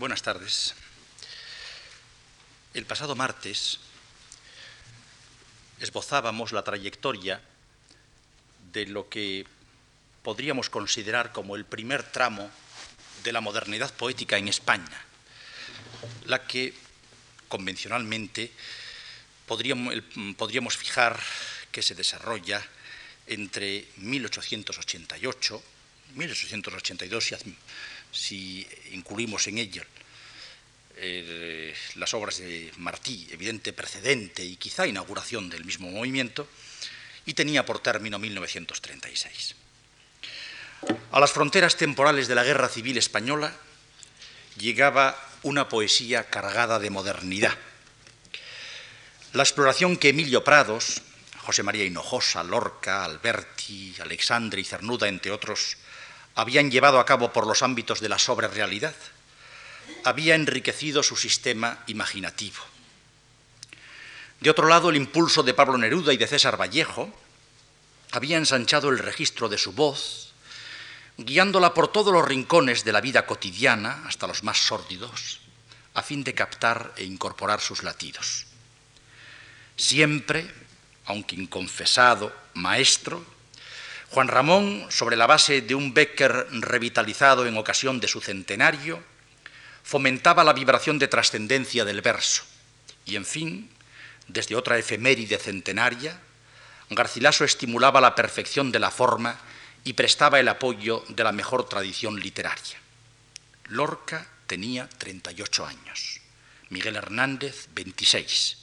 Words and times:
Buenas 0.00 0.22
tardes. 0.22 0.72
El 2.72 2.86
pasado 2.86 3.14
martes 3.14 3.78
esbozábamos 5.78 6.52
la 6.52 6.64
trayectoria 6.64 7.38
de 8.72 8.86
lo 8.86 9.10
que 9.10 9.44
podríamos 10.22 10.70
considerar 10.70 11.32
como 11.32 11.54
el 11.54 11.66
primer 11.66 12.02
tramo 12.02 12.50
de 13.24 13.32
la 13.34 13.42
modernidad 13.42 13.92
poética 13.92 14.38
en 14.38 14.48
España, 14.48 15.04
la 16.24 16.46
que 16.46 16.72
convencionalmente 17.48 18.50
podríamos, 19.46 20.78
fijar 20.78 21.20
que 21.70 21.82
se 21.82 21.94
desarrolla 21.94 22.66
entre 23.26 23.86
1888, 23.98 25.62
1882 26.14 27.32
si, 28.12 28.66
incluimos 28.92 29.46
en 29.46 29.58
ello 29.58 29.82
eh, 30.96 31.74
las 31.94 32.12
obras 32.14 32.38
de 32.38 32.70
Martí, 32.76 33.28
evidente 33.30 33.72
precedente 33.72 34.44
y 34.44 34.56
quizá 34.56 34.86
inauguración 34.86 35.48
del 35.48 35.64
mismo 35.64 35.90
movimiento, 35.90 36.46
y 37.24 37.34
tenía 37.34 37.64
por 37.64 37.80
término 37.80 38.18
1936. 38.18 39.54
A 41.12 41.20
las 41.20 41.32
fronteras 41.32 41.76
temporales 41.76 42.28
de 42.28 42.34
la 42.34 42.44
Guerra 42.44 42.68
Civil 42.68 42.98
Española 42.98 43.54
llegaba 44.58 45.16
una 45.42 45.68
poesía 45.68 46.28
cargada 46.28 46.78
de 46.78 46.90
modernidad. 46.90 47.56
La 49.32 49.42
exploración 49.42 49.96
que 49.96 50.10
Emilio 50.10 50.44
Prados, 50.44 51.02
José 51.38 51.62
María 51.62 51.84
Hinojosa, 51.84 52.42
Lorca, 52.42 53.04
Alberti, 53.04 53.94
Alexandre 54.00 54.60
y 54.60 54.64
Cernuda, 54.64 55.08
entre 55.08 55.30
otros, 55.30 55.76
habían 56.34 56.70
llevado 56.70 56.98
a 56.98 57.06
cabo 57.06 57.32
por 57.32 57.46
los 57.46 57.62
ámbitos 57.62 58.00
de 58.00 58.08
la 58.08 58.18
sobrerealidad, 58.18 58.94
había 60.04 60.34
enriquecido 60.34 61.02
su 61.02 61.16
sistema 61.16 61.82
imaginativo. 61.86 62.58
De 64.40 64.50
otro 64.50 64.68
lado, 64.68 64.90
el 64.90 64.96
impulso 64.96 65.42
de 65.42 65.54
Pablo 65.54 65.76
Neruda 65.76 66.12
y 66.12 66.16
de 66.16 66.26
César 66.26 66.58
Vallejo 66.58 67.12
había 68.12 68.38
ensanchado 68.38 68.88
el 68.88 68.98
registro 68.98 69.48
de 69.48 69.58
su 69.58 69.72
voz, 69.72 70.32
guiándola 71.18 71.74
por 71.74 71.88
todos 71.88 72.12
los 72.12 72.26
rincones 72.26 72.84
de 72.84 72.92
la 72.92 73.00
vida 73.00 73.26
cotidiana, 73.26 74.02
hasta 74.06 74.26
los 74.26 74.42
más 74.42 74.58
sórdidos, 74.58 75.40
a 75.94 76.02
fin 76.02 76.24
de 76.24 76.34
captar 76.34 76.94
e 76.96 77.04
incorporar 77.04 77.60
sus 77.60 77.82
latidos. 77.82 78.46
Siempre, 79.76 80.50
aunque 81.04 81.36
inconfesado, 81.36 82.34
maestro, 82.54 83.24
Juan 84.10 84.26
Ramón, 84.26 84.86
sobre 84.90 85.16
la 85.16 85.28
base 85.28 85.60
de 85.62 85.76
un 85.76 85.94
Becker 85.94 86.48
revitalizado 86.50 87.46
en 87.46 87.56
ocasión 87.56 88.00
de 88.00 88.08
su 88.08 88.20
centenario, 88.20 89.00
fomentaba 89.84 90.42
la 90.42 90.52
vibración 90.52 90.98
de 90.98 91.06
trascendencia 91.06 91.84
del 91.84 92.00
verso. 92.00 92.42
Y, 93.06 93.14
en 93.14 93.24
fin, 93.24 93.70
desde 94.26 94.56
otra 94.56 94.78
efeméride 94.78 95.38
centenaria, 95.38 96.18
Garcilaso 96.90 97.44
estimulaba 97.44 98.00
la 98.00 98.16
perfección 98.16 98.72
de 98.72 98.80
la 98.80 98.90
forma 98.90 99.38
y 99.84 99.92
prestaba 99.92 100.40
el 100.40 100.48
apoyo 100.48 101.04
de 101.08 101.22
la 101.22 101.30
mejor 101.30 101.68
tradición 101.68 102.18
literaria. 102.18 102.78
Lorca 103.66 104.26
tenía 104.48 104.88
38 104.98 105.66
años, 105.66 106.20
Miguel 106.68 106.96
Hernández 106.96 107.68
26. 107.74 108.56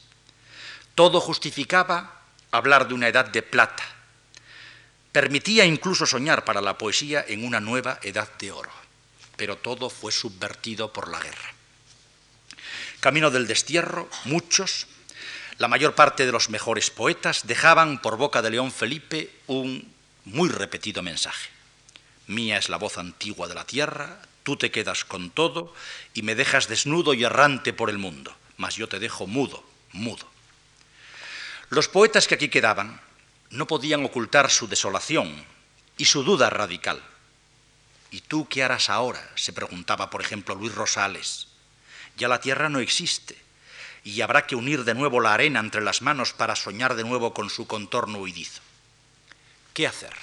Todo 0.93 1.21
justificaba 1.21 2.21
hablar 2.51 2.89
de 2.89 2.95
una 2.95 3.07
edad 3.07 3.25
de 3.25 3.41
plata, 3.41 3.96
Permitía 5.17 5.65
incluso 5.65 6.05
soñar 6.05 6.45
para 6.45 6.61
la 6.61 6.77
poesía 6.77 7.25
en 7.27 7.43
una 7.43 7.59
nueva 7.59 7.97
edad 8.03 8.29
de 8.37 8.51
oro, 8.51 8.69
pero 9.35 9.57
todo 9.57 9.89
fue 9.89 10.11
subvertido 10.11 10.93
por 10.93 11.09
la 11.09 11.19
guerra. 11.19 11.55
Camino 12.99 13.31
del 13.31 13.47
destierro, 13.47 14.07
muchos, 14.25 14.85
la 15.57 15.67
mayor 15.67 15.95
parte 15.95 16.27
de 16.27 16.31
los 16.31 16.51
mejores 16.51 16.91
poetas, 16.91 17.47
dejaban 17.47 17.99
por 17.99 18.17
boca 18.17 18.43
de 18.43 18.51
León 18.51 18.71
Felipe 18.71 19.31
un 19.47 19.91
muy 20.25 20.49
repetido 20.49 21.01
mensaje. 21.01 21.49
Mía 22.27 22.59
es 22.59 22.69
la 22.69 22.77
voz 22.77 22.99
antigua 22.99 23.47
de 23.47 23.55
la 23.55 23.65
tierra, 23.65 24.21
tú 24.43 24.55
te 24.55 24.69
quedas 24.69 25.03
con 25.03 25.31
todo 25.31 25.73
y 26.13 26.21
me 26.21 26.35
dejas 26.35 26.67
desnudo 26.67 27.15
y 27.15 27.23
errante 27.23 27.73
por 27.73 27.89
el 27.89 27.97
mundo, 27.97 28.35
mas 28.57 28.75
yo 28.75 28.87
te 28.87 28.99
dejo 28.99 29.25
mudo, 29.25 29.67
mudo. 29.93 30.29
Los 31.71 31.87
poetas 31.87 32.27
que 32.27 32.35
aquí 32.35 32.49
quedaban 32.49 33.01
no 33.49 33.67
podían 33.67 34.03
ocultar 34.05 34.49
su 34.49 34.67
desolación 34.67 35.45
y 35.97 36.05
su 36.05 36.23
duda 36.23 36.49
radical. 36.49 37.01
¿Y 38.11 38.21
tú 38.21 38.47
qué 38.47 38.63
harás 38.63 38.89
ahora? 38.89 39.29
se 39.35 39.53
preguntaba, 39.53 40.09
por 40.09 40.21
ejemplo, 40.21 40.55
Luis 40.55 40.73
Rosales. 40.75 41.47
Ya 42.17 42.27
la 42.27 42.39
tierra 42.39 42.69
no 42.69 42.79
existe 42.79 43.37
y 44.03 44.21
habrá 44.21 44.47
que 44.47 44.55
unir 44.55 44.83
de 44.85 44.93
nuevo 44.93 45.19
la 45.19 45.33
arena 45.33 45.59
entre 45.59 45.81
las 45.81 46.01
manos 46.01 46.33
para 46.33 46.55
soñar 46.55 46.95
de 46.95 47.03
nuevo 47.03 47.33
con 47.33 47.49
su 47.49 47.67
contorno 47.67 48.19
huidizo. 48.19 48.61
¿Qué 49.73 49.85
hacer? 49.85 50.13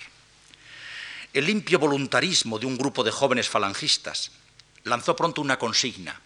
El 1.33 1.47
limpio 1.47 1.79
voluntarismo 1.79 2.59
de 2.59 2.67
un 2.67 2.79
grupo 2.79 3.05
de 3.05 3.11
jóvenes 3.11 3.49
falangistas 3.49 4.33
lanzó 4.85 5.17
pronto 5.17 5.41
una 5.41 5.59
consigna, 5.59 6.21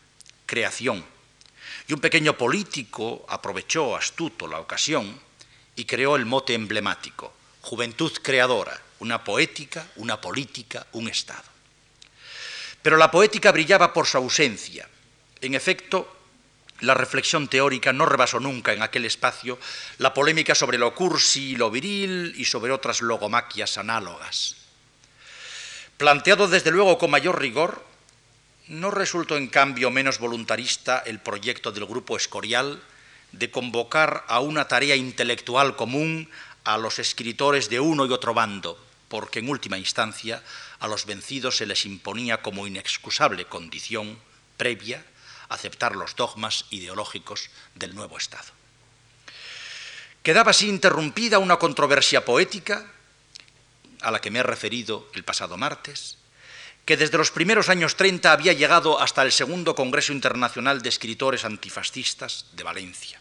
creación, 0.47 1.05
y 1.87 1.95
un 1.95 2.01
pequeño 2.01 2.37
político 2.37 3.25
aprovechó 3.29 3.97
astuto 3.97 4.47
la 4.47 4.61
ocasión 4.61 5.19
y 5.79 5.85
creó 5.85 6.17
el 6.17 6.27
mote 6.27 6.55
emblemático, 6.55 7.33
Juventud 7.61 8.11
Creadora, 8.21 8.83
una 8.99 9.23
poética, 9.23 9.87
una 9.95 10.21
política, 10.21 10.85
un 10.91 11.09
Estado. 11.09 11.45
Pero 12.83 12.97
la 12.97 13.13
poética 13.13 13.53
brillaba 13.53 13.93
por 13.93 14.05
su 14.05 14.17
ausencia. 14.17 14.89
En 15.41 15.55
efecto, 15.55 16.17
la 16.81 16.95
reflexión 16.95 17.47
teórica 17.47 17.93
no 17.93 18.07
rebasó 18.07 18.41
nunca 18.41 18.73
en 18.73 18.83
aquel 18.83 19.05
espacio 19.05 19.57
la 19.99 20.13
polémica 20.13 20.57
sobre 20.57 20.79
lo 20.79 20.97
cursi 20.97 21.51
y 21.51 21.57
lo 21.57 21.71
viril 21.71 22.35
y 22.37 22.45
sobre 22.45 22.73
otras 22.73 23.01
logomaquias 23.01 23.79
análogas. 23.79 24.57
Planteado 25.97 26.49
desde 26.49 26.73
luego 26.73 26.99
con 26.99 27.13
mayor 27.13 27.41
rigor, 27.41 27.87
no 28.67 28.91
resultó 28.91 29.37
en 29.37 29.47
cambio 29.47 29.93
menos 29.93 30.19
voluntarista 30.19 31.05
el 31.07 31.21
proyecto 31.21 31.71
del 31.71 31.87
grupo 31.87 32.17
Escorial 32.17 32.83
de 33.33 33.51
convocar 33.51 34.25
a 34.29 34.41
una 34.41 34.69
tarea 34.69 34.97
intelectual 34.97 35.77
común 35.77 36.31
a 36.65 36.79
los 36.79 36.99
escritores 36.99 37.69
de 37.69 37.81
uno 37.81 38.07
y 38.07 38.13
otro 38.13 38.35
bando, 38.35 38.79
porque 39.09 39.39
en 39.39 39.49
última 39.49 39.79
instancia 39.79 40.43
a 40.81 40.89
los 40.89 41.07
vencidos 41.07 41.57
se 41.57 41.67
les 41.67 41.87
imponía 41.87 42.43
como 42.43 42.67
inexcusable 42.67 43.47
condición 43.47 44.19
previa 44.57 45.05
aceptar 45.49 45.97
los 45.97 46.15
dogmas 46.15 46.67
ideológicos 46.71 47.51
del 47.75 47.95
nuevo 47.95 48.19
Estado. 48.19 48.53
Quedaba 50.23 50.51
así 50.51 50.69
interrumpida 50.69 51.39
una 51.39 51.57
controversia 51.57 52.25
poética 52.25 52.85
a 54.03 54.11
la 54.11 54.21
que 54.21 54.31
me 54.31 54.41
he 54.41 54.43
referido 54.43 55.09
el 55.15 55.25
pasado 55.25 55.57
martes, 55.57 56.19
que 56.85 56.97
desde 56.97 57.19
los 57.19 57.31
primeros 57.31 57.69
años 57.69 57.97
30 57.97 58.33
había 58.33 58.53
llegado 58.53 59.01
hasta 59.01 59.23
el 59.23 59.33
segundo 59.33 59.75
Congreso 59.75 60.13
Internacional 60.13 60.83
de 60.83 60.89
Escritores 60.89 61.45
Antifascistas 61.45 62.47
de 62.53 62.63
Valencia. 62.63 63.18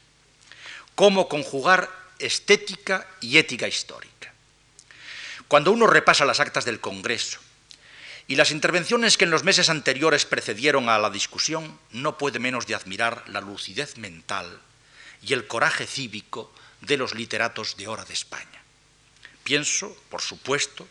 Cómo 0.97 1.30
conjugar 1.30 1.91
estética 2.18 3.06
y 3.22 3.38
ética 3.38 3.68
histórica. 3.68 4.34
Cuando 5.47 5.72
uno 5.72 5.85
repasa 5.85 6.25
las 6.25 6.40
actas 6.40 6.66
del 6.66 6.80
Congreso 6.80 7.38
y 8.28 8.35
las 8.35 8.50
intervenciones 8.50 9.16
que 9.16 9.25
en 9.25 9.30
los 9.30 9.44
meses 9.44 9.69
anteriores 9.69 10.25
precedieron 10.25 10.90
a 10.90 10.97
la 10.97 11.12
discusión, 11.12 11.78
no 11.91 12.18
puede 12.18 12.40
menos 12.40 12.66
de 12.66 12.74
admirar 12.74 13.24
la 13.30 13.41
lucidez 13.41 13.97
mental 13.97 14.59
y 15.22 15.34
el 15.34 15.46
coraje 15.46 15.85
cívico 15.85 16.52
de 16.81 16.97
los 16.97 17.14
literatos 17.14 17.78
de 17.78 17.88
hora 17.88 18.03
de 18.03 18.16
España. 18.16 18.64
Pienso, 19.44 19.96
por 20.09 20.24
supuesto, 20.24 20.88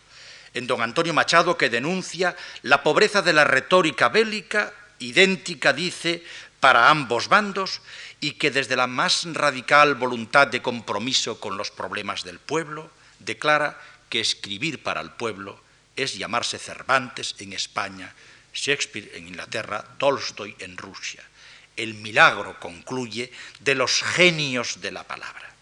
en 0.54 0.68
don 0.68 0.82
Antonio 0.82 1.14
Machado 1.14 1.58
que 1.58 1.68
denuncia 1.68 2.36
la 2.62 2.84
pobreza 2.84 3.22
de 3.22 3.32
la 3.32 3.42
retórica 3.42 4.08
bélica, 4.08 4.72
idéntica, 5.00 5.72
dice, 5.72 6.22
para 6.60 6.90
ambos 6.90 7.28
bandos, 7.28 7.80
y 8.20 8.32
que 8.32 8.50
desde 8.50 8.76
la 8.76 8.86
más 8.86 9.24
radical 9.32 9.94
voluntad 9.94 10.46
de 10.46 10.62
compromiso 10.62 11.38
con 11.38 11.56
los 11.56 11.70
problemas 11.70 12.24
del 12.24 12.38
pueblo, 12.38 12.90
declara 13.18 13.80
que 14.08 14.20
escribir 14.20 14.82
para 14.82 15.00
el 15.00 15.10
pueblo 15.10 15.60
es 15.96 16.16
llamarse 16.16 16.58
Cervantes 16.58 17.34
en 17.38 17.52
España, 17.52 18.14
Shakespeare 18.52 19.10
en 19.14 19.28
Inglaterra, 19.28 19.84
Tolstoy 19.98 20.54
en 20.58 20.76
Rusia. 20.76 21.22
El 21.76 21.94
milagro, 21.94 22.58
concluye, 22.58 23.32
de 23.60 23.74
los 23.74 24.02
genios 24.02 24.80
de 24.80 24.92
la 24.92 25.04
palabra. 25.04 25.52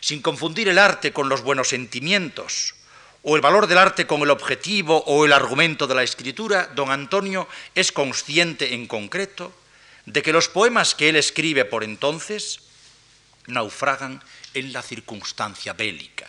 Sin 0.00 0.22
confundir 0.22 0.68
el 0.68 0.78
arte 0.78 1.12
con 1.12 1.28
los 1.28 1.42
buenos 1.42 1.68
sentimientos 1.68 2.74
o 3.22 3.34
el 3.34 3.42
valor 3.42 3.66
del 3.66 3.78
arte 3.78 4.06
con 4.06 4.22
el 4.22 4.30
objetivo 4.30 5.02
o 5.06 5.24
el 5.24 5.32
argumento 5.32 5.86
de 5.86 5.94
la 5.94 6.02
escritura, 6.02 6.70
don 6.74 6.90
Antonio 6.90 7.48
es 7.74 7.92
consciente 7.92 8.74
en 8.74 8.86
concreto 8.86 9.52
de 10.06 10.22
que 10.22 10.32
los 10.32 10.48
poemas 10.48 10.94
que 10.94 11.08
él 11.08 11.16
escribe 11.16 11.64
por 11.64 11.84
entonces 11.84 12.60
naufragan 13.46 14.22
en 14.54 14.72
la 14.72 14.82
circunstancia 14.82 15.72
bélica. 15.72 16.26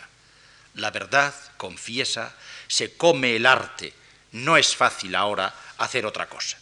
La 0.74 0.90
verdad, 0.90 1.34
confiesa, 1.56 2.36
se 2.66 2.96
come 2.96 3.36
el 3.36 3.46
arte, 3.46 3.92
no 4.32 4.56
es 4.56 4.76
fácil 4.76 5.14
ahora 5.14 5.54
hacer 5.78 6.06
otra 6.06 6.28
cosa. 6.28 6.58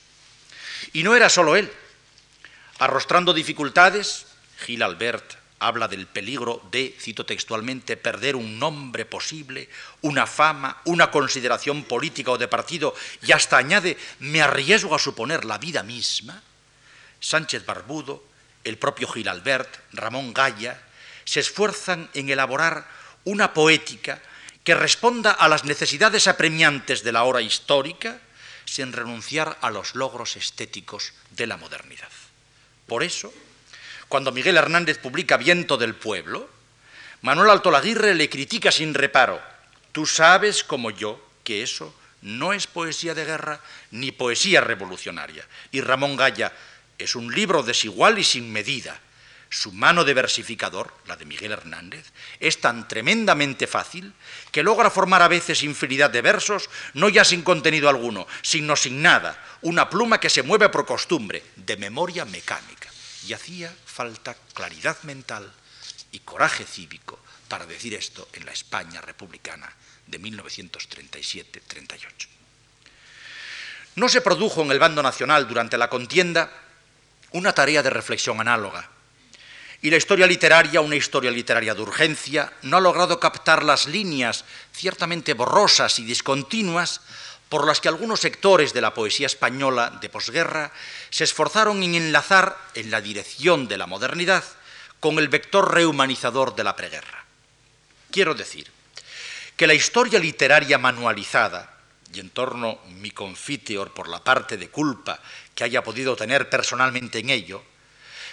Y 0.92 1.02
no 1.02 1.16
era 1.16 1.28
solo 1.28 1.56
él. 1.56 1.70
Arrostrando 2.78 3.32
dificultades, 3.32 4.26
Gil 4.58 4.82
Albert 4.82 5.34
habla 5.58 5.88
del 5.88 6.06
peligro 6.06 6.62
de, 6.70 6.94
cito 7.00 7.24
textualmente, 7.24 7.96
perder 7.96 8.36
un 8.36 8.58
nombre 8.58 9.06
posible, 9.06 9.68
una 10.02 10.26
fama, 10.26 10.82
una 10.84 11.10
consideración 11.10 11.84
política 11.84 12.30
o 12.30 12.38
de 12.38 12.48
partido, 12.48 12.94
y 13.22 13.32
hasta 13.32 13.56
añade, 13.56 13.96
me 14.20 14.42
arriesgo 14.42 14.94
a 14.94 14.98
suponer 14.98 15.44
la 15.44 15.56
vida 15.58 15.82
misma. 15.82 16.42
Sánchez 17.26 17.66
Barbudo, 17.66 18.22
el 18.62 18.78
propio 18.78 19.08
Gil 19.08 19.26
Albert, 19.26 19.80
Ramón 19.92 20.32
Gaya, 20.32 20.80
se 21.24 21.40
esfuerzan 21.40 22.08
en 22.14 22.30
elaborar 22.30 22.86
una 23.24 23.52
poética 23.52 24.22
que 24.62 24.76
responda 24.76 25.32
a 25.32 25.48
las 25.48 25.64
necesidades 25.64 26.28
apremiantes 26.28 27.02
de 27.02 27.10
la 27.10 27.24
hora 27.24 27.42
histórica 27.42 28.20
sin 28.64 28.92
renunciar 28.92 29.58
a 29.60 29.70
los 29.70 29.96
logros 29.96 30.36
estéticos 30.36 31.14
de 31.30 31.48
la 31.48 31.56
modernidad. 31.56 32.10
Por 32.86 33.02
eso, 33.02 33.34
cuando 34.06 34.30
Miguel 34.30 34.56
Hernández 34.56 34.98
publica 34.98 35.36
Viento 35.36 35.76
del 35.76 35.96
Pueblo, 35.96 36.48
Manuel 37.22 37.50
Altolaguirre 37.50 38.14
le 38.14 38.30
critica 38.30 38.70
sin 38.70 38.94
reparo. 38.94 39.42
Tú 39.90 40.06
sabes 40.06 40.62
como 40.62 40.92
yo 40.92 41.20
que 41.42 41.64
eso 41.64 41.92
no 42.22 42.52
es 42.52 42.68
poesía 42.68 43.14
de 43.14 43.24
guerra 43.24 43.60
ni 43.90 44.12
poesía 44.12 44.60
revolucionaria. 44.60 45.44
Y 45.72 45.80
Ramón 45.80 46.14
Gaya 46.14 46.52
es 46.98 47.14
un 47.14 47.32
libro 47.32 47.62
desigual 47.62 48.18
y 48.18 48.24
sin 48.24 48.52
medida. 48.52 49.00
Su 49.48 49.72
mano 49.72 50.04
de 50.04 50.12
versificador, 50.12 50.92
la 51.06 51.16
de 51.16 51.24
Miguel 51.24 51.52
Hernández, 51.52 52.12
es 52.40 52.60
tan 52.60 52.88
tremendamente 52.88 53.68
fácil 53.68 54.12
que 54.50 54.64
logra 54.64 54.90
formar 54.90 55.22
a 55.22 55.28
veces 55.28 55.62
infinidad 55.62 56.10
de 56.10 56.20
versos, 56.20 56.68
no 56.94 57.08
ya 57.08 57.24
sin 57.24 57.42
contenido 57.42 57.88
alguno, 57.88 58.26
sino 58.42 58.74
sin 58.74 59.00
nada, 59.00 59.40
una 59.62 59.88
pluma 59.88 60.18
que 60.18 60.30
se 60.30 60.42
mueve 60.42 60.68
por 60.68 60.84
costumbre, 60.84 61.44
de 61.54 61.76
memoria 61.76 62.24
mecánica 62.24 62.90
y 63.26 63.32
hacía 63.32 63.74
falta 63.84 64.36
claridad 64.54 65.02
mental 65.02 65.52
y 66.12 66.20
coraje 66.20 66.64
cívico 66.64 67.18
para 67.48 67.66
decir 67.66 67.94
esto 67.94 68.28
en 68.32 68.46
la 68.46 68.52
España 68.52 69.00
republicana 69.00 69.68
de 70.06 70.20
1937-38. 70.20 72.28
No 73.96 74.08
se 74.08 74.20
produjo 74.20 74.62
en 74.62 74.70
el 74.72 74.78
bando 74.78 75.02
nacional 75.02 75.48
durante 75.48 75.78
la 75.78 75.88
contienda 75.88 76.52
una 77.36 77.52
tarea 77.52 77.82
de 77.82 77.90
reflexión 77.90 78.40
análoga, 78.40 78.88
y 79.82 79.90
la 79.90 79.98
historia 79.98 80.26
literaria, 80.26 80.80
una 80.80 80.96
historia 80.96 81.30
literaria 81.30 81.74
de 81.74 81.82
urgencia, 81.82 82.52
no 82.62 82.78
ha 82.78 82.80
logrado 82.80 83.20
captar 83.20 83.62
las 83.62 83.86
líneas 83.86 84.44
ciertamente 84.72 85.34
borrosas 85.34 85.98
y 85.98 86.04
discontinuas 86.04 87.02
por 87.48 87.66
las 87.66 87.80
que 87.80 87.88
algunos 87.88 88.20
sectores 88.20 88.72
de 88.72 88.80
la 88.80 88.94
poesía 88.94 89.26
española 89.26 89.96
de 90.00 90.08
posguerra 90.08 90.72
se 91.10 91.24
esforzaron 91.24 91.82
en 91.82 91.94
enlazar 91.94 92.56
en 92.74 92.90
la 92.90 93.00
dirección 93.00 93.68
de 93.68 93.78
la 93.78 93.86
modernidad 93.86 94.42
con 94.98 95.18
el 95.18 95.28
vector 95.28 95.72
rehumanizador 95.72 96.56
de 96.56 96.64
la 96.64 96.74
preguerra. 96.74 97.24
Quiero 98.10 98.34
decir 98.34 98.68
que 99.56 99.66
la 99.66 99.74
historia 99.74 100.18
literaria 100.18 100.78
manualizada, 100.78 101.75
y 102.16 102.20
en 102.20 102.30
torno 102.30 102.78
mi 102.88 103.10
confiteor 103.10 103.92
por 103.92 104.08
la 104.08 104.24
parte 104.24 104.56
de 104.56 104.70
culpa 104.70 105.20
que 105.54 105.64
haya 105.64 105.84
podido 105.84 106.16
tener 106.16 106.48
personalmente 106.48 107.18
en 107.18 107.30
ello, 107.30 107.62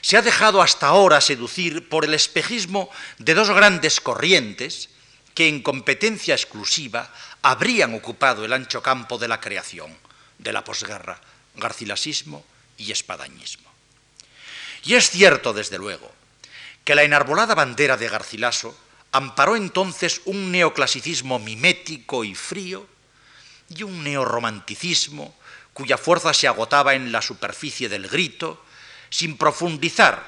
se 0.01 0.17
ha 0.17 0.21
dejado 0.21 0.61
hasta 0.61 0.87
ahora 0.87 1.21
seducir 1.21 1.89
por 1.89 2.05
el 2.05 2.13
espejismo 2.13 2.89
de 3.17 3.33
dos 3.33 3.49
grandes 3.49 3.99
corrientes 3.99 4.89
que 5.33 5.47
en 5.47 5.61
competencia 5.61 6.35
exclusiva 6.35 7.13
habrían 7.41 7.93
ocupado 7.93 8.45
el 8.45 8.53
ancho 8.53 8.81
campo 8.81 9.17
de 9.17 9.27
la 9.27 9.39
creación 9.39 9.95
de 10.37 10.53
la 10.53 10.63
posguerra, 10.63 11.19
garcilasismo 11.55 12.45
y 12.77 12.91
espadañismo. 12.91 13.69
Y 14.83 14.95
es 14.95 15.09
cierto, 15.09 15.53
desde 15.53 15.77
luego, 15.77 16.11
que 16.83 16.95
la 16.95 17.03
enarbolada 17.03 17.55
bandera 17.55 17.95
de 17.95 18.09
Garcilaso 18.09 18.77
amparó 19.11 19.55
entonces 19.55 20.21
un 20.25 20.51
neoclasicismo 20.51 21.39
mimético 21.39 22.23
y 22.23 22.35
frío 22.35 22.92
y 23.69 23.83
un 23.83 24.03
neorromanticismo 24.03 25.35
cuya 25.73 25.97
fuerza 25.97 26.33
se 26.33 26.47
agotaba 26.47 26.93
en 26.93 27.11
la 27.11 27.21
superficie 27.21 27.89
del 27.89 28.07
grito, 28.07 28.63
sin 29.09 29.37
profundizar, 29.37 30.23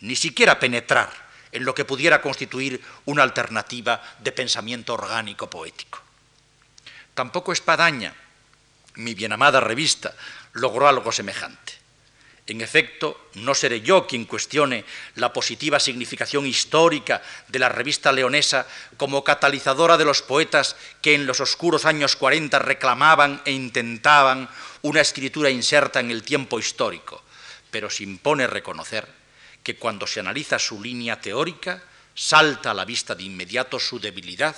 ni 0.00 0.16
siquiera 0.16 0.58
penetrar 0.58 1.10
en 1.52 1.64
lo 1.64 1.74
que 1.74 1.84
pudiera 1.84 2.20
constituir 2.20 2.82
una 3.04 3.22
alternativa 3.22 4.02
de 4.18 4.32
pensamiento 4.32 4.94
orgánico 4.94 5.48
poético. 5.48 6.02
Tampoco 7.14 7.52
Espadaña, 7.52 8.12
mi 8.96 9.14
bienamada 9.14 9.60
revista, 9.60 10.14
logró 10.52 10.88
algo 10.88 11.12
semejante. 11.12 11.73
En 12.46 12.60
efecto, 12.60 13.30
no 13.34 13.54
seré 13.54 13.80
yo 13.80 14.06
quien 14.06 14.26
cuestione 14.26 14.84
la 15.14 15.32
positiva 15.32 15.80
significación 15.80 16.44
histórica 16.44 17.22
de 17.48 17.58
la 17.58 17.70
revista 17.70 18.12
leonesa 18.12 18.66
como 18.98 19.24
catalizadora 19.24 19.96
de 19.96 20.04
los 20.04 20.20
poetas 20.20 20.76
que 21.00 21.14
en 21.14 21.26
los 21.26 21.40
oscuros 21.40 21.86
años 21.86 22.16
40 22.16 22.58
reclamaban 22.58 23.40
e 23.46 23.52
intentaban 23.52 24.48
una 24.82 25.00
escritura 25.00 25.48
inserta 25.48 26.00
en 26.00 26.10
el 26.10 26.22
tiempo 26.22 26.58
histórico, 26.58 27.22
pero 27.70 27.88
se 27.88 28.02
impone 28.02 28.46
reconocer 28.46 29.08
que 29.62 29.76
cuando 29.76 30.06
se 30.06 30.20
analiza 30.20 30.58
su 30.58 30.82
línea 30.82 31.18
teórica, 31.22 31.82
salta 32.14 32.72
a 32.72 32.74
la 32.74 32.84
vista 32.84 33.14
de 33.14 33.24
inmediato 33.24 33.80
su 33.80 33.98
debilidad 33.98 34.54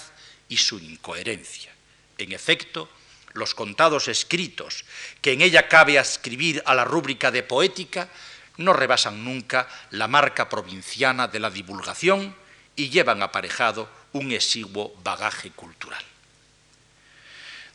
y 0.49 0.57
su 0.57 0.81
incoherencia. 0.81 1.73
En 2.19 2.33
efecto, 2.33 2.89
los 3.37 3.55
contados 3.55 4.09
escritos 4.09 4.85
que 5.21 5.33
en 5.33 5.43
ella 5.43 5.69
cabe 5.69 5.99
ascribir 5.99 6.63
a 6.67 6.75
la 6.75 6.85
rúbrica 6.85 7.31
de 7.31 7.43
poética 7.43 8.09
no 8.57 8.73
rebasan 8.73 9.25
nunca 9.25 9.69
la 9.91 10.09
marca 10.09 10.49
provinciana 10.49 11.29
de 11.29 11.41
la 11.41 11.51
divulgación 11.51 12.35
y 12.75 12.89
llevan 12.89 13.23
aparejado 13.23 13.89
un 14.13 14.33
exiguo 14.33 14.95
bagaje 15.03 15.51
cultural. 15.51 16.03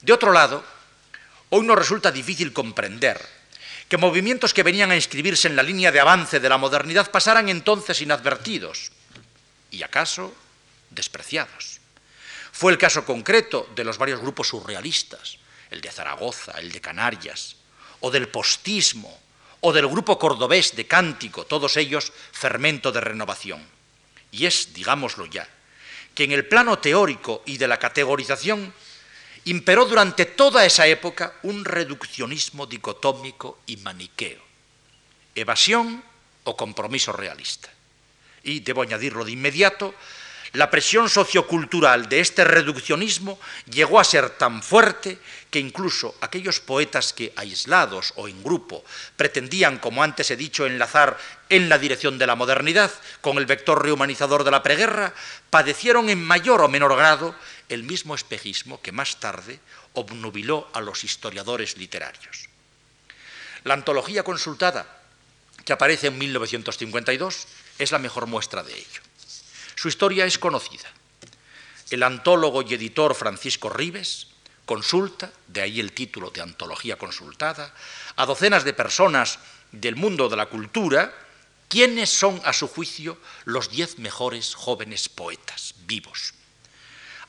De 0.01 0.13
otro 0.13 0.31
lado, 0.31 0.65
hoy 1.49 1.65
nos 1.65 1.77
resulta 1.77 2.11
difícil 2.11 2.53
comprender 2.53 3.21
que 3.87 3.97
movimientos 3.97 4.53
que 4.53 4.63
venían 4.63 4.89
a 4.91 4.95
inscribirse 4.95 5.47
en 5.47 5.55
la 5.55 5.63
línea 5.63 5.91
de 5.91 5.99
avance 5.99 6.39
de 6.39 6.49
la 6.49 6.57
modernidad 6.57 7.11
pasaran 7.11 7.49
entonces 7.49 8.01
inadvertidos 8.01 8.91
y 9.69 9.83
acaso 9.83 10.33
despreciados. 10.89 11.79
Fue 12.51 12.71
el 12.71 12.77
caso 12.77 13.05
concreto 13.05 13.69
de 13.75 13.83
los 13.83 13.97
varios 13.97 14.21
grupos 14.21 14.47
surrealistas, 14.47 15.37
el 15.71 15.81
de 15.81 15.91
Zaragoza, 15.91 16.59
el 16.59 16.71
de 16.71 16.81
Canarias, 16.81 17.55
o 18.01 18.11
del 18.11 18.27
postismo, 18.27 19.19
o 19.61 19.73
del 19.73 19.87
grupo 19.87 20.19
cordobés 20.19 20.75
de 20.75 20.85
Cántico, 20.85 21.45
todos 21.45 21.77
ellos 21.77 22.11
fermento 22.31 22.91
de 22.91 23.01
renovación. 23.01 23.65
Y 24.31 24.45
es, 24.45 24.73
digámoslo 24.73 25.25
ya, 25.25 25.47
que 26.13 26.25
en 26.25 26.31
el 26.31 26.45
plano 26.45 26.79
teórico 26.79 27.43
y 27.45 27.57
de 27.57 27.67
la 27.67 27.77
categorización 27.77 28.73
imperó 29.45 29.85
durante 29.85 30.25
toda 30.25 30.65
esa 30.65 30.87
época 30.87 31.33
un 31.43 31.63
reduccionismo 31.65 32.65
dicotómico 32.65 33.59
y 33.65 33.77
maniqueo, 33.77 34.41
evasión 35.35 36.03
o 36.43 36.57
compromiso 36.57 37.13
realista. 37.13 37.69
Y 38.43 38.59
debo 38.59 38.81
añadirlo 38.81 39.23
de 39.23 39.31
inmediato, 39.31 39.93
la 40.53 40.69
presión 40.69 41.07
sociocultural 41.07 42.09
de 42.09 42.19
este 42.19 42.43
reduccionismo 42.43 43.39
llegó 43.71 43.99
a 43.99 44.03
ser 44.03 44.31
tan 44.31 44.61
fuerte 44.61 45.17
que 45.49 45.59
incluso 45.59 46.15
aquellos 46.19 46.59
poetas 46.59 47.13
que, 47.13 47.31
aislados 47.37 48.11
o 48.17 48.27
en 48.27 48.43
grupo, 48.43 48.83
pretendían, 49.15 49.79
como 49.79 50.03
antes 50.03 50.29
he 50.29 50.35
dicho, 50.35 50.65
enlazar 50.65 51.17
en 51.47 51.69
la 51.69 51.77
dirección 51.77 52.17
de 52.17 52.27
la 52.27 52.35
modernidad 52.35 52.91
con 53.21 53.37
el 53.37 53.45
vector 53.45 53.81
rehumanizador 53.81 54.43
de 54.43 54.51
la 54.51 54.63
preguerra, 54.63 55.13
padecieron 55.49 56.09
en 56.09 56.21
mayor 56.21 56.61
o 56.61 56.67
menor 56.67 56.97
grado 56.97 57.33
el 57.69 57.83
mismo 57.83 58.13
espejismo 58.13 58.81
que 58.81 58.91
más 58.91 59.21
tarde 59.21 59.59
obnubiló 59.93 60.67
a 60.73 60.81
los 60.81 61.05
historiadores 61.05 61.77
literarios. 61.77 62.49
La 63.63 63.73
antología 63.73 64.23
consultada, 64.23 64.99
que 65.63 65.71
aparece 65.71 66.07
en 66.07 66.17
1952, 66.17 67.47
es 67.79 67.91
la 67.91 67.99
mejor 67.99 68.27
muestra 68.27 68.63
de 68.63 68.73
ello. 68.73 69.01
Su 69.81 69.87
historia 69.87 70.27
es 70.27 70.37
conocida. 70.37 70.87
El 71.89 72.03
antólogo 72.03 72.61
y 72.61 72.71
editor 72.75 73.15
Francisco 73.15 73.67
Ribes 73.67 74.27
consulta, 74.63 75.31
de 75.47 75.63
ahí 75.63 75.79
el 75.79 75.91
título 75.91 76.29
de 76.29 76.41
Antología 76.41 76.99
Consultada, 76.99 77.73
a 78.15 78.27
docenas 78.27 78.63
de 78.63 78.73
personas 78.73 79.39
del 79.71 79.95
mundo 79.95 80.29
de 80.29 80.37
la 80.37 80.45
cultura, 80.45 81.11
quiénes 81.67 82.11
son, 82.11 82.39
a 82.45 82.53
su 82.53 82.67
juicio, 82.67 83.17
los 83.45 83.71
diez 83.71 83.97
mejores 83.97 84.53
jóvenes 84.53 85.09
poetas 85.09 85.73
vivos. 85.87 86.35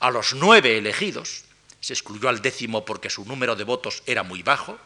A 0.01 0.11
los 0.11 0.35
nueve 0.35 0.77
elegidos, 0.77 1.45
se 1.81 1.95
excluyó 1.95 2.29
al 2.29 2.43
décimo 2.43 2.85
porque 2.85 3.09
su 3.09 3.25
número 3.25 3.57
de 3.57 3.65
votos 3.65 4.03
era 4.05 4.25
muy 4.25 4.43
bajo, 4.43 4.79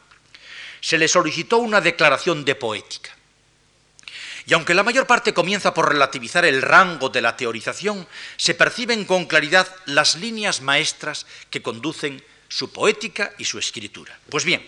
se 0.80 0.98
le 0.98 1.08
solicitó 1.08 1.58
una 1.58 1.80
declaración 1.80 2.44
de 2.44 2.54
poética. 2.54 3.10
Y 4.46 4.54
aunque 4.54 4.74
la 4.74 4.84
mayor 4.84 5.06
parte 5.06 5.34
comienza 5.34 5.74
por 5.74 5.88
relativizar 5.88 6.44
el 6.44 6.62
rango 6.62 7.08
de 7.08 7.20
la 7.20 7.36
teorización, 7.36 8.06
se 8.36 8.54
perciben 8.54 9.04
con 9.04 9.26
claridad 9.26 9.68
las 9.86 10.14
líneas 10.14 10.60
maestras 10.60 11.26
que 11.50 11.62
conducen 11.62 12.22
su 12.48 12.72
poética 12.72 13.32
y 13.38 13.44
su 13.44 13.58
escritura. 13.58 14.16
Pues 14.30 14.44
bien, 14.44 14.64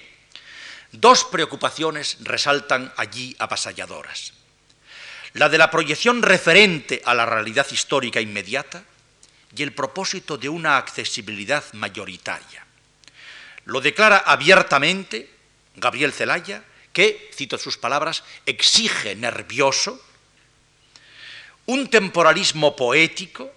Dos 0.93 1.25
preocupaciones 1.25 2.17
resaltan 2.21 2.93
allí 2.97 3.37
avasalladoras. 3.39 4.33
La 5.35 5.51
de 5.51 5.59
la 5.59 5.71
proyección 5.71 6.23
referente 6.23 7.03
a 7.05 7.15
la 7.15 7.27
realidad 7.27 7.67
histórica 7.71 8.21
inmediata 8.21 8.83
y 9.55 9.63
el 9.63 9.75
propósito 9.75 10.39
de 10.39 10.49
una 10.49 10.79
accesibilidad 10.79 11.63
mayoritaria. 11.75 12.65
Lo 13.67 13.83
declara 13.83 14.17
abiertamente 14.17 15.29
Gabriel 15.77 16.13
Zelaya, 16.13 16.65
que, 16.93 17.31
cito 17.35 17.59
sus 17.59 17.79
palabras, 17.79 18.25
exige 18.47 19.15
nervioso 19.15 20.01
un 21.69 21.91
temporalismo 21.91 22.75
poético, 22.75 23.53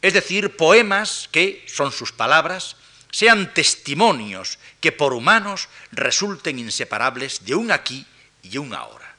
es 0.00 0.14
decir, 0.14 0.56
poemas 0.56 1.28
que, 1.32 1.66
son 1.66 1.90
sus 1.90 2.12
palabras, 2.12 2.76
sean 3.10 3.52
testimonios 3.52 4.58
que 4.80 4.92
por 4.92 5.12
humanos 5.12 5.68
resulten 5.90 6.58
inseparables 6.58 7.44
de 7.44 7.54
un 7.54 7.72
aquí 7.72 8.06
y 8.42 8.58
un 8.58 8.72
ahora. 8.74 9.14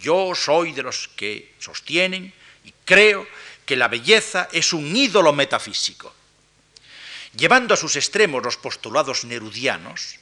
Yo 0.00 0.34
soy 0.34 0.72
de 0.72 0.82
los 0.82 1.08
que 1.08 1.54
sostienen 1.58 2.32
y 2.64 2.72
creo 2.84 3.26
que 3.66 3.76
la 3.76 3.88
belleza 3.88 4.48
es 4.50 4.72
un 4.72 4.96
ídolo 4.96 5.34
metafísico. 5.34 6.14
Llevando 7.36 7.74
a 7.74 7.76
sus 7.76 7.96
extremos 7.96 8.42
los 8.42 8.56
postulados 8.56 9.24
nerudianos, 9.24 10.16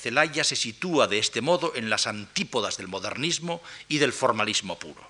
Celaya 0.00 0.44
se 0.44 0.56
sitúa 0.56 1.06
de 1.06 1.18
este 1.18 1.40
modo 1.40 1.72
en 1.74 1.90
las 1.90 2.06
antípodas 2.06 2.76
del 2.76 2.88
modernismo 2.88 3.62
y 3.88 3.98
del 3.98 4.12
formalismo 4.12 4.78
puro. 4.78 5.02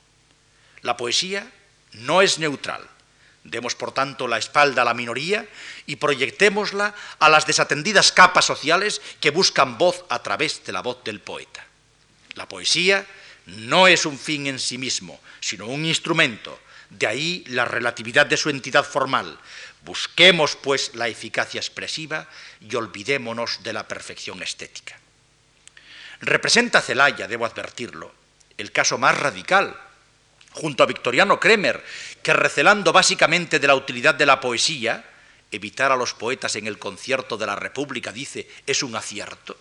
La 0.82 0.97
poesía 0.97 1.50
no 1.92 2.23
es 2.23 2.38
neutral, 2.38 2.88
Demos, 3.44 3.75
por 3.75 3.92
tanto, 3.92 4.28
la 4.28 4.37
espalda 4.37 4.82
a 4.82 4.85
la 4.85 4.94
minoría 4.94 5.47
y 5.87 5.97
proyectémosla 5.97 6.94
a 7.18 7.28
las 7.28 7.47
desatendidas 7.47 8.12
capas 8.12 8.44
sociales 8.44 9.00
que 9.18 9.30
buscan 9.30 9.78
voz 9.78 10.04
a 10.11 10.23
través 10.23 10.62
de 10.64 10.73
la 10.73 10.82
voz 10.82 11.02
del 11.04 11.20
poeta. 11.20 11.64
La 12.35 12.47
poesía 12.47 13.06
no 13.47 13.88
es 13.88 14.04
un 14.04 14.18
fin 14.18 14.47
en 14.47 14.59
sí 14.59 14.76
mismo, 14.76 15.18
sino 15.40 15.66
un 15.66 15.87
instrumento. 15.87 16.59
De 16.90 17.06
ahí 17.06 17.44
la 17.49 17.64
relatividad 17.64 18.26
de 18.26 18.37
su 18.37 18.50
entidad 18.50 18.85
formal. 18.85 19.38
Busquemos, 19.82 20.56
pues, 20.56 20.94
la 20.94 21.09
eficacia 21.09 21.61
expresiva 21.61 22.28
y 22.61 22.75
olvidémonos 22.76 23.62
de 23.62 23.73
la 23.73 23.88
perfección 23.88 24.42
estética. 24.42 24.99
Representa 26.20 26.82
Celaya, 26.82 27.26
debo 27.28 27.47
advertirlo, 27.47 28.12
el 28.59 28.73
caso 28.73 28.99
más 28.99 29.16
radical 29.16 29.75
junto 30.52 30.82
a 30.82 30.87
Victoriano 30.87 31.38
Kremer, 31.38 31.85
que 32.23 32.32
recelando 32.32 32.92
básicamente 32.92 33.59
de 33.59 33.66
la 33.66 33.75
utilidad 33.75 34.14
de 34.14 34.26
la 34.26 34.40
poesía, 34.40 35.04
evitar 35.50 35.92
a 35.92 35.97
los 35.97 36.14
poetas 36.14 36.56
en 36.56 36.66
el 36.66 36.78
concierto 36.78 37.37
de 37.37 37.47
la 37.47 37.56
República, 37.56 38.12
dice, 38.12 38.49
es 38.66 38.82
un 38.82 38.97
acierto. 38.97 39.56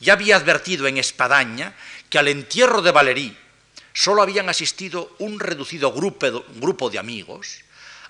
Ya 0.00 0.12
había 0.12 0.36
advertido 0.36 0.86
en 0.86 0.98
Espadaña 0.98 1.74
que 2.08 2.18
al 2.18 2.28
entierro 2.28 2.82
de 2.82 2.92
Valerí 2.92 3.36
solo 3.98 4.22
habían 4.22 4.48
asistido 4.48 5.16
un 5.18 5.40
reducido 5.40 5.90
grupo, 5.90 6.44
grupo 6.54 6.88
de 6.88 7.00
amigos, 7.00 7.64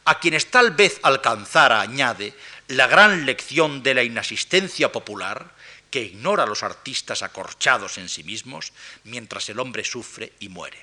a 0.05 0.21
quienes 0.21 0.51
tal 0.51 0.73
vez 0.73 1.01
alcanzara, 1.03 1.81
añade, 1.81 2.35
la 2.69 2.87
gran 2.87 3.25
lección 3.25 3.83
de 3.83 3.95
la 3.95 4.03
inasistencia 4.03 4.93
popular, 4.93 5.51
que 5.91 6.03
ignora 6.03 6.43
a 6.43 6.47
los 6.47 6.63
artistas 6.63 7.23
acorchados 7.23 7.97
en 7.97 8.11
sí 8.11 8.23
mismos, 8.23 8.75
mientras 9.05 9.49
el 9.49 9.59
hombre 9.61 9.83
sufre 9.83 10.35
y 10.41 10.51
muere. 10.51 10.77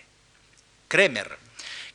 Kremer, 0.88 1.38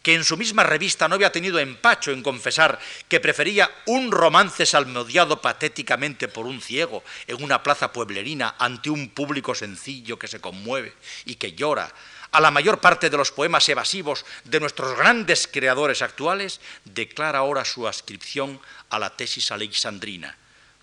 que 0.03 0.15
en 0.15 0.25
su 0.25 0.37
misma 0.37 0.63
revista 0.63 1.09
no 1.09 1.15
había 1.15 1.33
tenido 1.33 1.59
empacho 1.59 2.11
en 2.11 2.23
confesar 2.23 2.79
que 3.09 3.21
prefería 3.21 3.71
un 3.87 4.11
romance 4.11 4.65
salmodiado 4.65 5.41
patéticamente 5.41 6.29
por 6.29 6.47
un 6.47 6.61
ciego 6.61 7.05
en 7.27 7.43
una 7.43 7.63
plaza 7.63 7.93
pueblerina 7.93 8.55
ante 8.59 8.91
un 8.91 9.11
público 9.11 9.55
sencillo 9.55 10.19
que 10.19 10.29
se 10.29 10.41
conmueve 10.41 10.95
y 11.27 11.35
que 11.35 11.53
llora, 11.53 11.93
a 12.33 12.41
la 12.41 12.51
mayor 12.51 12.81
parte 12.81 13.11
de 13.11 13.17
los 13.17 13.33
poemas 13.33 13.69
evasivos 13.69 14.25
de 14.45 14.61
nuestros 14.61 14.97
grandes 14.97 15.49
creadores 15.49 16.01
actuales, 16.01 16.61
declara 16.85 17.41
ahora 17.41 17.65
su 17.65 17.89
ascripción 17.89 18.61
a 18.89 18.99
la 18.99 19.17
tesis 19.17 19.51
alexandrina. 19.51 20.37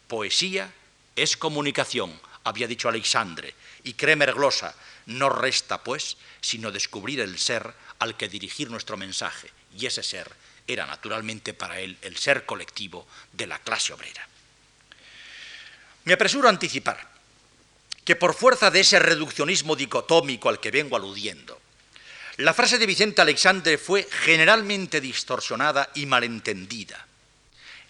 Poesía 0.08 0.72
es 1.16 1.38
comunicación, 1.38 2.20
había 2.44 2.68
dicho 2.68 2.90
Alexandre, 2.90 3.56
y 3.84 3.94
Kremer 3.94 4.34
glosa, 4.34 4.76
no 5.06 5.30
resta, 5.30 5.84
pues, 5.84 6.18
sino 6.42 6.72
descubrir 6.72 7.22
el 7.22 7.40
ser 7.40 7.74
al 8.00 8.18
que 8.18 8.30
dirigir 8.30 8.70
nuestro 8.70 8.98
mensaje, 8.98 9.52
y 9.78 9.86
ese 9.86 10.04
ser 10.04 10.32
era 10.68 10.86
naturalmente 10.86 11.54
para 11.54 11.80
él 11.80 11.98
el 12.02 12.18
ser 12.18 12.46
colectivo 12.46 13.08
de 13.34 13.48
la 13.48 13.60
clase 13.60 13.94
obrera. 13.94 14.28
Me 16.04 16.14
apresuro 16.14 16.48
a 16.48 16.52
anticipar 16.52 17.10
que 18.04 18.16
por 18.16 18.34
fuerza 18.34 18.72
de 18.72 18.82
ese 18.82 19.00
reduccionismo 19.00 19.76
dicotómico 19.76 20.50
al 20.50 20.60
que 20.60 20.72
vengo 20.72 20.96
aludiendo, 20.96 21.60
la 22.38 22.54
frase 22.54 22.78
de 22.78 22.86
Vicente 22.86 23.22
Alexandre 23.22 23.78
fue 23.78 24.08
generalmente 24.10 25.02
distorsionada 25.02 25.90
y 25.96 26.06
malentendida. 26.06 27.08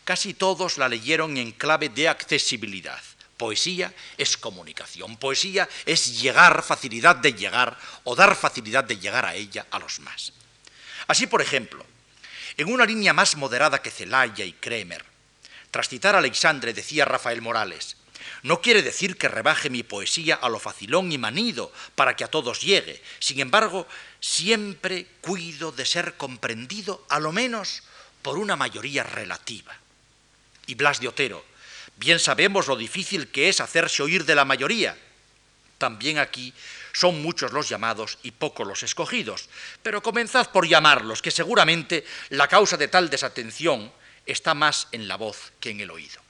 Casi 0.06 0.34
todos 0.34 0.78
la 0.78 0.88
leyeron 0.88 1.36
en 1.36 1.52
clave 1.52 1.90
de 1.90 2.08
accesibilidad. 2.08 3.02
Poesía 3.38 3.94
es 4.18 4.36
comunicación, 4.36 5.16
poesía 5.18 5.70
es 5.86 6.20
llegar, 6.20 6.64
facilidad 6.64 7.16
de 7.16 7.34
llegar 7.34 7.78
o 8.04 8.16
dar 8.16 8.36
facilidad 8.36 8.84
de 8.84 8.98
llegar 8.98 9.26
a 9.26 9.36
ella 9.36 9.68
a 9.70 9.80
los 9.80 10.00
más. 10.00 10.34
Así, 11.08 11.28
por 11.28 11.42
ejemplo, 11.42 11.86
en 12.58 12.72
una 12.72 12.86
línea 12.86 13.14
más 13.14 13.38
moderada 13.38 13.82
que 13.82 13.92
Celaya 13.92 14.44
y 14.44 14.54
Kremer, 14.54 15.06
tras 15.70 15.88
citar 15.88 16.16
a 16.16 16.18
Alexandre 16.18 16.74
decía 16.74 17.06
Rafael 17.06 17.42
Morales, 17.42 17.98
no 18.44 18.62
quiere 18.62 18.82
decir 18.82 19.18
que 19.18 19.28
rebaje 19.28 19.70
mi 19.70 19.84
poesía 19.84 20.36
a 20.36 20.50
lo 20.50 20.60
facilón 20.60 21.12
y 21.12 21.18
manido 21.18 21.72
para 21.96 22.16
que 22.16 22.24
a 22.24 22.30
todos 22.30 22.62
llegue. 22.62 23.02
Sin 23.20 23.40
embargo, 23.40 23.88
siempre 24.20 25.08
cuido 25.22 25.72
de 25.72 25.86
ser 25.86 26.16
comprendido 26.18 27.06
a 27.10 27.20
lo 27.20 27.32
menos 27.32 27.84
por 28.22 28.38
una 28.38 28.56
mayoría 28.56 29.04
relativa. 29.04 29.76
Y 30.66 30.76
Blas 30.76 31.00
de 31.00 31.08
Otero, 31.08 31.46
Bien 31.98 32.20
sabemos 32.20 32.68
lo 32.68 32.76
difícil 32.76 33.28
que 33.28 33.50
es 33.50 33.60
hacerse 33.60 34.04
oír 34.04 34.24
de 34.26 34.36
la 34.36 34.46
mayoría. 34.46 34.98
También 35.78 36.20
aquí 36.20 36.54
son 36.94 37.22
muchos 37.22 37.52
los 37.52 37.70
llamados 37.70 38.18
y 38.24 38.32
pocos 38.32 38.68
los 38.68 38.84
escogidos, 38.84 39.50
pero 39.84 40.02
comenzad 40.02 40.50
por 40.52 40.68
llamarlos, 40.68 41.22
que 41.22 41.32
seguramente 41.32 42.06
la 42.30 42.48
causa 42.48 42.78
de 42.78 42.88
tal 42.88 43.10
desatención 43.10 43.92
está 44.26 44.54
más 44.54 44.88
en 44.92 45.08
la 45.08 45.16
voz 45.16 45.52
que 45.60 45.70
en 45.72 45.80
el 45.80 45.92
oído. 45.92 46.22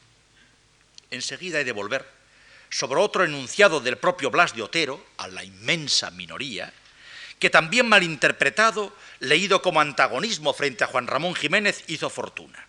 Enseguida 1.12 1.60
he 1.60 1.64
de 1.64 1.72
volver 1.72 2.06
sobre 2.70 3.00
otro 3.00 3.24
enunciado 3.24 3.80
del 3.80 3.98
propio 3.98 4.30
Blas 4.30 4.54
de 4.54 4.62
Otero, 4.62 5.06
a 5.18 5.28
la 5.28 5.44
inmensa 5.44 6.12
minoría, 6.12 6.74
que 7.40 7.50
también 7.50 7.88
malinterpretado, 7.88 8.94
leído 9.20 9.62
como 9.62 9.80
antagonismo 9.80 10.54
frente 10.54 10.84
a 10.84 10.88
Juan 10.88 11.08
Ramón 11.08 11.36
Jiménez, 11.36 11.84
hizo 11.88 12.10
fortuna. 12.10 12.68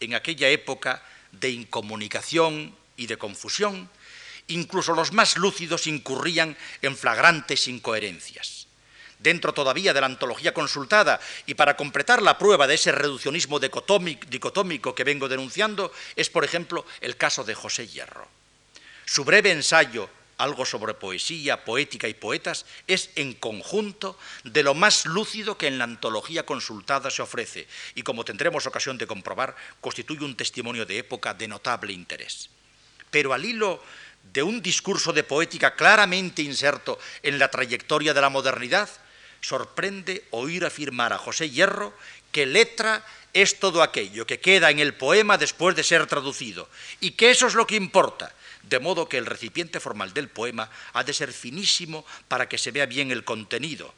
En 0.00 0.14
aquella 0.14 0.48
época 0.48 1.02
de 1.32 1.50
incomunicación 1.50 2.74
y 2.96 3.06
de 3.06 3.16
confusión, 3.16 3.88
incluso 4.48 4.94
los 4.94 5.12
más 5.12 5.36
lúcidos 5.36 5.86
incurrían 5.86 6.56
en 6.82 6.96
flagrantes 6.96 7.68
incoherencias. 7.68 8.66
Dentro 9.18 9.52
todavía 9.52 9.92
de 9.92 10.00
la 10.00 10.06
antología 10.06 10.54
consultada 10.54 11.20
y 11.46 11.54
para 11.54 11.76
completar 11.76 12.22
la 12.22 12.38
prueba 12.38 12.66
de 12.66 12.74
ese 12.74 12.92
reduccionismo 12.92 13.58
dicotómico 13.58 14.94
que 14.94 15.04
vengo 15.04 15.28
denunciando, 15.28 15.92
es, 16.14 16.30
por 16.30 16.44
ejemplo, 16.44 16.86
el 17.00 17.16
caso 17.16 17.42
de 17.42 17.54
José 17.54 17.88
Hierro. 17.88 18.28
Su 19.04 19.24
breve 19.24 19.50
ensayo 19.50 20.08
algo 20.38 20.64
sobre 20.64 20.94
poesía, 20.94 21.64
poética 21.64 22.08
y 22.08 22.14
poetas, 22.14 22.64
es 22.86 23.10
en 23.16 23.34
conjunto 23.34 24.16
de 24.44 24.62
lo 24.62 24.74
más 24.74 25.04
lúcido 25.04 25.58
que 25.58 25.66
en 25.66 25.78
la 25.78 25.84
antología 25.84 26.46
consultada 26.46 27.10
se 27.10 27.22
ofrece 27.22 27.66
y, 27.94 28.02
como 28.02 28.24
tendremos 28.24 28.66
ocasión 28.66 28.96
de 28.96 29.06
comprobar, 29.06 29.54
constituye 29.80 30.24
un 30.24 30.36
testimonio 30.36 30.86
de 30.86 30.98
época 30.98 31.34
de 31.34 31.48
notable 31.48 31.92
interés. 31.92 32.48
Pero 33.10 33.34
al 33.34 33.44
hilo 33.44 33.82
de 34.32 34.42
un 34.42 34.62
discurso 34.62 35.12
de 35.12 35.24
poética 35.24 35.74
claramente 35.74 36.42
inserto 36.42 36.98
en 37.22 37.38
la 37.38 37.50
trayectoria 37.50 38.14
de 38.14 38.20
la 38.20 38.30
modernidad, 38.30 38.88
sorprende 39.40 40.26
oír 40.30 40.64
afirmar 40.64 41.12
a 41.12 41.18
José 41.18 41.50
Hierro 41.50 41.94
que 42.32 42.46
letra 42.46 43.04
es 43.32 43.58
todo 43.60 43.82
aquello 43.82 44.26
que 44.26 44.40
queda 44.40 44.70
en 44.70 44.78
el 44.78 44.94
poema 44.94 45.38
después 45.38 45.76
de 45.76 45.84
ser 45.84 46.06
traducido 46.06 46.68
y 47.00 47.12
que 47.12 47.30
eso 47.30 47.46
es 47.46 47.54
lo 47.54 47.66
que 47.66 47.76
importa 47.76 48.34
de 48.62 48.80
modo 48.80 49.08
que 49.08 49.18
el 49.18 49.26
recipiente 49.26 49.80
formal 49.80 50.12
del 50.12 50.28
poema 50.28 50.70
ha 50.92 51.04
de 51.04 51.14
ser 51.14 51.32
finísimo 51.32 52.04
para 52.28 52.48
que 52.48 52.58
se 52.58 52.70
vea 52.70 52.86
bien 52.86 53.10
el 53.10 53.24
contenido. 53.24 53.94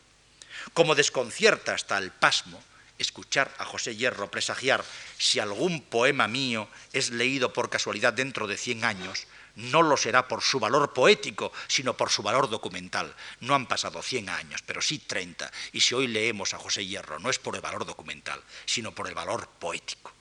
Como 0.74 0.94
desconcierta 0.94 1.74
hasta 1.74 1.98
el 1.98 2.10
pasmo 2.10 2.62
escuchar 2.98 3.52
a 3.58 3.64
José 3.64 3.96
Hierro 3.96 4.30
presagiar 4.30 4.84
si 5.18 5.40
algún 5.40 5.80
poema 5.82 6.28
mío 6.28 6.68
es 6.92 7.10
leído 7.10 7.52
por 7.52 7.70
casualidad 7.70 8.12
dentro 8.12 8.46
de 8.46 8.58
100 8.58 8.84
años, 8.84 9.26
no 9.56 9.82
lo 9.82 9.96
será 9.96 10.28
por 10.28 10.42
su 10.42 10.60
valor 10.60 10.92
poético, 10.92 11.52
sino 11.66 11.96
por 11.96 12.10
su 12.10 12.22
valor 12.22 12.48
documental. 12.48 13.14
No 13.40 13.54
han 13.54 13.66
pasado 13.66 14.02
100 14.02 14.28
años, 14.28 14.62
pero 14.62 14.80
sí 14.80 14.98
30, 14.98 15.50
y 15.72 15.80
si 15.80 15.94
hoy 15.94 16.06
leemos 16.06 16.54
a 16.54 16.58
José 16.58 16.86
Hierro 16.86 17.18
no 17.18 17.30
es 17.30 17.38
por 17.38 17.56
el 17.56 17.60
valor 17.60 17.84
documental, 17.84 18.40
sino 18.64 18.94
por 18.94 19.08
el 19.08 19.14
valor 19.14 19.48
poético. 19.58 20.12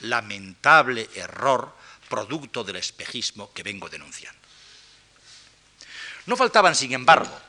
Lamentable 0.00 1.08
error 1.14 1.74
producto 2.08 2.64
del 2.64 2.76
espejismo 2.76 3.52
que 3.52 3.62
vengo 3.62 3.88
denunciando. 3.88 4.40
No 6.26 6.36
faltaban, 6.36 6.74
sin 6.74 6.92
embargo, 6.92 7.40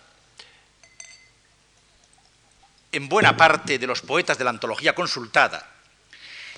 en 2.92 3.10
buena 3.10 3.36
parte 3.36 3.78
de 3.78 3.88
los 3.88 4.02
poetas 4.02 4.38
de 4.38 4.44
la 4.44 4.50
antología 4.50 4.96
consultada, 4.96 5.76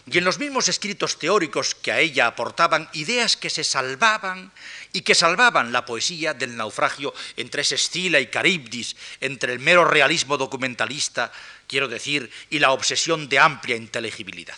y 0.06 0.18
en 0.18 0.24
los 0.24 0.40
mismos 0.40 0.68
escritos 0.68 1.20
teóricos 1.20 1.76
que 1.76 1.92
a 1.92 2.00
ella 2.00 2.26
aportaban 2.26 2.90
ideas 2.94 3.38
que 3.38 3.50
se 3.50 3.64
salvaban 3.64 4.52
y 4.94 5.02
que 5.02 5.14
salvaban 5.14 5.72
la 5.72 5.86
poesía 5.86 6.34
del 6.34 6.58
naufragio 6.58 7.14
entre 7.38 7.62
Escila 7.62 8.20
y 8.20 8.28
Caribdis, 8.28 8.96
entre 9.20 9.54
el 9.54 9.60
mero 9.60 9.86
realismo 9.86 10.38
documentalista, 10.38 11.32
quiero 11.68 11.88
decir, 11.88 12.32
y 12.50 12.60
la 12.60 12.72
obsesión 12.72 13.30
de 13.30 13.40
amplia 13.40 13.76
inteligibilidad. 13.76 14.58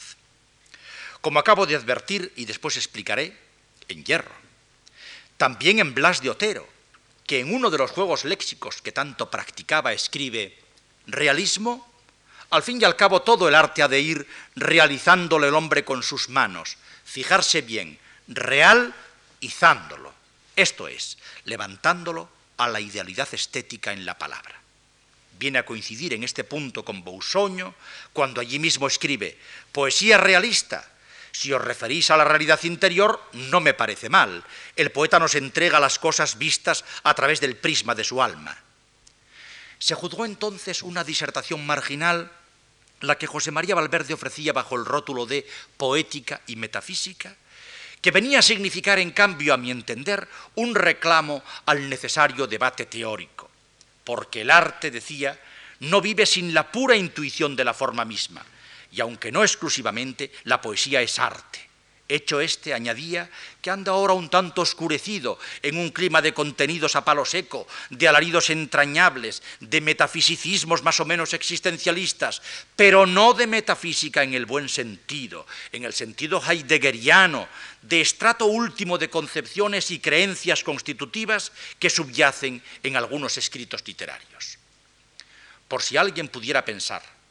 Como 1.24 1.40
acabo 1.40 1.64
de 1.64 1.80
advertir 1.80 2.34
y 2.36 2.44
después 2.44 2.76
explicaré, 2.76 3.32
en 3.88 4.04
Hierro, 4.04 4.36
también 5.38 5.80
en 5.80 5.96
Blas 5.96 6.20
de 6.20 6.30
Otero, 6.30 6.68
que 7.26 7.40
en 7.40 7.54
uno 7.54 7.72
de 7.72 7.78
los 7.78 7.92
juegos 7.92 8.26
léxicos 8.26 8.82
que 8.82 8.92
tanto 8.92 9.32
practicaba 9.32 9.94
escribe 9.94 10.60
realismo 11.08 11.88
al 12.50 12.62
fin 12.62 12.80
y 12.80 12.84
al 12.84 12.98
cabo 12.98 13.22
todo 13.22 13.48
el 13.48 13.56
arte 13.56 13.82
ha 13.82 13.88
de 13.88 14.02
ir 14.02 14.28
realizándolo 14.56 15.48
el 15.48 15.56
hombre 15.56 15.86
con 15.86 16.04
sus 16.04 16.28
manos, 16.28 16.78
fijarse 17.06 17.62
bien, 17.62 17.98
realizándolo, 18.28 20.14
esto 20.58 20.90
es, 20.90 21.18
levantándolo 21.46 22.30
a 22.58 22.68
la 22.68 22.82
idealidad 22.82 23.28
estética 23.34 23.94
en 23.94 24.06
la 24.06 24.20
palabra. 24.20 24.60
Viene 25.40 25.60
a 25.60 25.66
coincidir 25.66 26.14
en 26.14 26.24
este 26.24 26.44
punto 26.44 26.84
con 26.84 27.04
Bousoño 27.04 27.74
cuando 28.12 28.42
allí 28.42 28.60
mismo 28.60 28.88
escribe, 28.88 29.40
poesía 29.72 30.18
realista, 30.20 30.93
si 31.34 31.52
os 31.52 31.62
referís 31.62 32.12
a 32.12 32.18
la 32.18 32.24
realidad 32.24 32.62
interior, 32.64 33.20
no 33.34 33.60
me 33.60 33.74
parece 33.74 34.08
mal. 34.08 34.46
El 34.78 34.92
poeta 34.92 35.20
nos 35.20 35.34
entrega 35.36 35.80
las 35.80 35.98
cosas 35.98 36.38
vistas 36.38 36.86
a 37.04 37.14
través 37.14 37.42
del 37.42 37.58
prisma 37.58 37.96
de 37.96 38.04
su 38.04 38.22
alma. 38.22 38.56
Se 39.80 39.96
juzgó 39.96 40.26
entonces 40.26 40.84
una 40.84 41.04
disertación 41.04 41.66
marginal 41.66 42.32
la 43.02 43.18
que 43.18 43.28
José 43.28 43.52
María 43.52 43.76
Valverde 43.76 44.14
ofrecía 44.14 44.54
bajo 44.54 44.76
el 44.76 44.86
rótulo 44.86 45.26
de 45.26 45.46
poética 45.76 46.40
y 46.48 46.56
metafísica, 46.56 47.36
que 48.00 48.12
venía 48.12 48.40
a 48.40 48.44
significar, 48.44 49.00
en 49.00 49.12
cambio, 49.12 49.54
a 49.54 49.58
mi 49.58 49.72
entender, 49.72 50.28
un 50.56 50.76
reclamo 50.76 51.44
al 51.66 51.90
necesario 51.90 52.48
debate 52.48 52.86
teórico, 52.86 53.50
porque 54.04 54.42
el 54.42 54.52
arte, 54.52 54.92
decía, 54.92 55.38
no 55.80 56.00
vive 56.00 56.26
sin 56.26 56.54
la 56.54 56.72
pura 56.72 56.96
intuición 56.96 57.56
de 57.56 57.66
la 57.66 57.74
forma 57.74 58.06
misma, 58.06 58.46
y 58.94 59.02
aunque 59.02 59.32
no 59.32 59.42
exclusivamente, 59.42 60.32
la 60.44 60.62
poesía 60.62 61.02
es 61.02 61.18
arte. 61.18 61.60
Hecho 62.08 62.42
este, 62.42 62.76
añadía, 62.76 63.28
que 63.60 63.72
anda 63.72 63.92
ahora 63.92 64.14
un 64.14 64.30
tanto 64.30 64.62
oscurecido 64.62 65.40
en 65.64 65.78
un 65.78 65.90
clima 65.90 66.22
de 66.22 66.34
contenidos 66.34 66.96
a 66.96 67.04
palo 67.04 67.26
seco, 67.26 67.66
de 67.90 68.08
alaridos 68.08 68.52
entrañables, 68.52 69.42
de 69.62 69.82
metafisicismos 69.82 70.84
más 70.84 71.00
o 71.00 71.06
menos 71.06 71.34
existencialistas, 71.34 72.44
pero 72.76 73.08
no 73.08 73.34
de 73.34 73.48
metafísica 73.48 74.22
en 74.22 74.36
el 74.36 74.46
buen 74.46 74.70
sentido, 74.70 75.48
en 75.72 75.86
el 75.86 75.94
sentido 75.94 76.40
heideggeriano, 76.48 77.48
de 77.82 78.02
estrato 78.02 78.46
último 78.46 79.00
de 79.00 79.10
concepciones 79.10 79.90
y 79.90 79.98
creencias 79.98 80.64
constitutivas 80.64 81.52
que 81.80 81.90
subyacen 81.90 82.62
en 82.84 82.96
algunos 82.96 83.40
escritos 83.40 83.82
literarios. 83.88 84.60
Por 85.68 85.82
si 85.82 85.98
alguien 85.98 86.28
pudiera 86.28 86.64
pensar 86.64 87.23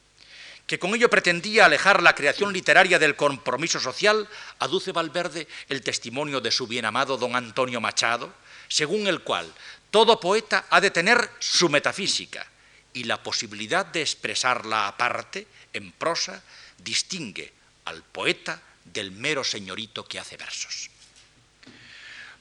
que 0.73 0.79
con 0.79 0.95
ello 0.95 1.11
pretendía 1.11 1.67
alejar 1.67 2.03
la 2.03 2.15
creación 2.15 2.51
literaria 2.51 2.99
del 2.99 3.15
compromiso 3.15 3.79
social, 3.79 4.27
aduce 4.59 4.91
Valverde 4.91 5.47
el 5.69 5.83
testimonio 5.83 6.41
de 6.41 6.51
su 6.51 6.67
bien 6.67 6.87
amado 6.87 7.19
don 7.19 7.37
Antonio 7.37 7.79
Machado, 7.79 8.33
según 8.69 9.07
el 9.07 9.21
cual 9.21 9.53
todo 9.91 10.19
poeta 10.19 10.65
ha 10.71 10.81
de 10.81 10.91
tener 10.91 11.29
su 11.41 11.69
metafísica 11.69 12.47
y 12.95 13.05
la 13.05 13.23
posibilidad 13.23 13.85
de 13.85 14.01
expresarla 14.01 14.89
aparte, 14.89 15.47
en 15.75 15.93
prosa, 15.93 16.43
distingue 16.79 17.53
al 17.85 18.03
poeta 18.03 18.63
del 18.83 19.13
mero 19.13 19.45
señorito 19.45 20.07
que 20.07 20.21
hace 20.21 20.39
versos. 20.39 20.89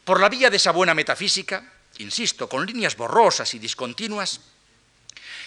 Por 0.05 0.21
la 0.21 0.29
vía 0.29 0.49
de 0.49 0.55
esa 0.55 0.71
buena 0.71 0.93
metafísica, 0.93 1.69
insisto, 1.97 2.47
con 2.47 2.65
líneas 2.65 2.95
borrosas 2.95 3.53
y 3.55 3.59
discontinuas, 3.59 4.39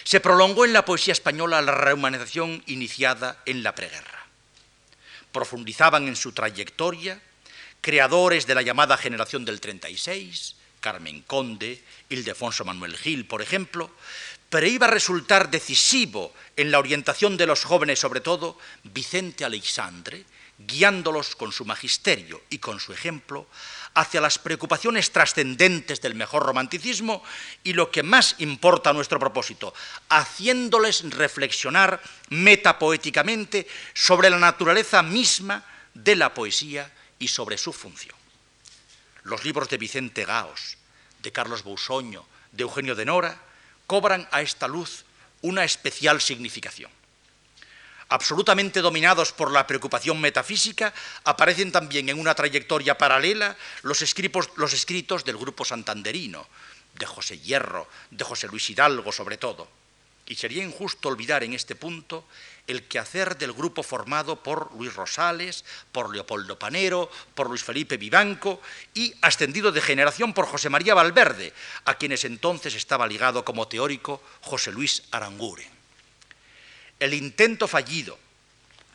se 0.05 0.19
prolongó 0.19 0.65
en 0.65 0.73
la 0.73 0.85
poesía 0.85 1.13
española 1.13 1.63
la 1.63 1.71
rehumanización 1.71 2.63
iniciada 2.67 3.41
en 3.47 3.63
la 3.63 3.73
preguerra. 3.73 4.27
Profundizaban 5.31 6.07
en 6.07 6.15
su 6.15 6.31
trayectoria 6.31 7.19
creadores 7.81 8.45
de 8.45 8.53
la 8.53 8.61
llamada 8.61 8.97
generación 8.97 9.45
del 9.45 9.59
36, 9.59 10.55
Carmen 10.79 11.23
Conde, 11.23 11.83
Ildefonso 12.09 12.63
Manuel 12.63 12.95
Gil, 12.95 13.25
por 13.25 13.41
ejemplo, 13.41 13.89
pero 14.49 14.67
iba 14.67 14.85
a 14.85 14.91
resultar 14.91 15.49
decisivo 15.49 16.33
en 16.55 16.69
la 16.69 16.77
orientación 16.77 17.35
de 17.35 17.47
los 17.47 17.63
jóvenes, 17.63 17.97
sobre 17.97 18.21
todo, 18.21 18.59
Vicente 18.83 19.43
Aleixandre, 19.43 20.23
guiándolos 20.59 21.35
con 21.35 21.51
su 21.51 21.65
magisterio 21.65 22.43
y 22.51 22.59
con 22.59 22.79
su 22.79 22.93
ejemplo 22.93 23.47
hacia 23.95 24.21
las 24.21 24.37
preocupaciones 24.37 25.11
trascendentes 25.11 26.01
del 26.01 26.15
mejor 26.15 26.43
romanticismo 26.43 27.23
y 27.63 27.73
lo 27.73 27.89
que 27.89 28.03
más 28.03 28.35
importa 28.39 28.91
a 28.91 28.93
nuestro 28.93 29.19
propósito, 29.19 29.73
haciéndoles 30.09 31.09
reflexionar 31.11 32.01
metapoéticamente 32.29 33.67
sobre 33.93 34.29
la 34.29 34.37
naturaleza 34.37 35.01
misma 35.01 35.65
de 35.93 36.15
la 36.15 36.33
poesía 36.33 36.91
y 37.17 37.29
sobre 37.29 37.57
su 37.57 37.73
función. 37.73 38.15
Los 39.23 39.43
libros 39.43 39.69
de 39.69 39.77
Vicente 39.77 40.25
Gaos, 40.25 40.77
de 41.23 41.31
Carlos 41.31 41.63
Bousoño, 41.63 42.25
de 42.51 42.63
Eugenio 42.63 42.95
de 42.95 43.05
Nora, 43.05 43.41
cobran 43.87 44.27
a 44.31 44.41
esta 44.41 44.67
luz 44.67 45.05
una 45.41 45.63
especial 45.63 46.21
significación 46.21 46.91
absolutamente 48.09 48.81
dominados 48.81 49.31
por 49.31 49.51
la 49.51 49.65
preocupación 49.67 50.19
metafísica, 50.21 50.93
aparecen 51.23 51.71
también 51.71 52.09
en 52.09 52.19
una 52.19 52.35
trayectoria 52.35 52.97
paralela 52.97 53.57
los 53.83 54.01
escritos, 54.01 55.25
del 55.25 55.37
grupo 55.37 55.65
santanderino, 55.65 56.47
de 56.93 57.05
José 57.05 57.39
Hierro, 57.39 57.87
de 58.11 58.23
José 58.23 58.47
Luis 58.47 58.69
Hidalgo 58.69 59.11
sobre 59.11 59.37
todo. 59.37 59.67
Y 60.27 60.35
sería 60.35 60.63
injusto 60.63 61.09
olvidar 61.09 61.43
en 61.43 61.53
este 61.53 61.75
punto 61.75 62.25
el 62.65 62.87
quehacer 62.87 63.37
del 63.37 63.53
grupo 63.53 63.83
formado 63.83 64.41
por 64.41 64.73
Luis 64.73 64.95
Rosales, 64.95 65.63
por 65.91 66.11
Leopoldo 66.11 66.57
Panero, 66.57 67.11
por 67.35 67.47
Luis 67.47 67.63
Felipe 67.63 67.97
Vivanco 67.97 68.59
y 68.95 69.13
ascendido 69.21 69.71
de 69.71 69.81
generación 69.81 70.33
por 70.33 70.47
José 70.47 70.69
María 70.69 70.95
Valverde, 70.95 71.53
a 71.85 71.95
quienes 71.95 72.25
entonces 72.25 72.73
estaba 72.73 73.05
ligado 73.05 73.45
como 73.45 73.67
teórico 73.67 74.19
José 74.41 74.71
Luis 74.71 75.03
Aranguren 75.11 75.74
el 76.99 77.13
intento 77.13 77.67
fallido 77.67 78.17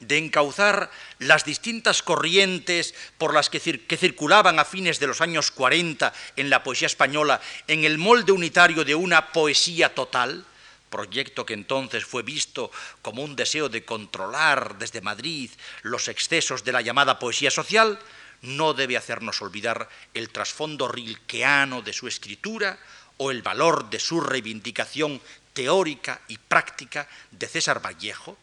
de 0.00 0.16
encauzar 0.16 0.90
las 1.18 1.44
distintas 1.44 2.02
corrientes 2.02 2.94
por 3.18 3.34
las 3.34 3.50
que, 3.50 3.60
circulaban 3.60 4.58
a 4.58 4.64
fines 4.64 4.98
de 4.98 5.06
los 5.06 5.20
años 5.20 5.50
40 5.50 6.12
en 6.36 6.50
la 6.50 6.62
poesía 6.62 6.86
española 6.86 7.40
en 7.68 7.84
el 7.84 7.98
molde 7.98 8.32
unitario 8.32 8.84
de 8.84 8.94
una 8.94 9.32
poesía 9.32 9.94
total, 9.94 10.46
proyecto 10.88 11.46
que 11.46 11.54
entonces 11.54 12.04
fue 12.04 12.22
visto 12.22 12.72
como 13.02 13.22
un 13.22 13.36
deseo 13.36 13.68
de 13.68 13.84
controlar 13.84 14.78
desde 14.78 15.02
Madrid 15.02 15.50
los 15.82 16.08
excesos 16.08 16.64
de 16.64 16.72
la 16.72 16.80
llamada 16.80 17.18
poesía 17.18 17.50
social, 17.50 17.98
no 18.42 18.72
debe 18.72 18.96
hacernos 18.96 19.42
olvidar 19.42 19.88
el 20.14 20.30
trasfondo 20.30 20.88
rilkeano 20.88 21.82
de 21.82 21.92
su 21.92 22.08
escritura 22.08 22.78
o 23.18 23.30
el 23.30 23.42
valor 23.42 23.90
de 23.90 24.00
su 24.00 24.22
reivindicación 24.22 25.20
teórica 25.52 26.20
y 26.28 26.38
práctica 26.38 27.08
de 27.30 27.48
César 27.48 27.84
Vallejo, 27.84 28.36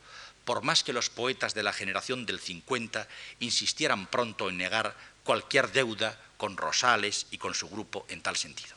por 0.45 0.63
más 0.63 0.83
que 0.83 0.93
los 0.93 1.09
poetas 1.09 1.53
de 1.53 1.63
la 1.63 1.73
generación 1.73 2.25
del 2.25 2.39
50 2.39 3.07
insistieran 3.39 4.07
pronto 4.07 4.49
en 4.49 4.57
negar 4.57 4.95
cualquier 5.23 5.71
deuda 5.71 6.17
con 6.37 6.55
Rosales 6.55 7.27
y 7.31 7.37
con 7.37 7.53
su 7.53 7.69
grupo 7.69 8.05
en 8.09 8.21
tal 8.21 8.37
sentido. 8.37 8.75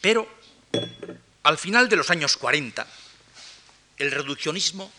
Pero 0.00 0.28
al 1.42 1.58
final 1.58 1.88
de 1.88 1.96
los 1.96 2.10
años 2.10 2.36
40, 2.36 2.86
el 3.98 4.10
reduccionismo 4.10 4.90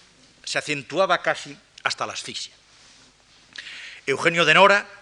se 0.44 0.58
acentuaba 0.58 1.22
casi 1.22 1.58
hasta 1.84 2.06
la 2.06 2.14
asfixia. 2.14 2.54
Eugenio 4.06 4.46
de 4.46 4.54
Nora 4.54 4.97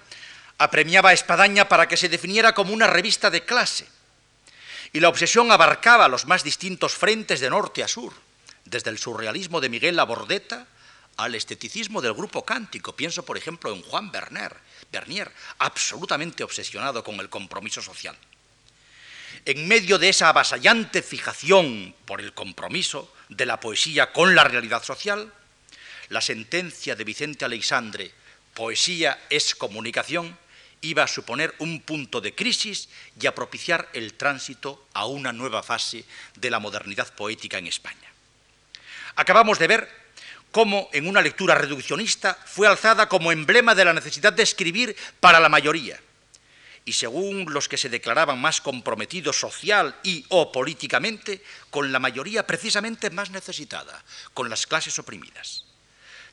apremiaba 0.57 1.09
a 1.09 1.13
Espadaña 1.13 1.67
para 1.67 1.87
que 1.87 1.97
se 1.97 2.09
definiera 2.09 2.53
como 2.53 2.73
una 2.73 2.87
revista 2.87 3.29
de 3.29 3.43
clase. 3.43 3.87
Y 4.93 4.99
la 4.99 5.09
obsesión 5.09 5.51
abarcaba 5.51 6.07
los 6.07 6.25
más 6.25 6.43
distintos 6.43 6.93
frentes 6.93 7.39
de 7.39 7.49
norte 7.49 7.83
a 7.83 7.87
sur, 7.87 8.13
desde 8.63 8.89
el 8.89 8.97
surrealismo 8.97 9.59
de 9.59 9.69
Miguel 9.69 9.95
Labordeta 9.95 10.67
al 11.17 11.35
esteticismo 11.35 12.01
del 12.01 12.13
grupo 12.13 12.45
cántico. 12.45 12.95
Pienso, 12.95 13.23
por 13.23 13.37
ejemplo, 13.37 13.73
en 13.73 13.81
Juan 13.81 14.11
Berner, 14.11 14.55
Bernier, 14.91 15.31
absolutamente 15.59 16.43
obsesionado 16.43 17.03
con 17.03 17.19
el 17.19 17.29
compromiso 17.29 17.81
social. 17.81 18.15
En 19.45 19.67
medio 19.67 19.97
de 19.97 20.09
esa 20.09 20.29
avasallante 20.29 21.01
fijación 21.01 21.93
por 22.05 22.19
el 22.19 22.33
compromiso 22.33 23.13
de 23.29 23.45
la 23.45 23.59
poesía 23.59 24.11
con 24.11 24.33
la 24.33 24.43
realidad 24.43 24.83
social, 24.83 25.31
la 26.09 26.21
sentencia 26.21 26.95
de 26.95 27.03
Vicente 27.03 27.45
Aleixandre 27.45 28.11
poesía 28.53 29.19
es 29.29 29.53
comunicación, 29.53 30.37
iba 30.85 31.03
a 31.03 31.07
suponer 31.07 31.53
un 31.59 31.81
punto 31.81 32.21
de 32.21 32.35
crisis 32.35 32.89
y 33.19 33.27
a 33.27 33.35
propiciar 33.35 33.89
el 33.93 34.13
tránsito 34.13 34.85
a 34.93 35.05
una 35.05 35.33
nueva 35.33 35.63
fase 35.63 36.05
de 36.35 36.49
la 36.49 36.59
modernidad 36.59 37.13
poética 37.13 37.57
en 37.57 37.67
España. 37.67 38.11
Acabamos 39.15 39.59
de 39.59 39.67
ver 39.67 39.89
cómo 40.51 40.89
en 40.93 41.07
una 41.07 41.21
lectura 41.21 41.55
reduccionista 41.55 42.37
fue 42.45 42.67
alzada 42.67 43.09
como 43.09 43.31
emblema 43.31 43.75
de 43.75 43.85
la 43.85 43.93
necesidad 43.93 44.33
de 44.33 44.43
escribir 44.43 44.95
para 45.19 45.39
la 45.39 45.49
mayoría, 45.49 45.99
y 46.85 46.93
según 46.93 47.51
los 47.51 47.67
que 47.67 47.77
se 47.77 47.89
declaraban 47.89 48.39
más 48.39 48.61
comprometidos 48.61 49.39
social 49.39 49.95
y 50.03 50.23
o 50.29 50.51
políticamente, 50.51 51.43
con 51.71 51.91
la 51.91 51.99
mayoría 51.99 52.45
precisamente 52.45 53.09
más 53.09 53.31
necesitada, 53.31 54.03
con 54.33 54.49
las 54.49 54.67
clases 54.67 54.99
oprimidas. 54.99 55.65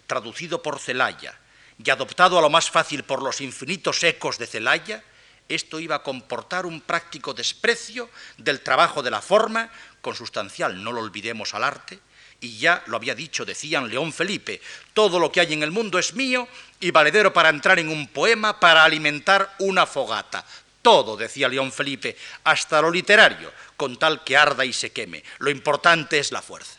Traducido 0.07 0.63
por 0.63 0.79
Celaya 0.79 1.39
y 1.85 1.91
adoptado 1.91 2.39
a 2.39 2.43
lo 2.43 2.51
más 2.51 2.71
fácil 2.71 3.03
por 3.03 3.23
los 3.23 3.41
infinitos 3.41 4.03
ecos 4.05 4.39
de 4.39 4.47
Celaya, 4.47 5.03
esto 5.49 5.81
iba 5.81 5.97
a 5.97 6.03
comportar 6.03 6.67
un 6.67 6.81
práctico 6.81 7.35
desprecio 7.35 8.09
del 8.39 8.61
trabajo 8.61 9.03
de 9.03 9.11
la 9.11 9.21
forma, 9.21 9.71
consustancial, 10.01 10.83
no 10.83 10.93
lo 10.93 11.01
olvidemos, 11.01 11.55
al 11.55 11.65
arte, 11.65 11.99
y 12.41 12.59
ya 12.59 12.83
lo 12.87 12.97
había 12.97 13.15
dicho, 13.15 13.45
decían 13.45 13.89
León 13.89 14.13
Felipe, 14.13 14.61
todo 14.95 15.19
lo 15.19 15.31
que 15.31 15.41
hay 15.41 15.53
en 15.53 15.63
el 15.63 15.71
mundo 15.71 15.99
es 15.99 16.15
mío 16.15 16.49
y 16.81 16.91
valedero 16.91 17.33
para 17.33 17.49
entrar 17.49 17.79
en 17.79 17.89
un 17.89 18.09
poema, 18.09 18.59
para 18.59 18.85
alimentar 18.85 19.55
una 19.59 19.87
fogata. 19.87 20.45
Todo, 20.83 21.17
decía 21.17 21.49
León 21.49 21.71
Felipe, 21.71 22.17
hasta 22.43 22.83
lo 22.83 22.91
literario, 22.91 23.53
con 23.77 23.97
tal 23.99 24.25
que 24.25 24.37
arda 24.37 24.65
y 24.65 24.73
se 24.73 24.91
queme. 24.91 25.23
Lo 25.39 25.51
importante 25.51 26.19
es 26.19 26.33
la 26.33 26.43
fuerza. 26.43 26.79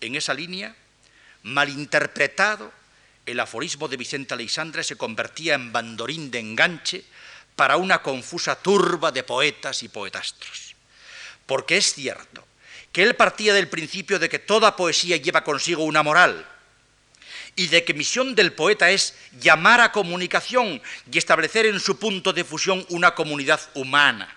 En 0.00 0.14
esa 0.14 0.32
línea, 0.32 0.74
malinterpretado, 1.42 2.72
el 3.26 3.40
aforismo 3.40 3.88
de 3.88 3.96
Vicente 3.96 4.34
Aleixandre 4.34 4.84
se 4.84 4.96
convertía 4.96 5.54
en 5.54 5.72
bandorín 5.72 6.30
de 6.30 6.40
enganche 6.40 7.04
para 7.56 7.76
una 7.76 8.02
confusa 8.02 8.56
turba 8.56 9.12
de 9.12 9.22
poetas 9.22 9.82
y 9.82 9.88
poetastros. 9.88 10.74
Porque 11.46 11.76
es 11.76 11.94
cierto 11.94 12.46
que 12.92 13.02
él 13.02 13.16
partía 13.16 13.54
del 13.54 13.68
principio 13.68 14.18
de 14.18 14.28
que 14.28 14.38
toda 14.38 14.76
poesía 14.76 15.16
lleva 15.16 15.44
consigo 15.44 15.84
una 15.84 16.02
moral 16.02 16.46
y 17.56 17.68
de 17.68 17.84
que 17.84 17.94
misión 17.94 18.34
del 18.34 18.52
poeta 18.52 18.90
es 18.90 19.14
llamar 19.40 19.80
a 19.80 19.92
comunicación 19.92 20.82
y 21.10 21.18
establecer 21.18 21.66
en 21.66 21.80
su 21.80 21.98
punto 21.98 22.32
de 22.32 22.44
fusión 22.44 22.84
una 22.90 23.14
comunidad 23.14 23.60
humana. 23.74 24.36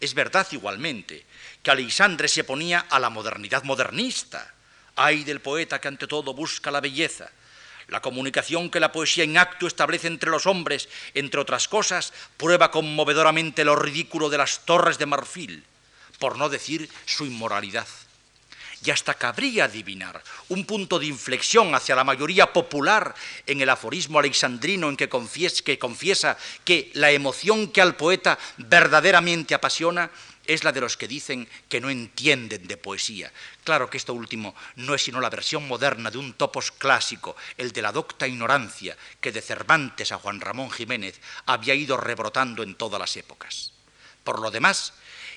Es 0.00 0.14
verdad 0.14 0.46
igualmente 0.52 1.24
que 1.62 1.70
Alexandre 1.70 2.28
se 2.28 2.44
ponía 2.44 2.86
a 2.90 2.98
la 2.98 3.10
modernidad 3.10 3.62
modernista. 3.64 4.54
Hay 4.96 5.24
del 5.24 5.40
poeta 5.40 5.80
que 5.80 5.88
ante 5.88 6.06
todo 6.06 6.34
busca 6.34 6.70
la 6.70 6.80
belleza, 6.80 7.30
la 7.88 8.00
comunicación 8.00 8.70
que 8.70 8.80
la 8.80 8.92
poesía 8.92 9.24
en 9.24 9.38
acto 9.38 9.66
establece 9.66 10.06
entre 10.06 10.30
los 10.30 10.46
hombres, 10.46 10.88
entre 11.14 11.40
otras 11.40 11.68
cosas, 11.68 12.12
prueba 12.36 12.70
conmovedoramente 12.70 13.64
lo 13.64 13.76
ridículo 13.76 14.28
de 14.28 14.38
las 14.38 14.64
torres 14.64 14.98
de 14.98 15.06
marfil 15.06 15.64
por 16.18 16.36
no 16.36 16.48
decir 16.48 16.88
su 17.06 17.24
inmoralidad. 17.24 17.86
Y 18.84 18.92
hasta 18.92 19.14
cabría 19.14 19.64
adivinar 19.64 20.22
un 20.50 20.64
punto 20.64 21.00
de 21.00 21.06
inflexión 21.06 21.74
hacia 21.74 21.96
la 21.96 22.04
mayoría 22.04 22.52
popular 22.52 23.12
en 23.46 23.60
el 23.60 23.70
aforismo 23.70 24.20
alexandrino 24.20 24.88
en 24.88 24.96
que 24.96 25.08
que 25.64 25.78
confiesa 25.78 26.38
que 26.64 26.90
la 26.94 27.10
emoción 27.10 27.68
que 27.68 27.80
al 27.80 27.96
poeta 27.96 28.38
verdaderamente 28.56 29.54
apasiona 29.54 30.10
es 30.48 30.64
la 30.64 30.72
de 30.72 30.80
los 30.80 30.96
que 30.96 31.06
dicen 31.06 31.46
que 31.68 31.80
no 31.80 31.90
entienden 31.90 32.66
de 32.66 32.76
poesía. 32.76 33.30
Claro 33.62 33.88
que 33.88 33.98
esto 33.98 34.14
último 34.14 34.56
no 34.76 34.94
es 34.94 35.02
sino 35.04 35.20
la 35.20 35.30
versión 35.30 35.68
moderna 35.68 36.10
de 36.10 36.18
un 36.18 36.32
topos 36.32 36.72
clásico, 36.72 37.36
el 37.56 37.70
de 37.70 37.82
la 37.82 37.92
docta 37.92 38.26
ignorancia, 38.26 38.96
que 39.20 39.30
de 39.30 39.42
Cervantes 39.42 40.10
a 40.10 40.18
Juan 40.18 40.40
Ramón 40.40 40.70
Jiménez 40.70 41.20
había 41.46 41.74
ido 41.74 41.96
rebrotando 41.98 42.62
en 42.62 42.74
todas 42.74 42.98
las 42.98 43.16
épocas. 43.16 43.72
Por 44.24 44.40
lo 44.40 44.50
demás, 44.50 44.94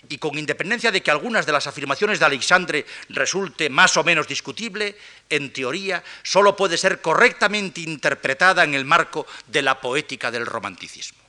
y 0.10 0.18
con 0.18 0.38
independencia 0.38 0.92
de 0.92 1.04
que 1.04 1.12
algunas 1.12 1.46
de 1.46 1.52
las 1.52 1.68
afirmaciones 1.68 2.20
de 2.20 2.26
Alexandre 2.26 2.86
resulte 3.10 3.70
más 3.70 3.98
o 3.98 4.04
menos 4.04 4.28
discutible, 4.28 4.98
en 5.30 5.52
teoría 5.54 6.04
solo 6.24 6.56
puede 6.56 6.78
ser 6.78 7.02
correctamente 7.02 7.82
interpretada 7.82 8.64
en 8.64 8.74
el 8.74 8.86
marco 8.86 9.28
de 9.48 9.62
la 9.62 9.80
poética 9.80 10.32
del 10.32 10.46
romanticismo. 10.46 11.20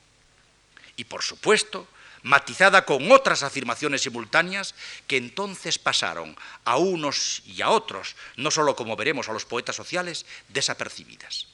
Y 0.96 1.04
por 1.04 1.22
supuesto, 1.22 1.88
matizada 2.22 2.84
con 2.84 3.10
otras 3.10 3.42
afirmaciones 3.42 4.02
simultáneas 4.02 4.74
que 5.06 5.16
entonces 5.16 5.78
pasaron 5.78 6.36
a 6.64 6.76
unos 6.76 7.42
y 7.46 7.62
a 7.62 7.70
otros, 7.70 8.16
no 8.36 8.50
solo 8.50 8.76
como 8.76 8.96
veremos 8.96 9.28
a 9.28 9.32
los 9.32 9.44
poetas 9.44 9.76
sociales, 9.76 10.26
desapercibidas. 10.48 11.46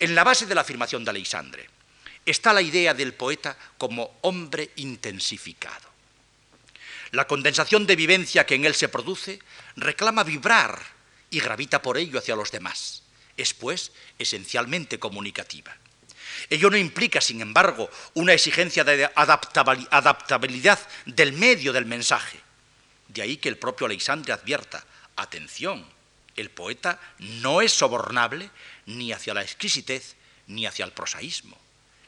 En 0.00 0.14
la 0.14 0.24
base 0.24 0.46
de 0.46 0.54
la 0.54 0.60
afirmación 0.60 1.04
de 1.04 1.10
Alexandre 1.10 1.68
está 2.26 2.52
la 2.52 2.62
idea 2.62 2.92
del 2.94 3.14
poeta 3.14 3.56
como 3.78 4.18
hombre 4.20 4.70
intensificado. 4.76 5.88
La 7.10 7.26
condensación 7.26 7.86
de 7.86 7.96
vivencia 7.96 8.44
que 8.44 8.54
en 8.54 8.66
él 8.66 8.74
se 8.74 8.88
produce 8.88 9.40
reclama 9.76 10.24
vibrar 10.24 10.78
y 11.30 11.40
gravita 11.40 11.80
por 11.80 11.96
ello 11.96 12.18
hacia 12.18 12.36
los 12.36 12.50
demás. 12.50 13.02
Es, 13.36 13.54
pues, 13.54 13.92
esencialmente 14.18 14.98
comunicativa. 14.98 15.74
Ello 16.50 16.70
no 16.70 16.76
implica, 16.76 17.20
sin 17.20 17.40
embargo, 17.40 17.90
una 18.14 18.32
exigencia 18.32 18.84
de 18.84 19.10
adaptabilidad 19.14 20.78
del 21.06 21.32
medio 21.32 21.72
del 21.72 21.86
mensaje. 21.86 22.40
De 23.08 23.22
ahí 23.22 23.36
que 23.38 23.48
el 23.48 23.58
propio 23.58 23.86
Alexandre 23.86 24.32
advierta, 24.32 24.84
atención, 25.16 25.86
el 26.36 26.50
poeta 26.50 27.00
no 27.18 27.60
es 27.60 27.72
sobornable 27.72 28.50
ni 28.86 29.12
hacia 29.12 29.34
la 29.34 29.42
exquisitez 29.42 30.16
ni 30.46 30.66
hacia 30.66 30.84
el 30.84 30.92
prosaísmo. 30.92 31.58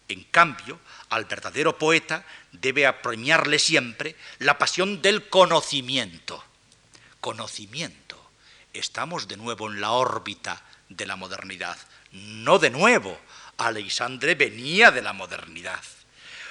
En 0.08 0.24
cambio, 0.24 0.80
al 1.10 1.24
verdadero 1.24 1.78
poeta 1.78 2.24
debe 2.52 2.86
apremiarle 2.86 3.58
siempre 3.58 4.16
la 4.38 4.58
pasión 4.58 5.02
del 5.02 5.28
conocimiento. 5.28 6.44
Conocimiento. 7.20 8.16
Estamos 8.72 9.28
de 9.28 9.36
nuevo 9.36 9.70
en 9.70 9.80
la 9.80 9.92
órbita 9.92 10.62
de 10.88 11.06
la 11.06 11.16
modernidad. 11.16 11.76
No 12.12 12.58
de 12.58 12.70
nuevo. 12.70 13.20
Alexandre 13.60 14.34
venía 14.34 14.90
de 14.90 15.02
la 15.02 15.12
modernidad. 15.12 15.80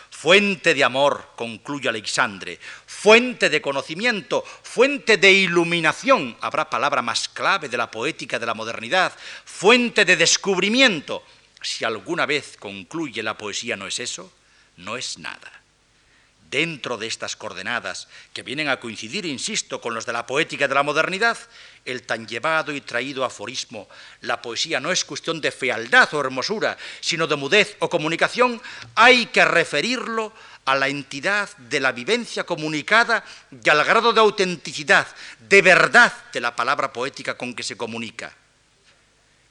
Fuente 0.10 0.74
de 0.74 0.84
amor, 0.84 1.32
concluye 1.36 1.88
Alexandre, 1.88 2.60
fuente 2.86 3.50
de 3.50 3.62
conocimiento, 3.62 4.43
fuente 4.63 5.17
de 5.17 5.32
iluminación, 5.32 6.36
habrá 6.41 6.69
palabra 6.69 7.02
más 7.02 7.30
clave 7.30 7.69
de 7.69 7.78
la 7.78 7.89
poética 7.89 8.38
de 8.38 8.45
la 8.45 8.54
modernidad, 8.54 9.13
fuente 9.45 10.04
de 10.04 10.17
descubrimiento, 10.17 11.24
si 11.62 11.86
alguna 11.86 12.26
vez 12.26 12.58
concluye 12.60 13.24
la 13.24 13.38
poesía 13.38 13.78
no 13.78 13.88
es 13.88 14.00
eso, 14.00 14.34
no 14.78 14.98
es 14.98 15.17
nada. 15.17 15.59
Dentro 16.49 16.97
de 16.97 17.07
estas 17.07 17.35
coordenadas, 17.35 18.07
que 18.33 18.43
vienen 18.43 18.69
a 18.69 18.79
coincidir, 18.79 19.25
insisto, 19.25 19.79
con 19.81 19.93
los 19.93 20.05
de 20.05 20.13
la 20.13 20.25
poética 20.25 20.67
de 20.67 20.73
la 20.73 20.83
modernidad, 20.83 21.38
el 21.85 22.03
tan 22.03 22.27
llevado 22.27 22.73
y 22.73 22.81
traído 22.81 23.23
aforismo, 23.23 23.88
la 24.21 24.41
poesía 24.41 24.79
no 24.79 24.91
es 24.91 25.05
cuestión 25.05 25.41
de 25.41 25.51
fealdad 25.51 26.13
o 26.13 26.19
hermosura, 26.19 26.77
sino 27.01 27.27
de 27.27 27.35
mudez 27.35 27.77
o 27.79 27.89
comunicación, 27.89 28.62
hay 28.95 29.27
que 29.27 29.45
referirlo 29.45 30.33
a 30.65 30.75
la 30.75 30.88
entidad 30.88 31.55
de 31.57 31.79
la 31.79 31.91
vivencia 31.91 32.43
comunicada 32.43 33.23
y 33.63 33.69
al 33.69 33.83
grado 33.83 34.13
de 34.13 34.19
autenticidad, 34.19 35.07
de 35.47 35.62
verdad 35.62 36.12
de 36.33 36.41
la 36.41 36.55
palabra 36.55 36.91
poética 36.91 37.38
con 37.38 37.53
que 37.53 37.63
se 37.63 37.77
comunica 37.77 38.33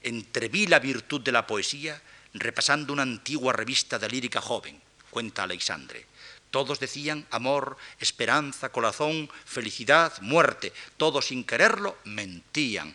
entreví 0.03 0.67
la 0.67 0.79
virtud 0.79 1.21
de 1.21 1.33
la 1.33 1.47
poesía 1.47 2.01
repasando 2.35 2.93
una 2.93 3.03
antigua 3.03 3.53
revista 3.53 3.99
de 3.99 4.09
lírica 4.09 4.41
joven, 4.41 4.81
cuenta 5.11 5.43
Alexandre. 5.43 6.07
Todos 6.51 6.81
decían 6.81 7.27
amor, 7.31 7.77
esperanza, 8.01 8.71
corazón, 8.71 9.31
felicidad, 9.45 10.19
muerte. 10.23 10.73
Todos 10.97 11.27
sin 11.27 11.45
quererlo 11.45 11.99
mentían. 12.05 12.95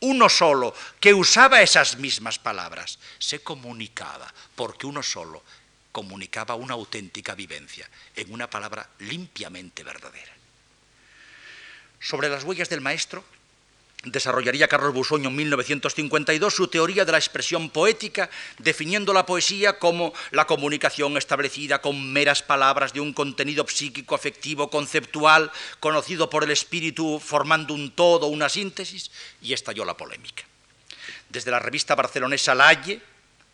Uno 0.00 0.28
solo 0.28 0.74
que 0.98 1.14
usaba 1.14 1.62
esas 1.62 1.96
mismas 1.98 2.38
palabras 2.38 2.98
se 3.18 3.42
comunicaba, 3.42 4.32
porque 4.54 4.86
uno 4.86 5.02
solo 5.02 5.42
comunicaba 5.92 6.54
una 6.54 6.74
auténtica 6.74 7.34
vivencia 7.34 7.88
en 8.16 8.32
una 8.32 8.48
palabra 8.48 8.88
limpiamente 9.00 9.82
verdadera. 9.82 10.32
Sobre 12.00 12.28
las 12.28 12.44
huellas 12.44 12.68
del 12.68 12.80
maestro 12.80 13.24
desarrollaría 14.04 14.68
Carlos 14.68 14.94
Busoño 14.94 15.28
en 15.28 15.36
1952 15.36 16.54
su 16.54 16.68
teoría 16.68 17.04
de 17.04 17.12
la 17.12 17.18
expresión 17.18 17.70
poética, 17.70 18.30
definiendo 18.58 19.12
la 19.12 19.26
poesía 19.26 19.78
como 19.78 20.12
la 20.30 20.46
comunicación 20.46 21.16
establecida 21.16 21.80
con 21.80 22.12
meras 22.12 22.42
palabras 22.42 22.92
de 22.92 23.00
un 23.00 23.12
contenido 23.12 23.66
psíquico, 23.68 24.14
afectivo, 24.14 24.70
conceptual, 24.70 25.50
conocido 25.80 26.30
por 26.30 26.44
el 26.44 26.50
espíritu, 26.50 27.20
formando 27.20 27.74
un 27.74 27.90
todo, 27.90 28.26
una 28.26 28.48
síntesis, 28.48 29.10
y 29.42 29.52
estalló 29.52 29.84
la 29.84 29.96
polémica. 29.96 30.44
Desde 31.28 31.50
la 31.50 31.58
revista 31.58 31.94
barcelonesa 31.94 32.54
Lalle, 32.54 33.00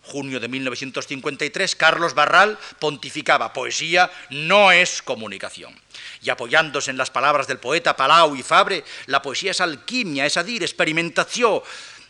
junio 0.06 0.40
de 0.40 0.48
1953, 0.48 1.76
Carlos 1.76 2.14
Barral 2.14 2.58
pontificaba, 2.78 3.52
poesía 3.52 4.10
no 4.30 4.72
es 4.72 5.02
comunicación. 5.02 5.78
Y 6.22 6.30
apoyándose 6.30 6.90
en 6.90 6.96
las 6.96 7.10
palabras 7.10 7.46
del 7.46 7.58
poeta 7.58 7.96
Palau 7.96 8.36
y 8.36 8.42
Fabre, 8.42 8.84
la 9.06 9.20
poesía 9.20 9.50
es 9.50 9.60
alquimia, 9.60 10.26
es 10.26 10.36
adir, 10.36 10.62
experimentación, 10.62 11.62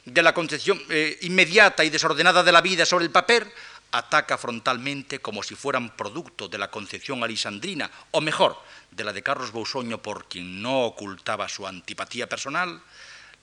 de 0.04 0.22
la 0.22 0.32
concepción 0.32 0.80
eh, 0.88 1.18
inmediata 1.22 1.84
y 1.84 1.90
desordenada 1.90 2.42
de 2.44 2.52
la 2.52 2.60
vida 2.60 2.86
sobre 2.86 3.04
el 3.04 3.10
papel, 3.10 3.44
ataca 3.90 4.38
frontalmente 4.38 5.18
como 5.18 5.42
si 5.42 5.54
fueran 5.54 5.96
producto 5.96 6.48
de 6.48 6.58
la 6.58 6.70
concepción 6.70 7.22
alisandrina, 7.24 7.90
o 8.12 8.20
mejor, 8.20 8.56
de 8.90 9.04
la 9.04 9.12
de 9.12 9.22
Carlos 9.22 9.52
Bousoño 9.52 10.00
por 10.00 10.28
quien 10.28 10.62
no 10.62 10.84
ocultaba 10.84 11.48
su 11.48 11.66
antipatía 11.66 12.28
personal, 12.28 12.80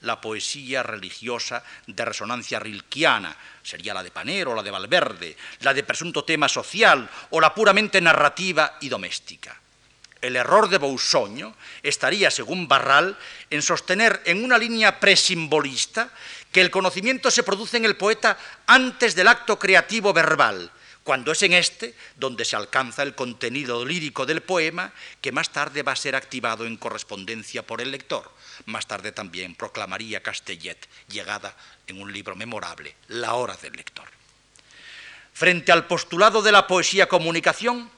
la 0.04 0.22
poesía 0.22 0.84
religiosa 0.84 1.64
de 1.88 2.06
resonancia 2.06 2.60
rilquiana, 2.60 3.36
sería 3.64 3.94
la 3.94 4.04
de 4.04 4.12
Panero 4.12 4.54
la 4.54 4.64
de 4.64 4.72
Valverde, 4.72 5.36
la 5.62 5.74
de 5.74 5.84
presunto 5.84 6.24
tema 6.24 6.48
social 6.48 7.10
o 7.32 7.42
la 7.42 7.54
puramente 7.54 8.00
narrativa 8.00 8.78
y 8.82 8.90
doméstica. 8.90 9.60
El 10.22 10.38
error 10.38 10.70
de 10.70 10.78
Bousoño 10.78 11.54
estaría, 11.82 12.32
según 12.32 12.68
Barral, 12.68 13.18
en 13.50 13.62
sostener 13.62 14.22
en 14.26 14.44
una 14.44 14.58
línea 14.58 15.00
presimbolista 15.00 16.10
que 16.52 16.62
el 16.62 16.72
conocimiento 16.72 17.30
se 17.30 17.44
produce 17.44 17.76
en 17.78 17.84
el 17.84 17.98
poeta 17.98 18.38
antes 18.68 19.16
del 19.16 19.28
acto 19.28 19.60
creativo 19.60 20.14
verbal, 20.14 20.72
cuando 21.04 21.34
es 21.34 21.44
en 21.44 21.54
este 21.54 21.96
donde 22.16 22.46
se 22.46 22.56
alcanza 22.56 23.04
el 23.04 23.16
contenido 23.16 23.84
lírico 23.84 24.26
del 24.26 24.42
poema 24.42 24.94
que 25.20 25.34
más 25.34 25.52
tarde 25.52 25.84
va 25.84 25.92
a 25.92 25.98
ser 25.98 26.16
activado 26.16 26.66
en 26.66 26.78
correspondencia 26.78 27.64
por 27.64 27.82
el 27.82 27.92
lector. 27.92 28.32
Más 28.66 28.88
tarde 28.88 29.12
también 29.12 29.56
proclamaría 29.56 30.24
Castellet, 30.24 30.88
llegada 31.08 31.56
en 31.88 32.02
un 32.02 32.12
libro 32.12 32.36
memorable, 32.36 32.96
La 33.08 33.34
hora 33.34 33.56
del 33.58 33.74
lector. 33.74 34.08
Frente 35.34 35.72
al 35.72 35.88
postulado 35.88 36.42
de 36.42 36.52
la 36.52 36.68
poesía 36.68 37.08
comunicación, 37.08 37.90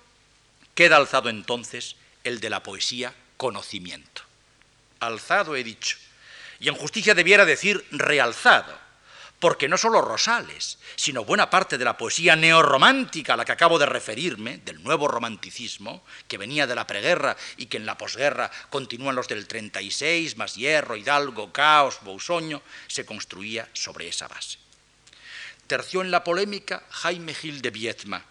queda 0.74 0.98
alzado 0.98 1.30
entonces 1.30 1.96
el 2.24 2.39
de 2.39 2.50
la 2.50 2.63
poesía 2.63 3.13
conocimiento. 3.38 4.22
Alzado 5.00 5.56
he 5.56 5.63
dicho, 5.63 5.98
y 6.60 6.70
en 6.70 6.76
justicia 6.76 7.13
debiera 7.13 7.46
decir 7.46 7.86
realzado, 7.91 8.85
porque 9.39 9.67
no 9.67 9.78
solo 9.78 10.02
Rosales, 10.02 10.78
sino 10.95 11.26
buena 11.26 11.50
parte 11.50 11.78
de 11.78 11.86
la 11.86 11.98
poesía 11.98 12.36
neorromántica 12.36 13.34
a 13.34 13.38
la 13.38 13.45
que 13.45 13.52
acabo 13.52 13.78
de 13.78 13.86
referirme, 13.86 14.58
del 14.60 14.82
nuevo 14.82 15.08
romanticismo, 15.08 16.04
que 16.28 16.38
venía 16.38 16.67
de 16.67 16.76
la 16.76 16.88
preguerra 16.88 17.36
y 17.58 17.67
que 17.67 17.78
en 17.78 17.86
la 17.86 17.98
posguerra 17.98 18.50
continúan 18.69 19.15
los 19.15 19.28
del 19.28 19.48
36, 19.48 20.38
más 20.38 20.56
Hierro, 20.56 20.95
Hidalgo, 20.95 21.52
Caos, 21.52 22.00
Bousoño, 22.02 22.62
se 22.88 23.06
construía 23.06 23.67
sobre 23.74 24.08
esa 24.08 24.28
base. 24.28 24.58
Terció 25.67 26.02
en 26.02 26.12
la 26.12 26.24
polémica 26.24 26.84
Jaime 26.89 27.34
Gil 27.34 27.62
de 27.62 27.71
Vietma. 27.71 28.24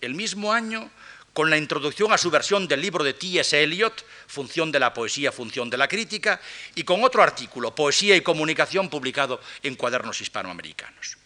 El 0.00 0.14
mismo 0.14 0.52
año 0.52 0.90
con 1.36 1.50
la 1.50 1.58
introducción 1.58 2.14
a 2.14 2.16
su 2.16 2.30
versión 2.30 2.66
del 2.66 2.80
libro 2.80 3.04
de 3.04 3.12
T.S. 3.12 3.62
Eliot, 3.62 4.06
Función 4.26 4.72
de 4.72 4.80
la 4.80 4.94
Poesía, 4.94 5.30
Función 5.30 5.68
de 5.68 5.76
la 5.76 5.86
Crítica, 5.86 6.40
y 6.74 6.82
con 6.82 7.04
otro 7.04 7.22
artículo, 7.22 7.74
Poesía 7.74 8.16
y 8.16 8.22
Comunicación, 8.22 8.88
publicado 8.88 9.38
en 9.62 9.74
Cuadernos 9.74 10.18
Hispanoamericanos 10.22 11.25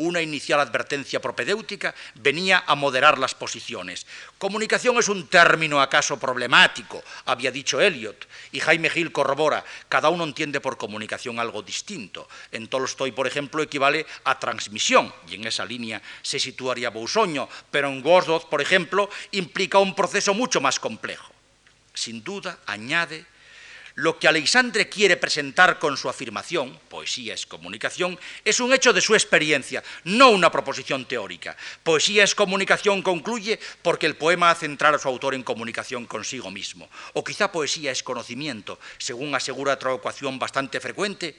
una 0.00 0.22
inicial 0.22 0.60
advertencia 0.60 1.20
propedéutica 1.20 1.94
venía 2.14 2.64
a 2.66 2.74
moderar 2.74 3.18
las 3.18 3.34
posiciones. 3.34 4.06
Comunicación 4.38 4.96
es 4.98 5.08
un 5.08 5.28
término 5.28 5.80
acaso 5.80 6.18
problemático, 6.18 7.04
había 7.26 7.50
dicho 7.50 7.80
Eliot, 7.80 8.26
y 8.50 8.60
Jaime 8.60 8.88
Gil 8.88 9.12
corrobora, 9.12 9.62
cada 9.90 10.08
uno 10.08 10.24
entiende 10.24 10.60
por 10.60 10.78
comunicación 10.78 11.38
algo 11.38 11.60
distinto. 11.60 12.28
En 12.50 12.68
Tolstoy, 12.68 13.12
por 13.12 13.26
ejemplo, 13.26 13.62
equivale 13.62 14.06
a 14.24 14.38
transmisión, 14.38 15.12
y 15.28 15.34
en 15.34 15.46
esa 15.46 15.66
línea 15.66 16.00
se 16.22 16.40
situaría 16.40 16.88
Bousoño, 16.88 17.48
pero 17.70 17.88
en 17.88 18.04
Wordsworth, 18.04 18.48
por 18.48 18.62
ejemplo, 18.62 19.10
implica 19.32 19.78
un 19.78 19.94
proceso 19.94 20.32
mucho 20.32 20.62
más 20.62 20.80
complejo. 20.80 21.30
Sin 21.92 22.24
duda, 22.24 22.58
añade, 22.64 23.26
lo 23.96 24.18
que 24.18 24.28
Alexandre 24.28 24.88
quiere 24.88 25.16
presentar 25.16 25.78
con 25.78 25.96
su 25.96 26.08
afirmación, 26.08 26.78
poesía 26.88 27.34
es 27.34 27.46
comunicación, 27.46 28.18
es 28.44 28.60
un 28.60 28.72
hecho 28.72 28.92
de 28.92 29.00
su 29.00 29.14
experiencia, 29.14 29.82
no 30.04 30.30
una 30.30 30.50
proposición 30.50 31.06
teórica. 31.06 31.56
Poesía 31.82 32.24
es 32.24 32.34
comunicación 32.34 33.02
concluye 33.02 33.58
porque 33.82 34.06
el 34.06 34.16
poema 34.16 34.50
hace 34.50 34.66
entrar 34.66 34.94
a 34.94 34.98
su 34.98 35.08
autor 35.08 35.34
en 35.34 35.42
comunicación 35.42 36.06
consigo 36.06 36.50
mismo. 36.50 36.88
O 37.14 37.24
quizá 37.24 37.50
poesía 37.52 37.90
es 37.90 38.02
conocimiento, 38.02 38.78
según 38.98 39.34
asegura 39.34 39.74
otra 39.74 39.94
ecuación 39.94 40.38
bastante 40.38 40.80
frecuente 40.80 41.36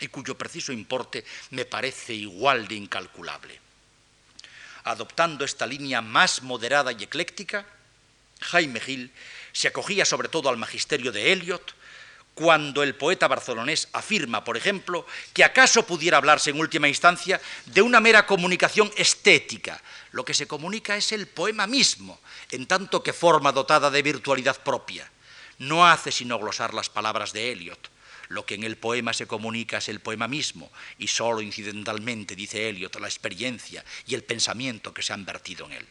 y 0.00 0.08
cuyo 0.08 0.36
preciso 0.36 0.72
importe 0.72 1.24
me 1.50 1.64
parece 1.64 2.12
igual 2.14 2.68
de 2.68 2.74
incalculable. 2.74 3.60
Adoptando 4.84 5.44
esta 5.44 5.66
línea 5.66 6.00
más 6.00 6.42
moderada 6.42 6.92
y 6.92 7.02
ecléctica, 7.02 7.66
Jaime 8.40 8.80
Gil 8.80 9.10
se 9.56 9.68
acogía 9.68 10.04
sobre 10.04 10.28
todo 10.28 10.50
al 10.50 10.58
magisterio 10.58 11.10
de 11.10 11.32
Eliot, 11.32 11.74
cuando 12.34 12.82
el 12.82 12.94
poeta 12.94 13.26
barcelonés 13.26 13.88
afirma, 13.94 14.44
por 14.44 14.58
ejemplo, 14.58 15.06
que 15.32 15.44
acaso 15.44 15.86
pudiera 15.86 16.18
hablarse 16.18 16.50
en 16.50 16.60
última 16.60 16.88
instancia 16.88 17.40
de 17.64 17.80
una 17.80 17.98
mera 17.98 18.26
comunicación 18.26 18.92
estética. 18.98 19.80
Lo 20.12 20.26
que 20.26 20.34
se 20.34 20.46
comunica 20.46 20.94
es 20.98 21.10
el 21.12 21.26
poema 21.26 21.66
mismo, 21.66 22.20
en 22.50 22.66
tanto 22.66 23.02
que 23.02 23.14
forma 23.14 23.50
dotada 23.50 23.90
de 23.90 24.02
virtualidad 24.02 24.62
propia. 24.62 25.10
No 25.56 25.86
hace 25.86 26.12
sino 26.12 26.38
glosar 26.38 26.74
las 26.74 26.90
palabras 26.90 27.32
de 27.32 27.52
Eliot. 27.52 27.90
Lo 28.28 28.44
que 28.44 28.56
en 28.56 28.64
el 28.64 28.76
poema 28.76 29.14
se 29.14 29.26
comunica 29.26 29.78
es 29.78 29.88
el 29.88 30.00
poema 30.00 30.28
mismo, 30.28 30.70
y 30.98 31.08
sólo 31.08 31.40
incidentalmente, 31.40 32.36
dice 32.36 32.68
Eliot, 32.68 33.00
la 33.00 33.08
experiencia 33.08 33.82
y 34.06 34.14
el 34.16 34.22
pensamiento 34.22 34.92
que 34.92 35.02
se 35.02 35.14
han 35.14 35.24
vertido 35.24 35.64
en 35.64 35.72
él 35.72 35.88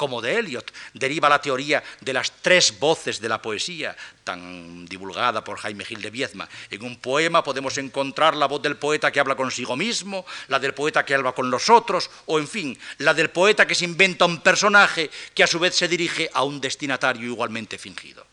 como 0.00 0.22
de 0.22 0.38
Eliot, 0.38 0.72
deriva 0.94 1.28
la 1.28 1.42
teoría 1.42 1.84
de 2.00 2.14
las 2.14 2.32
tres 2.40 2.80
voces 2.80 3.20
de 3.20 3.28
la 3.28 3.42
poesía, 3.42 3.94
tan 4.24 4.86
divulgada 4.86 5.44
por 5.44 5.58
Jaime 5.58 5.84
Gil 5.84 6.00
de 6.00 6.08
Viedma. 6.08 6.48
En 6.70 6.82
un 6.84 6.96
poema 6.96 7.44
podemos 7.44 7.76
encontrar 7.76 8.34
la 8.34 8.46
voz 8.46 8.62
del 8.62 8.78
poeta 8.78 9.12
que 9.12 9.20
habla 9.20 9.36
consigo 9.36 9.76
mismo, 9.76 10.24
la 10.48 10.58
del 10.58 10.72
poeta 10.72 11.04
que 11.04 11.14
habla 11.14 11.32
con 11.32 11.50
los 11.50 11.68
otros, 11.68 12.08
o 12.24 12.38
en 12.38 12.48
fin, 12.48 12.78
la 12.96 13.12
del 13.12 13.28
poeta 13.28 13.66
que 13.66 13.74
se 13.74 13.84
inventa 13.84 14.24
un 14.24 14.40
personaje 14.40 15.10
que 15.34 15.44
a 15.44 15.46
su 15.46 15.58
vez 15.58 15.76
se 15.76 15.86
dirige 15.86 16.30
a 16.32 16.44
un 16.44 16.62
destinatario 16.62 17.26
igualmente 17.26 17.76
fingido. 17.76 18.26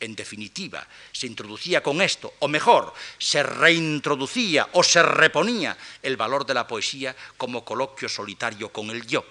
En 0.00 0.14
definitiva, 0.14 0.86
se 1.10 1.26
introducía 1.26 1.82
con 1.82 2.02
esto, 2.02 2.34
o 2.40 2.48
mejor, 2.48 2.92
se 3.16 3.42
reintroducía 3.42 4.68
o 4.72 4.84
se 4.84 5.02
reponía 5.02 5.74
el 6.02 6.18
valor 6.18 6.44
de 6.44 6.52
la 6.52 6.66
poesía 6.66 7.16
como 7.38 7.64
coloquio 7.64 8.10
solitario 8.10 8.68
con 8.68 8.90
el 8.90 9.06
yo 9.06 9.24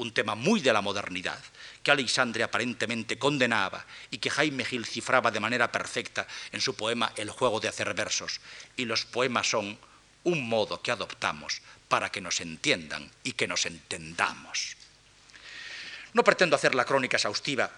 un 0.00 0.12
tema 0.12 0.34
muy 0.34 0.60
de 0.60 0.72
la 0.72 0.80
modernidad, 0.80 1.38
que 1.82 1.90
Alexandre 1.90 2.42
aparentemente 2.42 3.18
condenaba 3.18 3.84
y 4.10 4.16
que 4.16 4.30
Jaime 4.30 4.64
Gil 4.64 4.86
cifraba 4.86 5.30
de 5.30 5.40
manera 5.40 5.70
perfecta 5.70 6.26
en 6.52 6.60
su 6.60 6.74
poema 6.74 7.12
El 7.16 7.28
juego 7.28 7.60
de 7.60 7.68
hacer 7.68 7.92
versos. 7.92 8.40
Y 8.76 8.86
los 8.86 9.04
poemas 9.04 9.50
son 9.50 9.78
un 10.24 10.48
modo 10.48 10.80
que 10.80 10.90
adoptamos 10.90 11.60
para 11.88 12.10
que 12.10 12.22
nos 12.22 12.40
entiendan 12.40 13.10
y 13.24 13.32
que 13.32 13.46
nos 13.46 13.66
entendamos. 13.66 14.76
No 16.14 16.24
pretendo 16.24 16.56
hacer 16.56 16.74
la 16.74 16.86
crónica 16.86 17.18
exhaustiva 17.18 17.70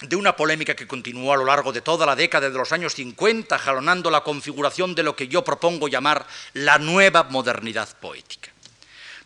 de 0.00 0.16
una 0.16 0.34
polémica 0.34 0.74
que 0.74 0.88
continuó 0.88 1.34
a 1.34 1.36
lo 1.36 1.44
largo 1.44 1.72
de 1.72 1.82
toda 1.82 2.06
la 2.06 2.16
década 2.16 2.48
de 2.48 2.56
los 2.56 2.72
años 2.72 2.94
50, 2.94 3.58
jalonando 3.58 4.10
la 4.10 4.22
configuración 4.22 4.94
de 4.94 5.02
lo 5.02 5.14
que 5.14 5.28
yo 5.28 5.44
propongo 5.44 5.88
llamar 5.88 6.26
la 6.54 6.78
nueva 6.78 7.24
modernidad 7.24 7.88
poética. 7.98 8.49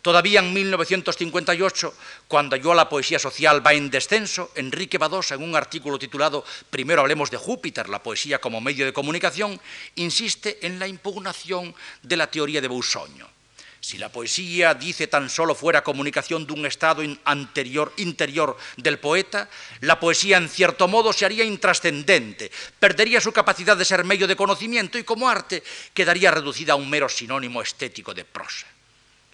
Todavía 0.05 0.39
en 0.39 0.53
1958, 0.53 1.95
cuando 2.27 2.55
yo 2.57 2.75
la 2.75 2.87
poesía 2.87 3.17
social 3.17 3.65
va 3.65 3.73
en 3.73 3.89
descenso, 3.89 4.51
Enrique 4.53 4.99
Badosa, 4.99 5.33
en 5.33 5.41
un 5.41 5.55
artículo 5.55 5.97
titulado 5.97 6.45
Primero 6.69 7.01
hablemos 7.01 7.31
de 7.31 7.37
Júpiter, 7.37 7.89
la 7.89 8.03
poesía 8.03 8.39
como 8.39 8.61
medio 8.61 8.85
de 8.85 8.93
comunicación, 8.93 9.59
insiste 9.95 10.59
en 10.61 10.77
la 10.77 10.87
impugnación 10.87 11.73
de 12.03 12.17
la 12.17 12.27
teoría 12.27 12.61
de 12.61 12.67
Bousoño. 12.67 13.27
Si 13.79 13.97
la 13.97 14.11
poesía, 14.11 14.75
dice, 14.75 15.07
tan 15.07 15.27
solo 15.27 15.55
fuera 15.55 15.83
comunicación 15.83 16.45
de 16.45 16.53
un 16.53 16.67
estado 16.67 17.01
anterior, 17.23 17.91
interior 17.97 18.57
del 18.77 18.99
poeta, 18.99 19.49
la 19.81 19.99
poesía 19.99 20.37
en 20.37 20.49
cierto 20.49 20.87
modo 20.87 21.13
se 21.13 21.25
haría 21.25 21.43
intrascendente, 21.43 22.51
perdería 22.79 23.19
su 23.19 23.31
capacidad 23.31 23.75
de 23.75 23.85
ser 23.85 24.03
medio 24.03 24.27
de 24.27 24.35
conocimiento 24.35 24.99
y 24.99 25.03
como 25.03 25.27
arte 25.27 25.63
quedaría 25.95 26.29
reducida 26.29 26.73
a 26.73 26.75
un 26.75 26.91
mero 26.91 27.09
sinónimo 27.09 27.59
estético 27.59 28.13
de 28.13 28.23
prosa 28.23 28.67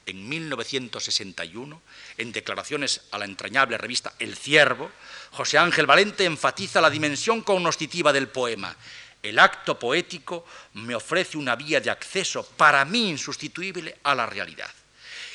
en 0.05 0.27
1961, 0.27 1.81
en 2.17 2.31
declaraciones 2.31 3.01
a 3.11 3.17
la 3.17 3.25
entrañable 3.25 3.77
revista 3.77 4.13
El 4.19 4.35
Ciervo, 4.35 4.91
José 5.31 5.57
Ángel 5.57 5.85
Valente 5.85 6.25
enfatiza 6.25 6.81
la 6.81 6.89
dimensión 6.89 7.41
cognoscitiva 7.41 8.11
del 8.11 8.27
poema. 8.27 8.75
El 9.23 9.39
acto 9.39 9.77
poético 9.77 10.45
me 10.73 10.95
ofrece 10.95 11.37
una 11.37 11.55
vía 11.55 11.79
de 11.79 11.91
acceso 11.91 12.43
para 12.57 12.83
mí 12.85 13.09
insustituible 13.09 13.97
a 14.03 14.15
la 14.15 14.25
realidad. 14.25 14.69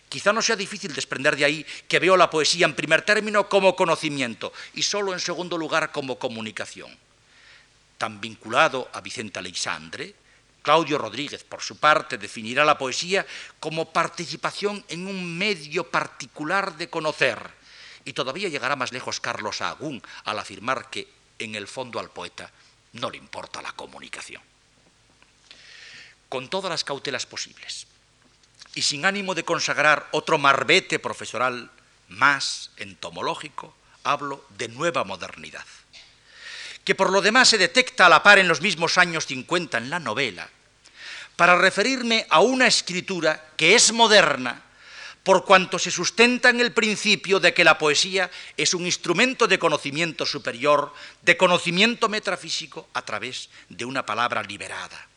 Quizá 0.08 0.32
no 0.32 0.42
sea 0.42 0.56
difícil 0.56 0.94
desprender 0.94 1.36
de 1.36 1.44
ahí 1.44 1.66
que 1.88 1.98
veo 1.98 2.16
la 2.16 2.30
poesía 2.30 2.66
en 2.66 2.74
primer 2.74 3.02
término 3.02 3.48
como 3.48 3.74
conocimiento 3.74 4.52
y 4.74 4.82
solo 4.82 5.12
en 5.12 5.20
segundo 5.20 5.58
lugar 5.58 5.90
como 5.90 6.18
comunicación. 6.18 6.96
Tan 7.98 8.20
vinculado 8.20 8.88
a 8.92 9.00
Vicente 9.00 9.38
Alexandre, 9.38 10.14
Claudio 10.66 10.98
Rodríguez, 10.98 11.44
por 11.44 11.62
su 11.62 11.76
parte, 11.76 12.18
definirá 12.18 12.64
la 12.64 12.76
poesía 12.76 13.24
como 13.60 13.92
participación 13.92 14.84
en 14.88 15.06
un 15.06 15.38
medio 15.38 15.88
particular 15.92 16.76
de 16.76 16.90
conocer. 16.90 17.38
Y 18.04 18.14
todavía 18.14 18.48
llegará 18.48 18.74
más 18.74 18.90
lejos 18.90 19.20
Carlos 19.20 19.60
Agún 19.62 20.02
al 20.24 20.40
afirmar 20.40 20.90
que, 20.90 21.06
en 21.38 21.54
el 21.54 21.68
fondo, 21.68 22.00
al 22.00 22.10
poeta 22.10 22.50
no 22.94 23.12
le 23.12 23.16
importa 23.16 23.62
la 23.62 23.74
comunicación. 23.74 24.42
Con 26.28 26.50
todas 26.50 26.68
las 26.68 26.82
cautelas 26.82 27.26
posibles, 27.26 27.86
y 28.74 28.82
sin 28.82 29.06
ánimo 29.06 29.36
de 29.36 29.44
consagrar 29.44 30.08
otro 30.10 30.36
marbete 30.36 30.98
profesional 30.98 31.70
más 32.08 32.72
entomológico, 32.76 33.72
hablo 34.02 34.44
de 34.58 34.66
nueva 34.66 35.04
modernidad, 35.04 35.64
que 36.82 36.96
por 36.96 37.10
lo 37.12 37.22
demás 37.22 37.50
se 37.50 37.56
detecta 37.56 38.06
a 38.06 38.08
la 38.08 38.24
par 38.24 38.40
en 38.40 38.48
los 38.48 38.60
mismos 38.60 38.98
años 38.98 39.26
50 39.26 39.78
en 39.78 39.90
la 39.90 40.00
novela, 40.00 40.50
para 41.36 41.56
referirme 41.56 42.26
a 42.30 42.40
una 42.40 42.66
escritura 42.66 43.52
que 43.56 43.74
es 43.74 43.92
moderna 43.92 44.62
por 45.22 45.44
cuanto 45.44 45.78
se 45.78 45.90
sustenta 45.90 46.50
en 46.50 46.60
el 46.60 46.72
principio 46.72 47.40
de 47.40 47.52
que 47.52 47.64
la 47.64 47.78
poesía 47.78 48.30
es 48.56 48.74
un 48.74 48.86
instrumento 48.86 49.48
de 49.48 49.58
conocimiento 49.58 50.24
superior, 50.24 50.92
de 51.22 51.36
conocimiento 51.36 52.08
metafísico 52.08 52.88
a 52.94 53.02
través 53.02 53.50
de 53.68 53.84
una 53.84 54.06
palabra 54.06 54.44
liberada 54.44 55.08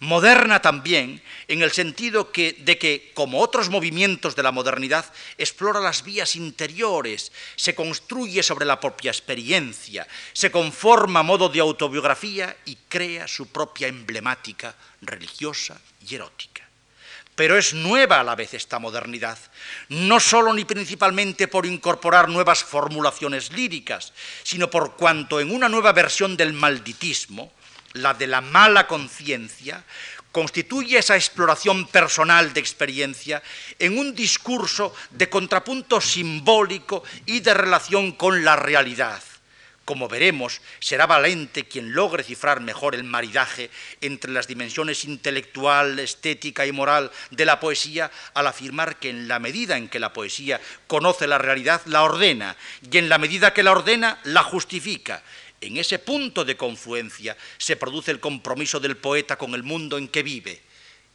moderna 0.00 0.60
también 0.60 1.22
en 1.48 1.62
el 1.62 1.72
sentido 1.72 2.30
de 2.34 2.78
que, 2.78 3.12
como 3.14 3.40
otros 3.40 3.68
movimientos 3.68 4.36
de 4.36 4.42
la 4.42 4.52
modernidad, 4.52 5.04
explora 5.38 5.80
las 5.80 6.04
vías 6.04 6.36
interiores, 6.36 7.32
se 7.56 7.74
construye 7.74 8.42
sobre 8.42 8.66
la 8.66 8.80
propia 8.80 9.10
experiencia, 9.10 10.06
se 10.32 10.50
conforma 10.50 11.20
a 11.20 11.22
modo 11.22 11.48
de 11.48 11.60
autobiografía 11.60 12.56
y 12.64 12.76
crea 12.88 13.28
su 13.28 13.48
propia 13.48 13.88
emblemática 13.88 14.74
religiosa 15.00 15.80
y 16.06 16.14
erótica. 16.14 16.62
Pero 17.34 17.58
es 17.58 17.74
nueva 17.74 18.20
a 18.20 18.24
la 18.24 18.36
vez 18.36 18.54
esta 18.54 18.78
modernidad, 18.78 19.38
no 19.88 20.20
solo 20.20 20.54
ni 20.54 20.64
principalmente 20.64 21.48
por 21.48 21.66
incorporar 21.66 22.28
nuevas 22.28 22.62
formulaciones 22.62 23.52
líricas, 23.52 24.12
sino 24.44 24.70
por 24.70 24.94
cuanto 24.94 25.40
en 25.40 25.50
una 25.50 25.68
nueva 25.68 25.92
versión 25.92 26.36
del 26.36 26.52
malditismo, 26.52 27.52
la 27.94 28.14
de 28.14 28.26
la 28.26 28.40
mala 28.40 28.86
conciencia, 28.86 29.82
constituye 30.30 30.98
esa 30.98 31.14
exploración 31.14 31.86
personal 31.86 32.52
de 32.52 32.60
experiencia 32.60 33.42
en 33.78 33.96
un 33.96 34.14
discurso 34.14 34.92
de 35.10 35.30
contrapunto 35.30 36.00
simbólico 36.00 37.04
y 37.24 37.40
de 37.40 37.54
relación 37.54 38.12
con 38.12 38.44
la 38.44 38.56
realidad. 38.56 39.22
Como 39.84 40.08
veremos, 40.08 40.62
será 40.80 41.06
Valente 41.06 41.68
quien 41.68 41.92
logre 41.92 42.24
cifrar 42.24 42.60
mejor 42.60 42.94
el 42.94 43.04
maridaje 43.04 43.70
entre 44.00 44.32
las 44.32 44.48
dimensiones 44.48 45.04
intelectual, 45.04 45.98
estética 45.98 46.64
y 46.64 46.72
moral 46.72 47.10
de 47.30 47.44
la 47.44 47.60
poesía 47.60 48.10
al 48.32 48.46
afirmar 48.46 48.96
que 48.96 49.10
en 49.10 49.28
la 49.28 49.38
medida 49.38 49.76
en 49.76 49.88
que 49.88 50.00
la 50.00 50.14
poesía 50.14 50.58
conoce 50.86 51.26
la 51.26 51.36
realidad, 51.36 51.82
la 51.84 52.02
ordena, 52.02 52.56
y 52.90 52.96
en 52.96 53.10
la 53.10 53.18
medida 53.18 53.52
que 53.52 53.62
la 53.62 53.72
ordena, 53.72 54.18
la 54.24 54.42
justifica, 54.42 55.22
en 55.66 55.76
ese 55.76 55.98
punto 55.98 56.44
de 56.44 56.56
confluencia 56.56 57.36
se 57.58 57.76
produce 57.76 58.10
el 58.10 58.20
compromiso 58.20 58.80
del 58.80 58.96
poeta 58.96 59.36
con 59.36 59.54
el 59.54 59.62
mundo 59.62 59.98
en 59.98 60.08
que 60.08 60.22
vive. 60.22 60.62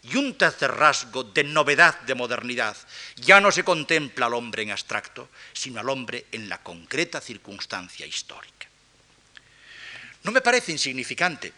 Y 0.04 0.16
un 0.16 0.38
tercer 0.38 0.72
rasgo 0.72 1.24
de 1.24 1.44
novedad, 1.44 2.00
de 2.02 2.16
modernidad, 2.16 2.78
ya 3.18 3.42
no 3.42 3.52
se 3.52 3.64
contempla 3.64 4.28
al 4.28 4.34
hombre 4.34 4.64
en 4.64 4.72
abstracto, 4.72 5.30
sino 5.52 5.80
al 5.80 5.90
hombre 5.90 6.26
en 6.32 6.48
la 6.48 6.64
concreta 6.64 7.20
circunstancia 7.20 8.06
histórica. 8.06 8.68
No 10.24 10.32
me 10.32 10.42
parece 10.42 10.72
insignificante 10.72 11.54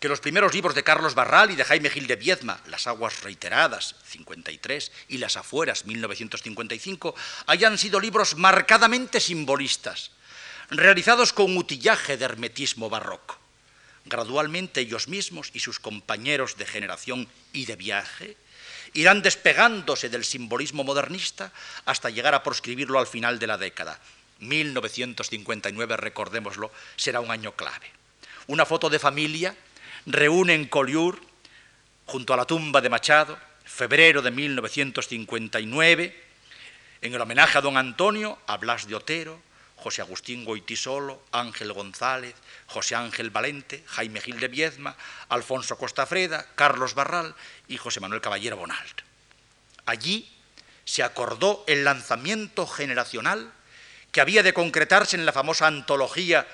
que 0.00 0.08
los 0.08 0.20
primeros 0.20 0.54
libros 0.54 0.74
de 0.74 0.84
Carlos 0.84 1.14
Barral 1.14 1.50
y 1.50 1.56
de 1.56 1.64
Jaime 1.64 1.90
Gil 1.90 2.06
de 2.06 2.16
Viedma, 2.16 2.60
Las 2.66 2.86
aguas 2.86 3.22
reiteradas, 3.22 3.96
53, 4.06 4.92
y 5.08 5.18
Las 5.18 5.36
afueras, 5.36 5.86
1955, 5.86 7.14
hayan 7.46 7.78
sido 7.78 7.98
libros 7.98 8.36
marcadamente 8.36 9.18
simbolistas, 9.18 10.12
realizados 10.70 11.32
con 11.32 11.56
utillaje 11.56 12.16
de 12.16 12.24
hermetismo 12.24 12.90
barroco. 12.90 13.38
Gradualmente 14.04 14.80
ellos 14.80 15.08
mismos 15.08 15.50
y 15.52 15.60
sus 15.60 15.80
compañeros 15.80 16.56
de 16.56 16.66
generación 16.66 17.28
y 17.52 17.66
de 17.66 17.76
viaje 17.76 18.36
irán 18.94 19.22
despegándose 19.22 20.08
del 20.08 20.24
simbolismo 20.24 20.84
modernista 20.84 21.52
hasta 21.84 22.10
llegar 22.10 22.34
a 22.34 22.42
proscribirlo 22.42 22.98
al 22.98 23.06
final 23.06 23.38
de 23.38 23.46
la 23.46 23.58
década. 23.58 24.00
1959, 24.40 25.96
recordémoslo, 25.96 26.70
será 26.96 27.20
un 27.20 27.30
año 27.30 27.52
clave. 27.52 27.90
Una 28.46 28.64
foto 28.64 28.88
de 28.88 28.98
familia 28.98 29.54
reúne 30.06 30.54
en 30.54 30.66
Collioure, 30.66 31.18
junto 32.06 32.32
a 32.32 32.36
la 32.36 32.46
tumba 32.46 32.80
de 32.80 32.88
Machado, 32.88 33.38
febrero 33.64 34.22
de 34.22 34.30
1959, 34.30 36.24
en 37.02 37.14
el 37.14 37.20
homenaje 37.20 37.58
a 37.58 37.60
don 37.60 37.76
Antonio, 37.76 38.38
a 38.46 38.56
Blas 38.56 38.88
de 38.88 38.94
Otero, 38.94 39.42
José 39.78 40.02
Agustín 40.02 40.44
Goitisolo, 40.44 41.22
Ángel 41.32 41.72
González, 41.72 42.34
José 42.66 42.94
Ángel 42.96 43.30
Valente, 43.30 43.84
Jaime 43.86 44.20
Gil 44.20 44.40
de 44.40 44.48
Viedma, 44.48 44.96
Alfonso 45.28 45.78
Costafreda, 45.78 46.46
Carlos 46.54 46.94
Barral 46.94 47.34
y 47.68 47.76
José 47.76 48.00
Manuel 48.00 48.20
Caballero 48.20 48.56
Bonald. 48.56 49.02
Allí 49.86 50.28
se 50.84 51.02
acordó 51.02 51.64
el 51.66 51.84
lanzamiento 51.84 52.66
generacional 52.66 53.52
que 54.10 54.20
había 54.20 54.42
de 54.42 54.52
concretarse 54.52 55.16
en 55.16 55.26
la 55.26 55.32
famosa 55.32 55.66
antología 55.66 56.46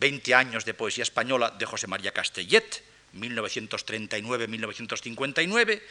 20 0.00 0.34
años 0.34 0.64
de 0.64 0.74
poesía 0.74 1.02
española 1.02 1.50
de 1.50 1.66
José 1.66 1.86
María 1.86 2.12
Castellet, 2.12 2.82
1939-1959, 3.20 5.82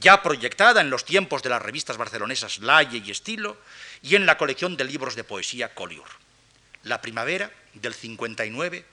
ya 0.00 0.22
proyectada 0.22 0.80
en 0.80 0.90
los 0.90 1.04
tiempos 1.04 1.42
de 1.42 1.50
las 1.50 1.62
revistas 1.62 1.96
barcelonesas 1.96 2.58
Laie 2.58 3.02
y 3.04 3.10
Estilo 3.10 3.56
y 4.02 4.14
en 4.16 4.26
la 4.26 4.38
colección 4.38 4.76
de 4.76 4.84
libros 4.84 5.16
de 5.16 5.24
poesía 5.24 5.74
Colliur. 5.74 6.06
La 6.82 7.00
primavera 7.00 7.50
del 7.74 7.94
59 7.94 8.84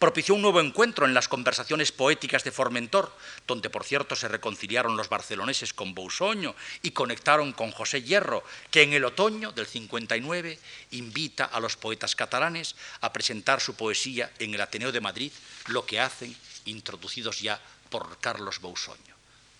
propició 0.00 0.34
un 0.34 0.40
nuevo 0.40 0.60
encuentro 0.60 1.04
en 1.04 1.12
las 1.12 1.28
conversaciones 1.28 1.92
poéticas 1.92 2.42
de 2.42 2.50
Formentor, 2.50 3.14
donde 3.46 3.68
por 3.68 3.84
cierto 3.84 4.16
se 4.16 4.28
reconciliaron 4.28 4.96
los 4.96 5.10
barceloneses 5.10 5.74
con 5.74 5.94
Bousoño 5.94 6.56
y 6.82 6.92
conectaron 6.92 7.52
con 7.52 7.70
José 7.70 8.02
Hierro, 8.02 8.42
que 8.70 8.82
en 8.82 8.94
el 8.94 9.04
otoño 9.04 9.52
del 9.52 9.66
59 9.66 10.58
invita 10.92 11.44
a 11.44 11.60
los 11.60 11.76
poetas 11.76 12.16
catalanes 12.16 12.76
a 13.02 13.12
presentar 13.12 13.60
su 13.60 13.74
poesía 13.74 14.32
en 14.38 14.54
el 14.54 14.62
Ateneo 14.62 14.90
de 14.90 15.02
Madrid, 15.02 15.32
lo 15.66 15.84
que 15.84 16.00
hacen 16.00 16.34
introducidos 16.64 17.40
ya 17.40 17.60
por 17.88 18.18
Carlos 18.18 18.60
Bousoño. 18.60 19.14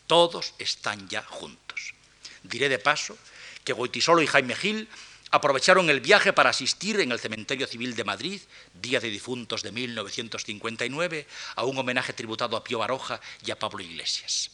Todos 0.07 0.55
están 0.59 1.09
ya 1.09 1.23
juntos. 1.23 1.95
Diré 2.43 2.69
de 2.69 2.79
paso 2.79 3.17
que 3.65 3.73
Goitisolo 3.73 4.23
y 4.23 4.27
Jaime 4.27 4.57
Gil 4.57 4.89
aprovecharon 5.31 5.91
el 5.91 6.01
viaje 6.01 6.33
para 6.33 6.51
asistir 6.51 6.99
en 7.01 7.13
el 7.13 7.21
Cementerio 7.21 7.67
Civil 7.67 7.95
de 7.95 8.05
Madrid, 8.05 8.41
Día 8.75 9.01
de 9.01 9.11
Difuntos 9.11 9.63
de 9.63 9.73
1959, 9.73 11.27
a 11.57 11.65
un 11.65 11.79
homenaje 11.79 12.13
tributado 12.13 12.57
a 12.57 12.65
Pío 12.65 12.79
Baroja 12.79 13.21
y 13.45 13.51
a 13.51 13.59
Pablo 13.59 13.83
Iglesias. 13.83 14.51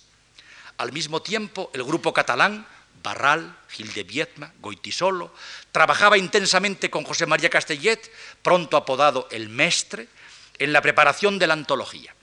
Al 0.79 0.93
mismo 0.93 1.23
tiempo, 1.23 1.71
el 1.73 1.85
grupo 1.85 2.13
catalán, 2.13 2.67
Barral, 3.03 3.57
Gil 3.69 3.93
de 3.95 4.03
Viedma, 4.03 4.53
Goitisolo, 4.61 5.33
trabajaba 5.73 6.19
intensamente 6.19 6.91
con 6.91 7.05
José 7.05 7.25
María 7.25 7.49
Castellet, 7.49 8.11
pronto 8.43 8.77
apodado 8.77 9.29
El 9.31 9.49
Mestre, 9.49 10.09
en 10.59 10.73
la 10.73 10.83
preparación 10.83 11.39
de 11.39 11.47
la 11.47 11.55
antología. 11.55 12.16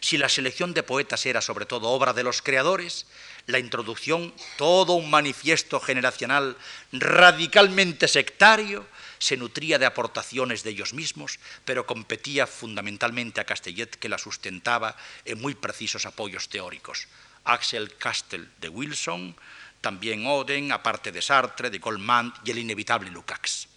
Si 0.00 0.16
la 0.16 0.28
selección 0.28 0.74
de 0.74 0.82
poetas 0.82 1.26
era 1.26 1.40
sobre 1.40 1.66
todo 1.66 1.90
obra 1.90 2.12
de 2.12 2.22
los 2.22 2.42
creadores, 2.42 3.06
la 3.46 3.58
introducción, 3.58 4.32
todo 4.56 4.92
un 4.92 5.10
manifiesto 5.10 5.80
generacional 5.80 6.56
radicalmente 6.92 8.06
sectario, 8.06 8.86
se 9.18 9.36
nutría 9.36 9.78
de 9.78 9.86
aportaciones 9.86 10.62
de 10.62 10.70
ellos 10.70 10.94
mismos, 10.94 11.40
pero 11.64 11.86
competía 11.86 12.46
fundamentalmente 12.46 13.40
a 13.40 13.44
Castellet, 13.44 13.96
que 13.98 14.08
la 14.08 14.18
sustentaba 14.18 14.96
en 15.24 15.40
muy 15.40 15.54
precisos 15.54 16.06
apoyos 16.06 16.48
teóricos. 16.48 17.08
Axel 17.44 17.96
Castel 17.96 18.48
de 18.60 18.68
Wilson, 18.68 19.34
también 19.80 20.26
Oden, 20.26 20.70
aparte 20.72 21.12
de 21.12 21.22
Sartre, 21.22 21.70
de 21.70 21.78
Goldman 21.78 22.32
y 22.44 22.50
el 22.50 22.58
inevitable 22.58 23.10
Lukács. 23.10 23.68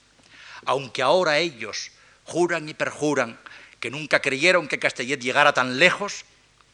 Aunque 0.65 1.01
ahora 1.01 1.39
ellos 1.39 1.91
juran 2.25 2.69
y 2.69 2.73
perjuran 2.73 3.39
que 3.81 3.91
nunca 3.91 4.21
creyeron 4.21 4.69
que 4.69 4.79
Castellet 4.79 5.19
llegara 5.19 5.53
tan 5.53 5.79
lejos, 5.79 6.23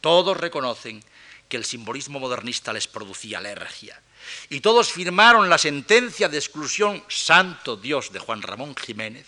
todos 0.01 0.37
reconocen 0.37 1.03
que 1.49 1.57
el 1.57 1.65
simbolismo 1.65 2.19
modernista 2.19 2.73
les 2.73 2.87
producía 2.87 3.39
alergia. 3.39 3.99
Y 4.49 4.59
todos 4.59 4.91
firmaron 4.91 5.49
la 5.49 5.57
sentencia 5.57 6.27
de 6.27 6.37
exclusión 6.37 7.01
Santo 7.07 7.77
Dios 7.77 8.11
de 8.11 8.19
Juan 8.19 8.41
Ramón 8.41 8.75
Jiménez, 8.75 9.25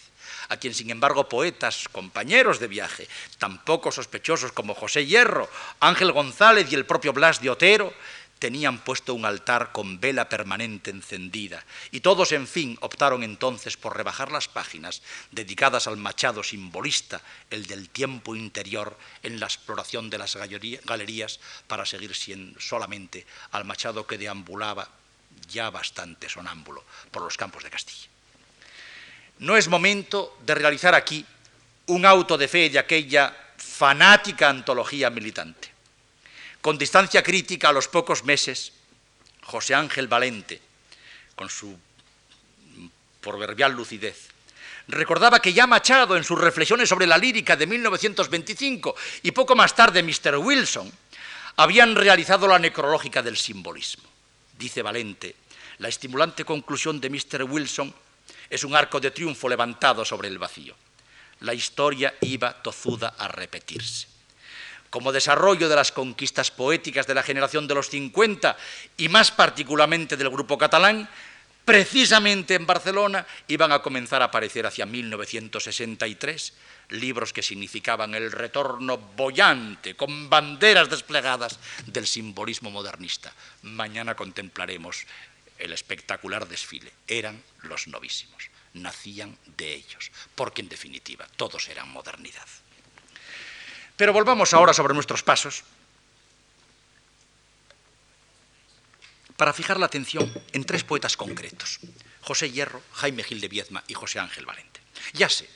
a 0.50 0.58
quien 0.58 0.74
sin 0.74 0.90
embargo 0.90 1.30
poetas, 1.30 1.88
compañeros 1.90 2.60
de 2.60 2.68
viaje, 2.68 3.08
tan 3.38 3.64
poco 3.64 3.92
sospechosos 3.92 4.52
como 4.52 4.76
José 4.76 5.06
Hierro, 5.06 5.50
Ángel 5.80 6.12
González 6.12 6.70
y 6.72 6.76
el 6.76 6.86
propio 6.86 7.14
Blas 7.14 7.42
de 7.42 7.50
Otero, 7.50 7.94
tenían 8.40 8.80
puesto 8.80 9.14
un 9.14 9.26
altar 9.26 9.72
con 9.72 10.00
vela 10.00 10.30
permanente 10.30 10.90
encendida, 10.90 11.64
y 11.92 12.00
todos, 12.00 12.32
en 12.32 12.48
fin, 12.48 12.78
optaron 12.82 13.24
entonces 13.24 13.78
por 13.78 13.96
rebajar 13.96 14.32
las 14.32 14.48
páginas 14.48 15.02
dedicadas 15.32 15.88
al 15.88 15.98
machado 15.98 16.42
simbolista, 16.42 17.22
el 17.52 17.68
del 17.68 17.90
tiempo 17.90 18.36
interior, 18.36 18.98
en 19.22 19.40
la 19.40 19.46
exploración 19.46 20.10
de 20.10 20.18
las 20.18 20.36
galerías, 20.36 21.40
para 21.68 21.86
seguir 21.86 22.16
siendo 22.16 22.60
solamente 22.60 23.28
al 23.52 23.66
machado 23.66 24.08
que 24.08 24.18
deambulaba, 24.18 24.88
ya 25.48 25.70
bastante 25.70 26.30
sonámbulo, 26.30 26.84
por 27.12 27.22
los 27.22 27.38
campos 27.38 27.64
de 27.64 27.70
Castilla. 27.70 28.08
No 29.40 29.56
es 29.56 29.68
momento 29.68 30.38
de 30.46 30.56
realizar 30.56 30.96
aquí 30.96 31.26
un 31.88 32.06
auto 32.06 32.38
de 32.38 32.48
fe 32.48 32.70
de 32.70 32.80
aquella 32.80 33.36
fanática 33.58 34.50
antología 34.50 35.10
militante 35.10 35.79
Con 36.70 36.78
distancia 36.78 37.24
crítica, 37.24 37.70
a 37.70 37.74
los 37.74 37.88
pocos 37.88 38.24
meses, 38.24 38.72
José 39.42 39.74
Ángel 39.74 40.08
Valente, 40.08 40.62
con 41.36 41.50
su 41.50 41.76
proverbial 43.22 43.72
lucidez, 43.72 44.28
recordaba 44.88 45.40
que 45.40 45.52
ya 45.52 45.66
Machado, 45.66 46.16
en 46.16 46.24
sus 46.24 46.40
reflexiones 46.40 46.88
sobre 46.88 47.08
la 47.08 47.18
lírica 47.18 47.56
de 47.56 47.66
1925 47.66 48.96
y 49.24 49.32
poco 49.32 49.56
más 49.56 49.74
tarde 49.74 50.04
Mr. 50.04 50.38
Wilson, 50.38 50.92
habían 51.56 51.96
realizado 51.96 52.48
la 52.48 52.60
necrológica 52.60 53.24
del 53.24 53.36
simbolismo. 53.36 54.08
Dice 54.56 54.84
Valente, 54.84 55.36
la 55.80 55.88
estimulante 55.88 56.46
conclusión 56.46 57.02
de 57.02 57.10
Mr. 57.10 57.46
Wilson 57.46 57.92
es 58.48 58.64
un 58.64 58.76
arco 58.76 59.00
de 59.00 59.10
triunfo 59.10 59.50
levantado 59.50 60.06
sobre 60.06 60.28
el 60.28 60.38
vacío. 60.38 60.76
La 61.40 61.56
historia 61.56 62.14
iba 62.22 62.62
tozuda 62.62 63.16
a 63.18 63.28
repetirse. 63.28 64.09
Como 64.90 65.12
desarrollo 65.12 65.70
de 65.70 65.76
las 65.76 65.92
conquistas 65.92 66.52
poéticas 66.52 67.06
de 67.06 67.14
la 67.14 67.24
generación 67.24 67.68
de 67.68 67.76
los 67.76 67.90
50 67.90 68.58
y 68.98 69.10
más 69.10 69.32
particularmente 69.32 70.18
del 70.18 70.30
grupo 70.30 70.58
catalán, 70.58 71.08
precisamente 71.64 72.56
en 72.56 72.66
Barcelona 72.66 73.26
iban 73.48 73.72
a 73.72 73.84
comenzar 73.84 74.24
a 74.24 74.26
aparecer 74.26 74.66
hacia 74.66 74.88
1963 74.88 76.54
libros 76.90 77.34
que 77.34 77.44
significaban 77.44 78.16
el 78.16 78.32
retorno 78.32 78.98
bollante, 78.98 79.96
con 79.96 80.30
banderas 80.30 80.90
desplegadas 80.90 81.60
del 81.86 82.08
simbolismo 82.08 82.72
modernista. 82.72 83.32
Mañana 83.62 84.16
contemplaremos 84.16 85.06
el 85.60 85.74
espectacular 85.74 86.48
desfile. 86.48 86.92
Eran 87.08 87.44
los 87.64 87.88
novísimos, 87.88 88.50
nacían 88.74 89.38
de 89.46 89.76
ellos, 89.76 90.12
porque 90.34 90.62
en 90.62 90.70
definitiva 90.70 91.28
todos 91.36 91.68
eran 91.70 91.90
modernidad. 91.90 92.48
Pero 94.00 94.14
volvamos 94.14 94.54
ahora 94.54 94.72
sobre 94.72 94.94
nuestros 94.94 95.24
pasos 95.24 95.62
para 99.36 99.52
fijar 99.52 99.78
la 99.78 99.88
atención 99.88 100.32
en 100.54 100.64
tres 100.64 100.86
poetas 100.86 101.18
concretos, 101.18 101.82
José 102.22 102.50
Hierro, 102.50 102.82
Jaime 102.94 103.26
Gil 103.26 103.42
de 103.42 103.50
Viedma 103.50 103.84
y 103.90 103.94
José 103.94 104.20
Ángel 104.20 104.46
Valente. 104.46 104.80
Ya 105.12 105.28
sé 105.28 105.50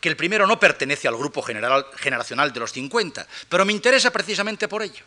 que 0.00 0.08
el 0.08 0.16
primero 0.16 0.46
no 0.46 0.60
pertenece 0.60 1.08
al 1.08 1.16
grupo 1.16 1.42
general, 1.42 1.84
generacional 1.96 2.52
de 2.52 2.60
los 2.60 2.70
50, 2.70 3.26
pero 3.48 3.64
me 3.64 3.72
interesa 3.72 4.12
precisamente 4.12 4.68
por 4.68 4.84
ello 4.84 5.04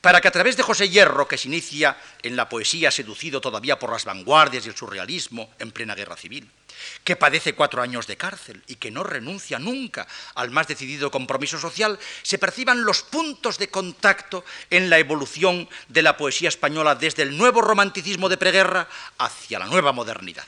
para 0.00 0.20
que 0.20 0.28
a 0.28 0.30
través 0.30 0.56
de 0.56 0.62
José 0.62 0.88
Hierro, 0.88 1.26
que 1.26 1.38
se 1.38 1.48
inicia 1.48 1.96
en 2.22 2.36
la 2.36 2.48
poesía 2.48 2.90
seducido 2.90 3.40
todavía 3.40 3.78
por 3.78 3.90
las 3.90 4.04
vanguardias 4.04 4.64
y 4.64 4.68
el 4.68 4.76
surrealismo 4.76 5.50
en 5.58 5.72
plena 5.72 5.94
guerra 5.94 6.16
civil, 6.16 6.48
que 7.02 7.16
padece 7.16 7.54
cuatro 7.54 7.82
años 7.82 8.06
de 8.06 8.16
cárcel 8.16 8.62
y 8.66 8.76
que 8.76 8.90
no 8.90 9.02
renuncia 9.02 9.58
nunca 9.58 10.06
al 10.34 10.50
más 10.50 10.68
decidido 10.68 11.10
compromiso 11.10 11.58
social, 11.58 11.98
se 12.22 12.38
perciban 12.38 12.84
los 12.84 13.02
puntos 13.02 13.58
de 13.58 13.68
contacto 13.68 14.44
en 14.70 14.90
la 14.90 14.98
evolución 14.98 15.68
de 15.88 16.02
la 16.02 16.16
poesía 16.16 16.48
española 16.48 16.94
desde 16.94 17.22
el 17.22 17.36
nuevo 17.36 17.60
romanticismo 17.60 18.28
de 18.28 18.36
preguerra 18.36 18.88
hacia 19.18 19.58
la 19.58 19.66
nueva 19.66 19.92
modernidad 19.92 20.46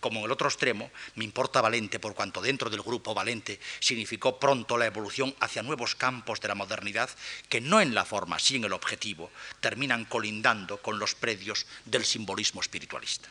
como 0.00 0.20
en 0.20 0.26
el 0.26 0.32
otro 0.32 0.48
extremo, 0.48 0.90
me 1.14 1.24
importa 1.24 1.60
Valente 1.60 1.98
por 1.98 2.14
cuanto 2.14 2.40
dentro 2.40 2.70
del 2.70 2.82
grupo 2.82 3.14
Valente 3.14 3.60
significó 3.80 4.38
pronto 4.38 4.76
la 4.76 4.86
evolución 4.86 5.34
hacia 5.40 5.62
nuevos 5.62 5.94
campos 5.94 6.40
de 6.40 6.48
la 6.48 6.54
modernidad 6.54 7.10
que 7.48 7.60
no 7.60 7.80
en 7.80 7.94
la 7.94 8.04
forma, 8.04 8.38
sí 8.38 8.56
en 8.56 8.64
el 8.64 8.72
objetivo, 8.72 9.30
terminan 9.60 10.04
colindando 10.04 10.78
con 10.78 10.98
los 10.98 11.14
predios 11.14 11.66
del 11.84 12.04
simbolismo 12.04 12.60
espiritualista. 12.60 13.28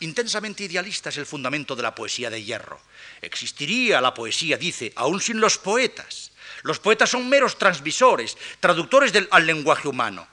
Intensamente 0.00 0.64
idealista 0.64 1.10
es 1.10 1.18
el 1.18 1.26
fundamento 1.26 1.76
de 1.76 1.82
la 1.82 1.94
poesía 1.94 2.30
de 2.30 2.42
hierro. 2.42 2.80
Existiría 3.22 4.00
la 4.00 4.12
poesía, 4.12 4.56
dice, 4.56 4.92
aún 4.96 5.20
sin 5.20 5.40
los 5.40 5.58
poetas. 5.58 6.32
Los 6.62 6.80
poetas 6.80 7.10
son 7.10 7.28
meros 7.28 7.58
transmisores, 7.58 8.36
traductores 8.58 9.12
del, 9.12 9.28
al 9.30 9.46
lenguaje 9.46 9.86
humano 9.86 10.26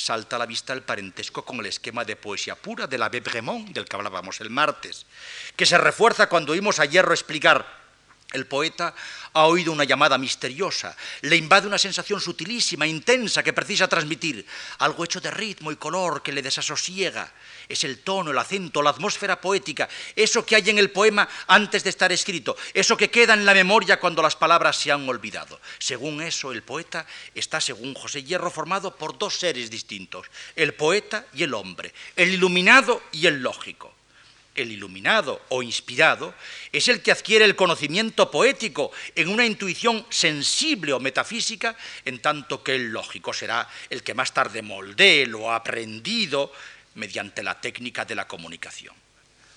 salta 0.00 0.36
a 0.36 0.38
la 0.38 0.46
vista 0.46 0.72
el 0.72 0.82
parentesco 0.82 1.44
con 1.44 1.60
el 1.60 1.66
esquema 1.66 2.04
de 2.04 2.16
poesía 2.16 2.54
pura 2.54 2.86
de 2.86 2.98
la 2.98 3.08
Bremont, 3.08 3.68
del 3.70 3.84
que 3.84 3.96
hablábamos 3.96 4.40
el 4.40 4.50
martes, 4.50 5.06
que 5.56 5.66
se 5.66 5.78
refuerza 5.78 6.28
cuando 6.28 6.52
oímos 6.52 6.80
a 6.80 6.86
Hierro 6.86 7.12
explicar 7.12 7.79
el 8.32 8.46
poeta 8.46 8.94
ha 9.32 9.44
oído 9.46 9.72
una 9.72 9.84
llamada 9.84 10.18
misteriosa, 10.18 10.96
le 11.22 11.36
invade 11.36 11.66
una 11.66 11.78
sensación 11.78 12.20
sutilísima, 12.20 12.86
intensa, 12.86 13.42
que 13.42 13.52
precisa 13.52 13.88
transmitir, 13.88 14.46
algo 14.78 15.04
hecho 15.04 15.20
de 15.20 15.30
ritmo 15.30 15.72
y 15.72 15.76
color 15.76 16.22
que 16.22 16.32
le 16.32 16.42
desasosiega. 16.42 17.32
Es 17.68 17.84
el 17.84 18.00
tono, 18.00 18.30
el 18.30 18.38
acento, 18.38 18.82
la 18.82 18.90
atmósfera 18.90 19.40
poética, 19.40 19.88
eso 20.16 20.44
que 20.44 20.56
hay 20.56 20.70
en 20.70 20.78
el 20.78 20.90
poema 20.90 21.28
antes 21.46 21.84
de 21.84 21.90
estar 21.90 22.10
escrito, 22.12 22.56
eso 22.74 22.96
que 22.96 23.10
queda 23.10 23.34
en 23.34 23.44
la 23.44 23.54
memoria 23.54 24.00
cuando 24.00 24.22
las 24.22 24.36
palabras 24.36 24.76
se 24.76 24.90
han 24.90 25.08
olvidado. 25.08 25.60
Según 25.78 26.20
eso, 26.22 26.52
el 26.52 26.62
poeta 26.62 27.06
está, 27.34 27.60
según 27.60 27.94
José 27.94 28.24
Hierro, 28.24 28.50
formado 28.50 28.96
por 28.96 29.18
dos 29.18 29.38
seres 29.38 29.70
distintos, 29.70 30.26
el 30.56 30.74
poeta 30.74 31.26
y 31.32 31.44
el 31.44 31.54
hombre, 31.54 31.92
el 32.16 32.34
iluminado 32.34 33.02
y 33.12 33.26
el 33.26 33.42
lógico 33.42 33.99
el 34.54 34.72
iluminado 34.72 35.42
o 35.48 35.62
inspirado, 35.62 36.34
es 36.72 36.88
el 36.88 37.02
que 37.02 37.12
adquiere 37.12 37.44
el 37.44 37.56
conocimiento 37.56 38.30
poético 38.30 38.90
en 39.14 39.28
una 39.28 39.46
intuición 39.46 40.06
sensible 40.10 40.92
o 40.92 41.00
metafísica, 41.00 41.76
en 42.04 42.20
tanto 42.20 42.62
que 42.62 42.74
el 42.74 42.90
lógico 42.90 43.32
será 43.32 43.68
el 43.88 44.02
que 44.02 44.14
más 44.14 44.32
tarde 44.32 44.62
moldee 44.62 45.26
lo 45.26 45.52
aprendido 45.52 46.52
mediante 46.94 47.42
la 47.42 47.60
técnica 47.60 48.04
de 48.04 48.14
la 48.14 48.26
comunicación. 48.26 48.94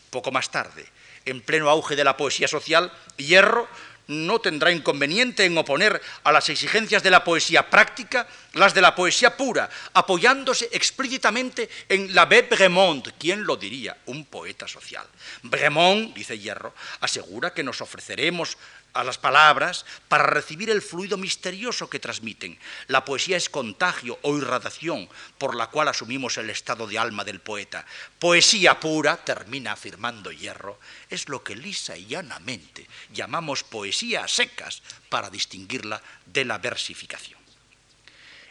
Poco 0.10 0.32
más 0.32 0.52
tarde, 0.52 0.86
en 1.26 1.42
pleno 1.42 1.70
auge 1.70 1.96
de 1.96 2.04
la 2.04 2.18
poesía 2.18 2.48
social, 2.48 2.92
Hierro 3.18 3.68
no 4.08 4.40
tendrá 4.40 4.72
inconveniente 4.72 5.46
en 5.46 5.58
oponer 5.58 6.02
a 6.24 6.32
las 6.32 6.50
exigencias 6.50 7.04
de 7.04 7.12
la 7.12 7.24
poesía 7.24 7.70
práctica 7.70 8.28
las 8.54 8.74
de 8.74 8.82
la 8.82 8.96
poesía 8.96 9.36
pura, 9.36 9.70
apoyándose 9.94 10.70
explícitamente 10.72 11.70
en 11.90 12.14
la 12.14 12.26
B. 12.26 12.44
Bremont. 12.44 13.10
¿Quién 13.18 13.44
lo 13.44 13.58
diría? 13.58 13.98
Un 14.06 14.26
poeta 14.26 14.68
social. 14.68 15.06
Bremont, 15.42 16.14
dice 16.16 16.38
Hierro, 16.38 16.74
asegura 17.00 17.54
que 17.54 17.64
nos 17.64 17.82
ofreceremos 17.82 18.58
a 18.94 19.04
las 19.04 19.18
palabras 19.18 19.86
para 20.08 20.26
recibir 20.26 20.70
el 20.70 20.82
fluido 20.82 21.18
misterioso 21.18 21.90
que 21.90 22.00
transmiten. 22.00 22.58
La 22.88 23.06
poesía 23.06 23.38
es 23.38 23.50
contagio 23.50 24.20
o 24.22 24.38
irradiación 24.38 25.10
por 25.38 25.56
la 25.56 25.68
cual 25.68 25.88
asumimos 25.88 26.38
el 26.38 26.50
estado 26.50 26.88
de 26.88 27.00
alma 27.00 27.24
del 27.24 27.40
poeta. 27.40 27.86
Poesía 28.20 28.80
pura, 28.80 29.18
termina 29.18 29.74
afirmando 29.74 30.32
Hierro, 30.32 30.80
es 31.10 31.30
lo 31.30 31.44
que 31.44 31.56
lisa 31.56 31.98
y 31.98 32.06
llanamente 32.06 32.88
llamamos 33.12 33.64
poesía 33.64 34.24
a 34.24 34.28
secas 34.28 34.84
para 35.10 35.30
distinguirla 35.30 36.02
de 36.26 36.46
la 36.46 36.58
versificación. 36.58 37.40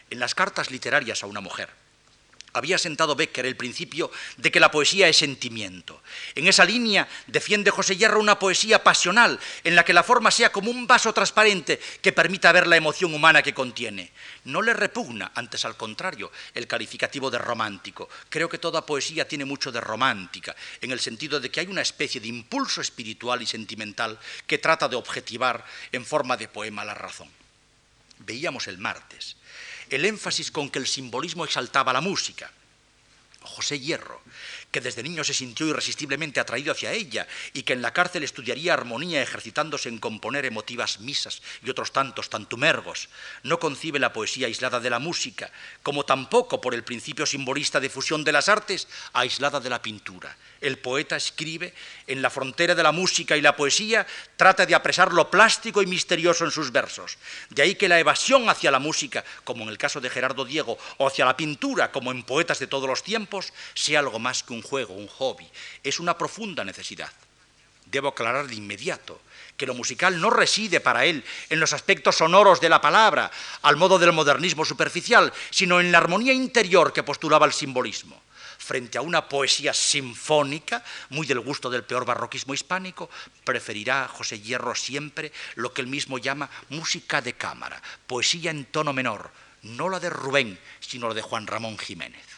En 0.09 0.19
las 0.19 0.35
cartas 0.35 0.69
literarias 0.69 1.23
a 1.23 1.27
una 1.27 1.41
mujer, 1.41 1.82
había 2.53 2.77
sentado 2.77 3.15
Becker 3.15 3.45
el 3.45 3.57
principio 3.57 4.11
de 4.37 4.51
que 4.51 4.59
la 4.59 4.71
poesía 4.71 5.07
es 5.07 5.17
sentimiento. 5.17 6.01
En 6.35 6.47
esa 6.47 6.63
línea 6.63 7.07
defiende 7.27 7.71
José 7.71 7.97
Hierro 7.97 8.19
una 8.19 8.39
poesía 8.39 8.83
pasional, 8.83 9.39
en 9.63 9.75
la 9.75 9.83
que 9.83 9.93
la 9.93 10.03
forma 10.03 10.31
sea 10.31 10.51
como 10.51 10.71
un 10.71 10.87
vaso 10.87 11.13
transparente 11.13 11.79
que 12.01 12.13
permita 12.13 12.51
ver 12.51 12.67
la 12.67 12.77
emoción 12.77 13.13
humana 13.13 13.41
que 13.41 13.53
contiene. 13.53 14.11
No 14.45 14.61
le 14.61 14.73
repugna, 14.73 15.31
antes 15.35 15.65
al 15.65 15.75
contrario, 15.75 16.31
el 16.53 16.67
calificativo 16.67 17.31
de 17.31 17.39
romántico. 17.39 18.09
Creo 18.29 18.47
que 18.47 18.59
toda 18.59 18.85
poesía 18.85 19.27
tiene 19.27 19.45
mucho 19.45 19.71
de 19.71 19.81
romántica, 19.81 20.55
en 20.81 20.91
el 20.91 20.99
sentido 20.99 21.39
de 21.39 21.49
que 21.49 21.59
hay 21.59 21.67
una 21.67 21.81
especie 21.81 22.21
de 22.21 22.27
impulso 22.27 22.81
espiritual 22.81 23.41
y 23.41 23.45
sentimental 23.45 24.19
que 24.45 24.59
trata 24.59 24.87
de 24.87 24.95
objetivar 24.95 25.65
en 25.91 26.05
forma 26.05 26.37
de 26.37 26.47
poema 26.47 26.85
la 26.85 26.93
razón. 26.93 27.29
Veíamos 28.19 28.67
el 28.67 28.77
martes 28.77 29.35
el 29.95 30.05
énfasis 30.05 30.51
con 30.51 30.69
que 30.69 30.79
el 30.79 30.87
simbolismo 30.87 31.45
exaltaba 31.45 31.93
la 31.93 32.01
música. 32.01 32.51
José 33.41 33.79
Hierro, 33.79 34.21
que 34.73 34.81
desde 34.81 35.03
niño 35.03 35.23
se 35.23 35.35
sintió 35.35 35.67
irresistiblemente 35.67 36.39
atraído 36.39 36.73
hacia 36.73 36.91
ella 36.91 37.27
y 37.53 37.61
que 37.61 37.73
en 37.73 37.83
la 37.83 37.93
cárcel 37.93 38.23
estudiaría 38.23 38.73
armonía 38.73 39.21
ejercitándose 39.21 39.87
en 39.87 39.99
componer 39.99 40.45
emotivas 40.45 40.99
misas 40.99 41.41
y 41.63 41.69
otros 41.69 41.93
tantos 41.93 42.29
tantumergos, 42.29 43.07
no 43.43 43.59
concibe 43.59 43.99
la 43.99 44.11
poesía 44.11 44.47
aislada 44.47 44.79
de 44.79 44.89
la 44.89 44.99
música, 44.99 45.51
como 45.83 46.03
tampoco 46.03 46.59
por 46.59 46.73
el 46.73 46.83
principio 46.83 47.25
simbolista 47.25 47.79
de 47.79 47.89
fusión 47.89 48.23
de 48.23 48.31
las 48.31 48.49
artes 48.49 48.87
aislada 49.13 49.59
de 49.59 49.69
la 49.69 49.81
pintura, 49.81 50.35
el 50.63 50.79
poeta 50.79 51.17
escribe 51.17 51.73
en 52.07 52.21
la 52.21 52.29
frontera 52.29 52.73
de 52.73 52.83
la 52.83 52.93
música 52.93 53.35
y 53.35 53.41
la 53.41 53.55
poesía, 53.55 54.07
trata 54.37 54.65
de 54.65 54.73
apresar 54.73 55.13
lo 55.13 55.29
plástico 55.29 55.81
y 55.81 55.85
misterioso 55.85 56.45
en 56.45 56.51
sus 56.51 56.71
versos. 56.71 57.17
De 57.49 57.61
ahí 57.61 57.75
que 57.75 57.89
la 57.89 57.99
evasión 57.99 58.49
hacia 58.49 58.71
la 58.71 58.79
música, 58.79 59.23
como 59.43 59.63
en 59.63 59.69
el 59.69 59.77
caso 59.77 59.99
de 59.99 60.09
Gerardo 60.09 60.45
Diego, 60.45 60.77
o 60.97 61.07
hacia 61.07 61.25
la 61.25 61.37
pintura, 61.37 61.91
como 61.91 62.11
en 62.11 62.23
poetas 62.23 62.59
de 62.59 62.67
todos 62.67 62.87
los 62.87 63.03
tiempos, 63.03 63.51
sea 63.73 63.99
algo 63.99 64.19
más 64.19 64.41
que 64.41 64.53
un 64.53 64.62
juego, 64.63 64.95
un 64.95 65.07
hobby. 65.07 65.47
Es 65.83 65.99
una 65.99 66.17
profunda 66.17 66.63
necesidad. 66.63 67.11
Debo 67.85 68.07
aclarar 68.07 68.47
de 68.47 68.55
inmediato 68.55 69.21
que 69.55 69.67
lo 69.67 69.75
musical 69.75 70.19
no 70.19 70.31
reside 70.31 70.79
para 70.79 71.05
él 71.05 71.23
en 71.49 71.59
los 71.59 71.73
aspectos 71.73 72.17
sonoros 72.17 72.59
de 72.59 72.69
la 72.69 72.81
palabra, 72.81 73.29
al 73.61 73.75
modo 73.75 73.99
del 73.99 74.11
modernismo 74.11 74.65
superficial, 74.65 75.31
sino 75.51 75.79
en 75.79 75.91
la 75.91 75.99
armonía 75.99 76.33
interior 76.33 76.91
que 76.91 77.03
postulaba 77.03 77.45
el 77.45 77.53
simbolismo 77.53 78.23
frente 78.63 78.97
a 78.97 79.01
una 79.01 79.27
poesía 79.27 79.73
sinfónica, 79.73 80.83
muy 81.09 81.27
del 81.27 81.41
gusto 81.41 81.69
del 81.69 81.83
peor 81.83 82.05
barroquismo 82.05 82.53
hispánico, 82.53 83.09
preferirá 83.43 84.07
José 84.07 84.39
Hierro 84.39 84.73
siempre 84.73 85.33
lo 85.55 85.73
que 85.73 85.81
él 85.81 85.87
mismo 85.87 86.17
llama 86.17 86.49
música 86.69 87.21
de 87.21 87.33
cámara, 87.33 87.81
poesía 88.07 88.51
en 88.51 88.65
tono 88.65 88.93
menor, 88.93 89.31
no 89.63 89.89
la 89.89 89.99
de 89.99 90.09
Rubén, 90.09 90.57
sino 90.79 91.09
la 91.09 91.13
de 91.13 91.21
Juan 91.21 91.45
Ramón 91.45 91.77
Jiménez. 91.77 92.32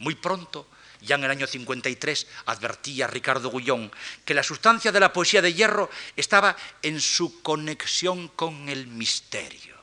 Muy 0.00 0.14
pronto, 0.14 0.66
ya 1.02 1.14
en 1.14 1.24
el 1.24 1.30
año 1.30 1.46
53, 1.46 2.26
advertía 2.46 3.06
Ricardo 3.06 3.50
Gullón 3.50 3.92
que 4.24 4.34
la 4.34 4.42
sustancia 4.42 4.90
de 4.92 5.00
la 5.00 5.12
poesía 5.12 5.42
de 5.42 5.52
Hierro 5.52 5.90
estaba 6.16 6.56
en 6.82 7.00
su 7.00 7.42
conexión 7.42 8.28
con 8.28 8.68
el 8.68 8.86
misterio. 8.86 9.76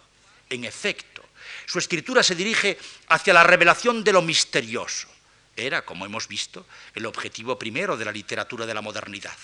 En 0.50 0.66
efecto, 0.66 1.24
su 1.68 1.78
escritura 1.78 2.24
se 2.24 2.34
dirige 2.34 2.80
hacia 3.10 3.34
la 3.34 3.44
revelación 3.44 4.04
de 4.04 4.14
lo 4.14 4.24
misterioso. 4.24 5.08
Era, 5.56 5.86
como 5.86 6.06
hemos 6.06 6.28
visto, 6.28 6.66
el 6.96 7.06
objetivo 7.06 7.60
primero 7.60 7.96
de 7.96 8.06
la 8.06 8.12
literatura 8.12 8.66
de 8.66 8.74
la 8.74 8.82
modernidad. 8.82 9.38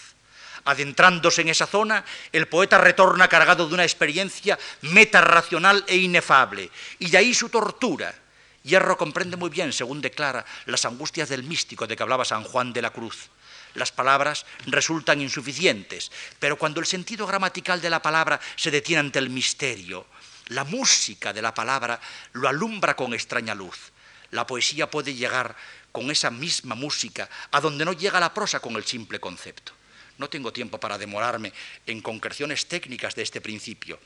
Adentrándose 0.66 1.42
en 1.42 1.50
esa 1.50 1.68
zona, 1.68 2.04
el 2.32 2.48
poeta 2.48 2.80
retorna 2.80 3.28
cargado 3.28 3.68
de 3.68 3.74
una 3.74 3.84
experiencia 3.84 4.58
metarracional 4.82 5.84
e 5.88 5.98
inefable, 5.98 6.72
y 6.98 7.10
de 7.10 7.18
ahí 7.18 7.34
su 7.34 7.50
tortura. 7.50 8.23
Hierro 8.64 8.98
comprende 8.98 9.36
muy 9.36 9.50
bien, 9.50 9.74
según 9.74 10.02
declara, 10.02 10.46
las 10.66 10.86
angustias 10.86 11.28
del 11.28 11.44
místico 11.44 11.86
de 11.86 11.98
que 11.98 12.04
hablaba 12.04 12.24
San 12.24 12.44
Juan 12.44 12.72
de 12.72 12.82
la 12.82 12.92
Cruz. 12.92 13.30
Las 13.74 13.92
palabras 13.92 14.46
resultan 14.68 15.20
insuficientes, 15.20 16.12
pero 16.40 16.58
cuando 16.58 16.80
el 16.80 16.86
sentido 16.86 17.28
gramatical 17.28 17.82
de 17.82 17.90
la 17.90 18.02
palabra 18.02 18.40
se 18.56 18.72
detiene 18.72 19.02
ante 19.02 19.20
el 19.20 19.30
misterio, 19.30 20.06
la 20.48 20.64
música 20.64 21.34
de 21.34 21.42
la 21.42 21.54
palabra 21.54 22.00
lo 22.34 22.48
alumbra 22.48 22.96
con 22.96 23.14
extraña 23.14 23.54
luz. 23.54 23.92
La 24.32 24.48
poesía 24.48 24.90
puede 24.90 25.14
llegar 25.14 25.56
con 25.92 26.10
esa 26.10 26.32
misma 26.32 26.76
música 26.76 27.30
a 27.52 27.60
donde 27.60 27.84
no 27.86 27.94
llega 27.94 28.20
la 28.20 28.34
prosa 28.34 28.60
con 28.60 28.76
el 28.76 28.86
simple 28.86 29.20
concepto. 29.20 29.74
No 30.18 30.30
tengo 30.30 30.54
tiempo 30.54 30.80
para 30.80 30.98
demorarme 30.98 31.52
en 31.86 32.02
concreciones 32.02 32.68
técnicas 32.68 33.16
de 33.16 33.24
este 33.24 33.42
principio. 33.42 34.00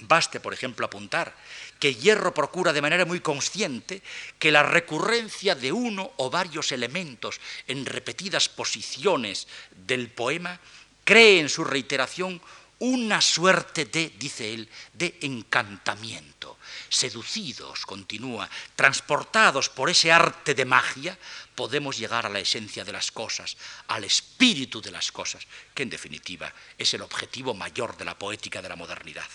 Baste, 0.00 0.40
por 0.40 0.52
ejemplo, 0.52 0.86
apuntar 0.86 1.34
que 1.78 1.94
Hierro 1.94 2.34
procura 2.34 2.72
de 2.72 2.82
manera 2.82 3.04
muy 3.04 3.20
consciente 3.20 4.02
que 4.38 4.50
la 4.50 4.62
recurrencia 4.62 5.54
de 5.54 5.70
uno 5.70 6.12
o 6.16 6.30
varios 6.30 6.72
elementos 6.72 7.40
en 7.68 7.86
repetidas 7.86 8.48
posiciones 8.48 9.46
del 9.86 10.10
poema 10.10 10.58
cree 11.04 11.40
en 11.40 11.48
su 11.48 11.64
reiteración 11.64 12.40
una 12.80 13.20
suerte 13.20 13.84
de, 13.84 14.12
dice 14.18 14.52
él, 14.52 14.68
de 14.92 15.16
encantamiento. 15.22 16.58
Seducidos, 16.88 17.86
continúa, 17.86 18.48
transportados 18.74 19.68
por 19.68 19.90
ese 19.90 20.10
arte 20.10 20.54
de 20.54 20.64
magia, 20.64 21.16
podemos 21.54 21.96
llegar 21.96 22.26
a 22.26 22.30
la 22.30 22.40
esencia 22.40 22.84
de 22.84 22.92
las 22.92 23.12
cosas, 23.12 23.56
al 23.88 24.04
espíritu 24.04 24.80
de 24.80 24.90
las 24.90 25.12
cosas, 25.12 25.46
que 25.72 25.84
en 25.84 25.90
definitiva 25.90 26.52
es 26.76 26.92
el 26.94 27.02
objetivo 27.02 27.54
mayor 27.54 27.96
de 27.96 28.04
la 28.04 28.18
poética 28.18 28.60
de 28.60 28.68
la 28.68 28.76
modernidad. 28.76 29.28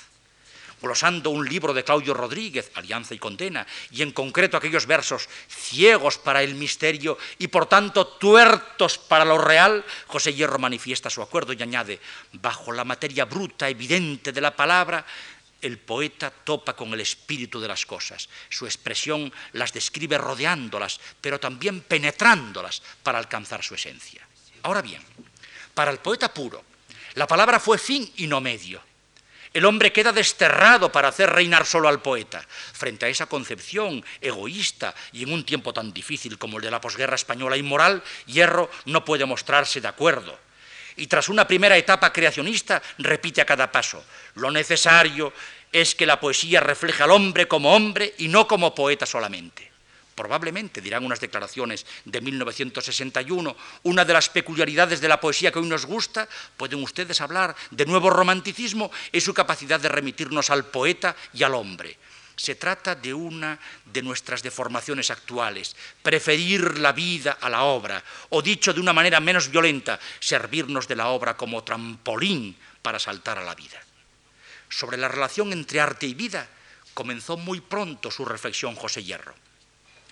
Glosando 0.81 1.29
un 1.29 1.47
libro 1.47 1.73
de 1.73 1.83
Claudio 1.83 2.13
Rodríguez, 2.13 2.71
Alianza 2.75 3.13
y 3.13 3.19
Condena, 3.19 3.65
y 3.91 4.01
en 4.01 4.11
concreto 4.11 4.57
aquellos 4.57 4.85
versos 4.85 5.27
ciegos 5.47 6.17
para 6.17 6.41
el 6.41 6.55
misterio 6.55 7.17
y 7.37 7.47
por 7.47 7.65
tanto 7.65 8.07
tuertos 8.07 8.97
para 8.97 9.25
lo 9.25 9.37
real, 9.37 9.83
José 10.07 10.33
Hierro 10.33 10.59
manifiesta 10.59 11.09
su 11.09 11.21
acuerdo 11.21 11.53
y 11.53 11.61
añade, 11.61 11.99
bajo 12.33 12.71
la 12.71 12.85
materia 12.85 13.25
bruta, 13.25 13.69
evidente 13.69 14.31
de 14.31 14.41
la 14.41 14.55
palabra, 14.55 15.05
el 15.61 15.77
poeta 15.77 16.31
topa 16.31 16.75
con 16.75 16.93
el 16.93 17.01
espíritu 17.01 17.59
de 17.59 17.67
las 17.67 17.85
cosas. 17.85 18.29
Su 18.49 18.65
expresión 18.65 19.31
las 19.53 19.73
describe 19.73 20.17
rodeándolas, 20.17 20.99
pero 21.19 21.39
también 21.39 21.81
penetrándolas 21.81 22.81
para 23.03 23.19
alcanzar 23.19 23.63
su 23.63 23.75
esencia. 23.75 24.25
Ahora 24.63 24.81
bien, 24.81 25.01
para 25.73 25.91
el 25.91 25.99
poeta 25.99 26.33
puro, 26.33 26.63
la 27.15 27.27
palabra 27.27 27.59
fue 27.59 27.77
fin 27.77 28.11
y 28.17 28.27
no 28.27 28.39
medio. 28.41 28.81
El 29.53 29.65
hombre 29.65 29.91
queda 29.91 30.11
desterrado 30.11 30.91
para 30.91 31.07
hacer 31.07 31.29
reinar 31.29 31.65
solo 31.65 31.87
al 31.87 32.01
poeta. 32.01 32.45
Frente 32.73 33.05
a 33.05 33.09
esa 33.09 33.25
concepción 33.25 34.03
egoísta 34.21 34.93
y 35.11 35.23
en 35.23 35.33
un 35.33 35.43
tiempo 35.43 35.73
tan 35.73 35.91
difícil 35.91 36.37
como 36.37 36.57
el 36.57 36.63
de 36.63 36.71
la 36.71 36.81
posguerra 36.81 37.15
española 37.15 37.57
inmoral, 37.57 38.03
Hierro 38.27 38.69
no 38.85 39.03
puede 39.03 39.25
mostrarse 39.25 39.81
de 39.81 39.87
acuerdo 39.87 40.37
y 40.99 41.07
tras 41.07 41.29
una 41.29 41.47
primera 41.47 41.77
etapa 41.77 42.11
creacionista 42.11 42.81
repite 42.97 43.41
a 43.41 43.45
cada 43.45 43.71
paso, 43.71 44.03
lo 44.35 44.51
necesario 44.51 45.33
es 45.71 45.95
que 45.95 46.05
la 46.05 46.19
poesía 46.19 46.59
refleje 46.59 47.03
al 47.03 47.11
hombre 47.11 47.47
como 47.47 47.73
hombre 47.73 48.13
y 48.17 48.27
no 48.27 48.47
como 48.47 48.75
poeta 48.75 49.05
solamente. 49.05 49.68
Probablemente, 50.19 50.83
dirán 50.83 51.07
unas 51.07 51.23
declaraciones 51.23 51.87
de 52.03 52.19
1961, 52.19 53.55
una 53.83 54.03
de 54.03 54.11
las 54.11 54.27
peculiaridades 54.27 54.99
de 54.99 55.07
la 55.07 55.21
poesía 55.21 55.49
que 55.49 55.59
hoy 55.59 55.65
nos 55.71 55.85
gusta, 55.85 56.27
pueden 56.57 56.83
ustedes 56.83 57.21
hablar 57.21 57.55
de 57.71 57.85
nuevo 57.85 58.09
romanticismo, 58.09 58.91
es 59.13 59.23
su 59.23 59.33
capacidad 59.33 59.79
de 59.79 59.87
remitirnos 59.87 60.49
al 60.49 60.65
poeta 60.65 61.15
y 61.31 61.43
al 61.43 61.55
hombre. 61.55 61.95
Se 62.35 62.55
trata 62.55 62.95
de 62.95 63.13
una 63.13 63.57
de 63.85 64.01
nuestras 64.01 64.43
deformaciones 64.43 65.09
actuales, 65.09 65.77
preferir 66.03 66.79
la 66.79 66.91
vida 66.91 67.37
a 67.39 67.47
la 67.47 67.63
obra, 67.63 68.03
o 68.27 68.41
dicho 68.41 68.73
de 68.73 68.81
una 68.81 68.91
manera 68.91 69.21
menos 69.21 69.47
violenta, 69.47 70.01
servirnos 70.19 70.85
de 70.89 70.97
la 70.97 71.07
obra 71.07 71.37
como 71.37 71.63
trampolín 71.63 72.57
para 72.81 72.99
saltar 72.99 73.39
a 73.39 73.45
la 73.45 73.55
vida. 73.55 73.79
Sobre 74.67 74.97
la 74.97 75.07
relación 75.07 75.53
entre 75.53 75.79
arte 75.79 76.07
y 76.07 76.13
vida 76.13 76.45
comenzó 76.93 77.37
muy 77.37 77.61
pronto 77.61 78.11
su 78.11 78.25
reflexión 78.25 78.75
José 78.75 79.01
Hierro. 79.01 79.33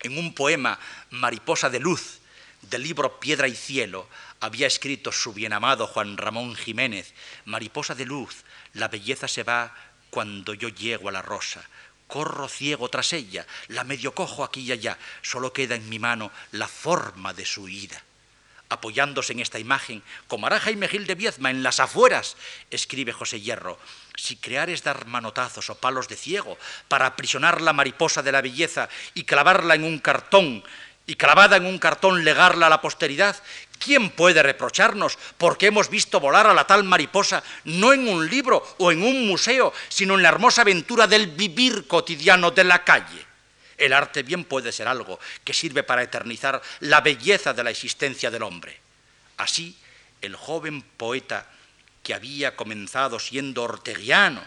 En 0.02 0.16
un 0.16 0.32
poema 0.32 0.78
Mariposa 1.10 1.70
de 1.70 1.80
Luz 1.80 2.20
del 2.62 2.82
libro 2.82 3.18
Piedra 3.18 3.48
y 3.48 3.54
Cielo 3.54 4.08
había 4.40 4.66
escrito 4.66 5.10
su 5.12 5.32
bienamado 5.32 5.86
Juan 5.86 6.16
Ramón 6.16 6.54
Jiménez, 6.54 7.14
Mariposa 7.44 7.94
de 7.94 8.04
Luz, 8.04 8.44
la 8.74 8.88
belleza 8.88 9.26
se 9.26 9.42
va 9.42 9.74
cuando 10.10 10.54
yo 10.54 10.68
llego 10.68 11.08
a 11.08 11.12
la 11.12 11.22
rosa, 11.22 11.68
corro 12.06 12.48
ciego 12.48 12.88
tras 12.88 13.12
ella, 13.12 13.46
la 13.68 13.84
medio 13.84 14.14
cojo 14.14 14.44
aquí 14.44 14.60
y 14.60 14.72
allá, 14.72 14.98
solo 15.22 15.52
queda 15.52 15.74
en 15.74 15.88
mi 15.88 15.98
mano 15.98 16.30
la 16.52 16.68
forma 16.68 17.34
de 17.34 17.44
su 17.44 17.68
ida. 17.68 18.02
Apoyándose 18.68 19.32
en 19.32 19.40
esta 19.40 19.58
imagen, 19.58 20.02
como 20.26 20.46
hará 20.46 20.60
Jaime 20.60 20.88
Gil 20.88 21.06
de 21.06 21.14
Viezma 21.14 21.50
en 21.50 21.62
las 21.62 21.80
afueras, 21.80 22.36
escribe 22.70 23.12
José 23.12 23.40
Hierro, 23.40 23.78
si 24.18 24.36
creares 24.36 24.82
dar 24.82 25.06
manotazos 25.06 25.70
o 25.70 25.78
palos 25.78 26.08
de 26.08 26.16
ciego 26.16 26.58
para 26.88 27.06
aprisionar 27.06 27.62
la 27.62 27.72
mariposa 27.72 28.22
de 28.22 28.32
la 28.32 28.42
belleza 28.42 28.88
y 29.14 29.22
clavarla 29.22 29.74
en 29.74 29.84
un 29.84 29.98
cartón, 30.00 30.64
y 31.06 31.14
clavada 31.14 31.56
en 31.56 31.64
un 31.64 31.78
cartón 31.78 32.22
legarla 32.22 32.66
a 32.66 32.70
la 32.70 32.82
posteridad, 32.82 33.34
¿quién 33.78 34.10
puede 34.10 34.42
reprocharnos 34.42 35.16
porque 35.38 35.66
hemos 35.66 35.88
visto 35.88 36.20
volar 36.20 36.46
a 36.46 36.52
la 36.52 36.66
tal 36.66 36.84
mariposa 36.84 37.42
no 37.64 37.94
en 37.94 38.08
un 38.08 38.28
libro 38.28 38.62
o 38.76 38.92
en 38.92 39.02
un 39.02 39.26
museo, 39.26 39.72
sino 39.88 40.16
en 40.16 40.22
la 40.22 40.28
hermosa 40.28 40.62
aventura 40.62 41.06
del 41.06 41.28
vivir 41.28 41.86
cotidiano 41.86 42.50
de 42.50 42.64
la 42.64 42.84
calle? 42.84 43.24
El 43.78 43.94
arte 43.94 44.22
bien 44.22 44.44
puede 44.44 44.72
ser 44.72 44.88
algo 44.88 45.18
que 45.44 45.54
sirve 45.54 45.82
para 45.82 46.02
eternizar 46.02 46.60
la 46.80 47.00
belleza 47.00 47.54
de 47.54 47.64
la 47.64 47.70
existencia 47.70 48.30
del 48.30 48.42
hombre. 48.42 48.78
Así, 49.38 49.78
el 50.20 50.36
joven 50.36 50.82
poeta 50.82 51.46
que 52.08 52.14
había 52.14 52.56
comenzado 52.56 53.20
siendo 53.20 53.64
orteguiano, 53.64 54.40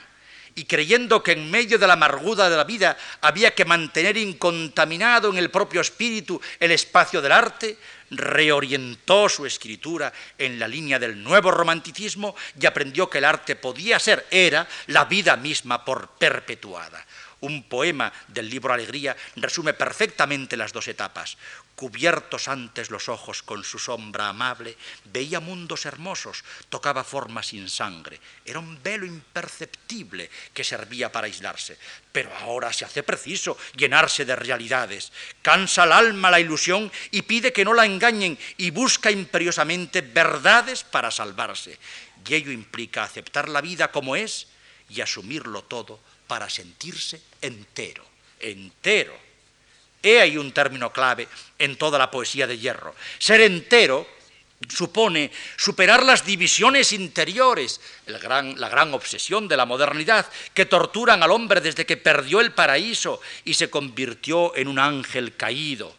y 0.56 0.66
creyendo 0.66 1.22
que 1.22 1.34
en 1.34 1.52
medio 1.52 1.78
de 1.78 1.86
la 1.86 1.94
amargura 1.94 2.50
de 2.50 2.58
la 2.58 2.64
vida 2.64 2.98
había 3.22 3.54
que 3.54 3.66
mantener 3.66 4.18
incontaminado 4.18 5.30
en 5.30 5.38
el 5.38 5.52
propio 5.52 5.80
espíritu 5.80 6.42
el 6.60 6.72
espacio 6.72 7.22
del 7.22 7.32
arte, 7.32 7.78
reorientó 8.10 9.30
su 9.30 9.46
escritura 9.46 10.12
en 10.40 10.58
la 10.58 10.68
línea 10.68 10.98
del 10.98 11.24
nuevo 11.24 11.52
romanticismo 11.52 12.36
y 12.60 12.66
aprendió 12.66 13.08
que 13.12 13.20
el 13.20 13.26
arte 13.26 13.56
podía 13.56 14.00
ser, 14.00 14.26
era, 14.32 14.68
la 14.88 15.06
vida 15.06 15.38
misma 15.38 15.86
por 15.86 16.10
perpetuada. 16.18 17.06
Un 17.42 17.70
poema 17.70 18.12
del 18.28 18.50
libro 18.50 18.74
Alegría 18.74 19.16
resume 19.36 19.76
perfectamente 19.76 20.58
las 20.58 20.74
dos 20.74 20.88
etapas. 20.88 21.38
Cubiertos 21.76 22.48
antes 22.48 22.92
los 22.92 23.10
ojos 23.10 23.42
con 23.42 23.64
su 23.64 23.80
sombra 23.80 24.30
amable, 24.30 24.78
veía 25.06 25.40
mundos 25.40 25.86
hermosos, 25.86 26.44
tocaba 26.70 27.04
formas 27.04 27.48
sin 27.48 27.70
sangre. 27.70 28.20
Era 28.46 28.60
un 28.60 28.82
velo 28.84 29.06
imperceptible 29.06 30.30
que 30.54 30.64
servía 30.64 31.12
para 31.12 31.26
aislarse. 31.26 31.78
Pero 32.12 32.36
ahora 32.38 32.72
se 32.72 32.86
hace 32.86 33.02
preciso 33.02 33.58
llenarse 33.76 34.26
de 34.26 34.36
realidades. 34.36 35.12
Cansa 35.42 35.84
al 35.84 35.94
alma 35.94 36.30
la 36.30 36.40
ilusión 36.40 36.92
y 37.10 37.24
pide 37.24 37.52
que 37.52 37.66
no 37.66 37.74
la 37.74 37.86
engañen 37.86 38.38
y 38.58 38.70
busca 38.70 39.10
imperiosamente 39.10 40.02
verdades 40.02 40.84
para 40.84 41.10
salvarse. 41.10 41.80
Y 42.28 42.36
ello 42.36 42.52
implica 42.52 43.04
aceptar 43.04 43.50
la 43.50 43.62
vida 43.62 43.92
como 43.92 44.16
es 44.16 44.48
y 44.90 45.02
asumirlo 45.02 45.64
todo 45.64 46.00
para 46.28 46.50
sentirse 46.50 47.22
entero, 47.42 48.06
entero. 48.40 49.31
He 50.04 50.20
ahí 50.20 50.38
un 50.38 50.52
término 50.52 50.92
clave 50.92 51.28
en 51.60 51.78
toda 51.78 52.00
la 52.00 52.10
poesía 52.10 52.48
de 52.48 52.58
Hierro. 52.58 52.96
Ser 53.20 53.42
entero 53.42 54.08
supone 54.70 55.32
superar 55.58 56.04
las 56.04 56.26
divisiones 56.26 56.94
interiores, 56.94 57.82
la 58.06 58.70
gran 58.70 58.94
obsesión 58.94 59.48
de 59.48 59.58
la 59.58 59.66
modernidad, 59.66 60.28
que 60.54 60.66
torturan 60.66 61.24
al 61.24 61.32
hombre 61.32 61.62
desde 61.62 61.86
que 61.86 61.98
perdió 61.98 62.42
el 62.42 62.54
paraíso 62.54 63.22
y 63.44 63.56
se 63.56 63.70
convirtió 63.70 64.56
en 64.56 64.68
un 64.68 64.80
ángel 64.80 65.36
caído. 65.36 65.96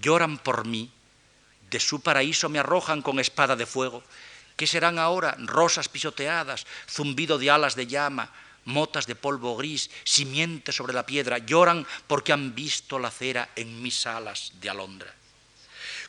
Lloran 0.00 0.38
por 0.38 0.66
mí, 0.66 0.90
de 1.70 1.80
su 1.80 2.00
paraíso 2.00 2.48
me 2.48 2.58
arrojan 2.58 3.02
con 3.02 3.18
espada 3.20 3.56
de 3.56 3.66
fuego. 3.66 4.02
¿Qué 4.56 4.66
serán 4.66 4.98
ahora? 4.98 5.34
Rosas 5.38 5.88
pisoteadas, 5.88 6.66
zumbido 6.88 7.38
de 7.38 7.50
alas 7.50 7.74
de 7.74 7.86
llama, 7.86 8.30
motas 8.64 9.06
de 9.06 9.14
polvo 9.14 9.56
gris, 9.56 9.90
simiente 10.04 10.72
sobre 10.72 10.92
la 10.92 11.06
piedra, 11.06 11.38
lloran 11.38 11.86
porque 12.06 12.32
han 12.32 12.54
visto 12.54 12.98
la 12.98 13.10
cera 13.10 13.50
en 13.56 13.82
mis 13.82 14.06
alas 14.06 14.52
de 14.60 14.70
alondra. 14.70 15.12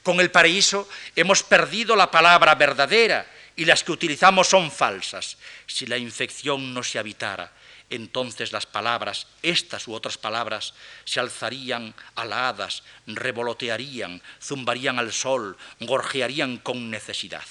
Con 0.04 0.20
el 0.20 0.32
paraíso 0.32 0.88
hemos 1.16 1.44
perdido 1.44 1.96
la 1.96 2.12
palabra 2.12 2.56
verdadera 2.56 3.26
y 3.56 3.66
las 3.66 3.84
que 3.84 3.92
utilizamos 3.92 4.48
son 4.48 4.72
falsas. 4.72 5.38
Si 5.66 5.86
la 5.86 5.98
infección 5.98 6.74
no 6.74 6.84
se 6.84 7.00
habitara, 7.00 7.54
entonces 7.90 8.52
las 8.52 8.66
palabras, 8.66 9.28
estas 9.42 9.88
u 9.88 9.94
otras 9.94 10.18
palabras, 10.18 10.74
se 11.06 11.20
alzarían 11.20 11.94
aladas, 12.16 12.84
revolotearían, 13.06 14.22
zumbarían 14.42 15.00
al 15.00 15.14
sol, 15.14 15.58
gorjearían 15.80 16.58
con 16.58 16.90
necesidad. 16.90 17.44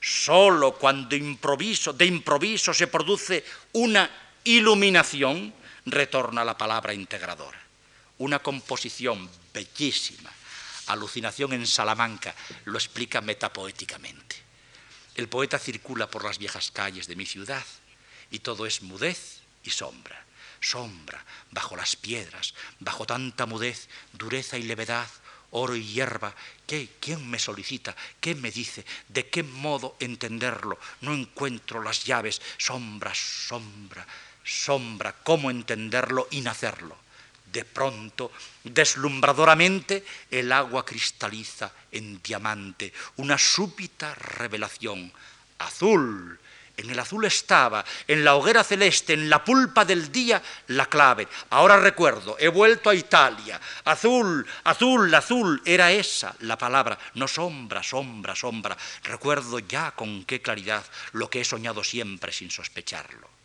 Solo 0.00 0.72
cuando 0.72 1.16
improviso, 1.16 1.92
de 1.92 2.06
improviso 2.06 2.72
se 2.72 2.86
produce 2.86 3.44
una 3.72 4.10
iluminación, 4.44 5.52
retorna 5.86 6.44
la 6.44 6.56
palabra 6.56 6.94
integradora. 6.94 7.60
Una 8.18 8.38
composición 8.40 9.30
bellísima, 9.52 10.30
alucinación 10.86 11.52
en 11.52 11.66
Salamanca, 11.66 12.34
lo 12.64 12.78
explica 12.78 13.20
metapoéticamente. 13.20 14.36
El 15.14 15.28
poeta 15.28 15.58
circula 15.58 16.10
por 16.10 16.24
las 16.24 16.38
viejas 16.38 16.70
calles 16.70 17.06
de 17.06 17.16
mi 17.16 17.26
ciudad 17.26 17.64
y 18.30 18.40
todo 18.40 18.66
es 18.66 18.82
mudez 18.82 19.40
y 19.64 19.70
sombra. 19.70 20.24
Sombra 20.60 21.24
bajo 21.50 21.76
las 21.76 21.96
piedras, 21.96 22.54
bajo 22.78 23.06
tanta 23.06 23.46
mudez, 23.46 23.88
dureza 24.12 24.58
y 24.58 24.62
levedad, 24.62 25.08
oro 25.50 25.74
y 25.74 25.84
hierba. 25.84 26.34
¿Qué? 26.66 26.88
¿Quién 27.00 27.28
me 27.28 27.38
solicita? 27.38 27.96
¿Qué 28.20 28.34
me 28.34 28.50
dice? 28.50 28.84
¿De 29.08 29.28
qué 29.28 29.42
modo 29.42 29.96
entenderlo? 30.00 30.78
No 31.00 31.14
encuentro 31.14 31.82
las 31.82 32.04
llaves. 32.04 32.40
Sombra, 32.58 33.12
sombra, 33.14 34.06
sombra. 34.50 35.14
¿Cómo 35.22 35.50
entenderlo 35.50 36.26
y 36.30 36.40
nacerlo? 36.40 36.96
De 37.52 37.64
pronto, 37.64 38.32
deslumbradoramente, 38.64 40.04
el 40.30 40.52
agua 40.52 40.84
cristaliza 40.84 41.72
en 41.90 42.22
diamante, 42.22 42.92
una 43.16 43.38
súbita 43.38 44.14
revelación. 44.14 45.12
Azul, 45.58 46.38
en 46.76 46.90
el 46.90 46.98
azul 46.98 47.24
estaba, 47.24 47.84
en 48.06 48.24
la 48.24 48.36
hoguera 48.36 48.62
celeste, 48.62 49.14
en 49.14 49.28
la 49.28 49.44
pulpa 49.44 49.84
del 49.84 50.12
día, 50.12 50.40
la 50.68 50.86
clave. 50.86 51.26
Ahora 51.50 51.78
recuerdo, 51.78 52.36
he 52.38 52.48
vuelto 52.48 52.88
a 52.88 52.94
Italia. 52.94 53.60
Azul, 53.84 54.46
azul, 54.64 55.12
azul, 55.12 55.60
era 55.64 55.90
esa 55.90 56.34
la 56.40 56.56
palabra. 56.56 56.98
No 57.14 57.26
sombra, 57.26 57.82
sombra, 57.82 58.36
sombra. 58.36 58.76
Recuerdo 59.02 59.58
ya 59.58 59.90
con 59.90 60.24
qué 60.24 60.40
claridad 60.40 60.84
lo 61.12 61.28
que 61.28 61.40
he 61.40 61.44
soñado 61.44 61.82
siempre 61.82 62.32
sin 62.32 62.50
sospecharlo 62.50 63.39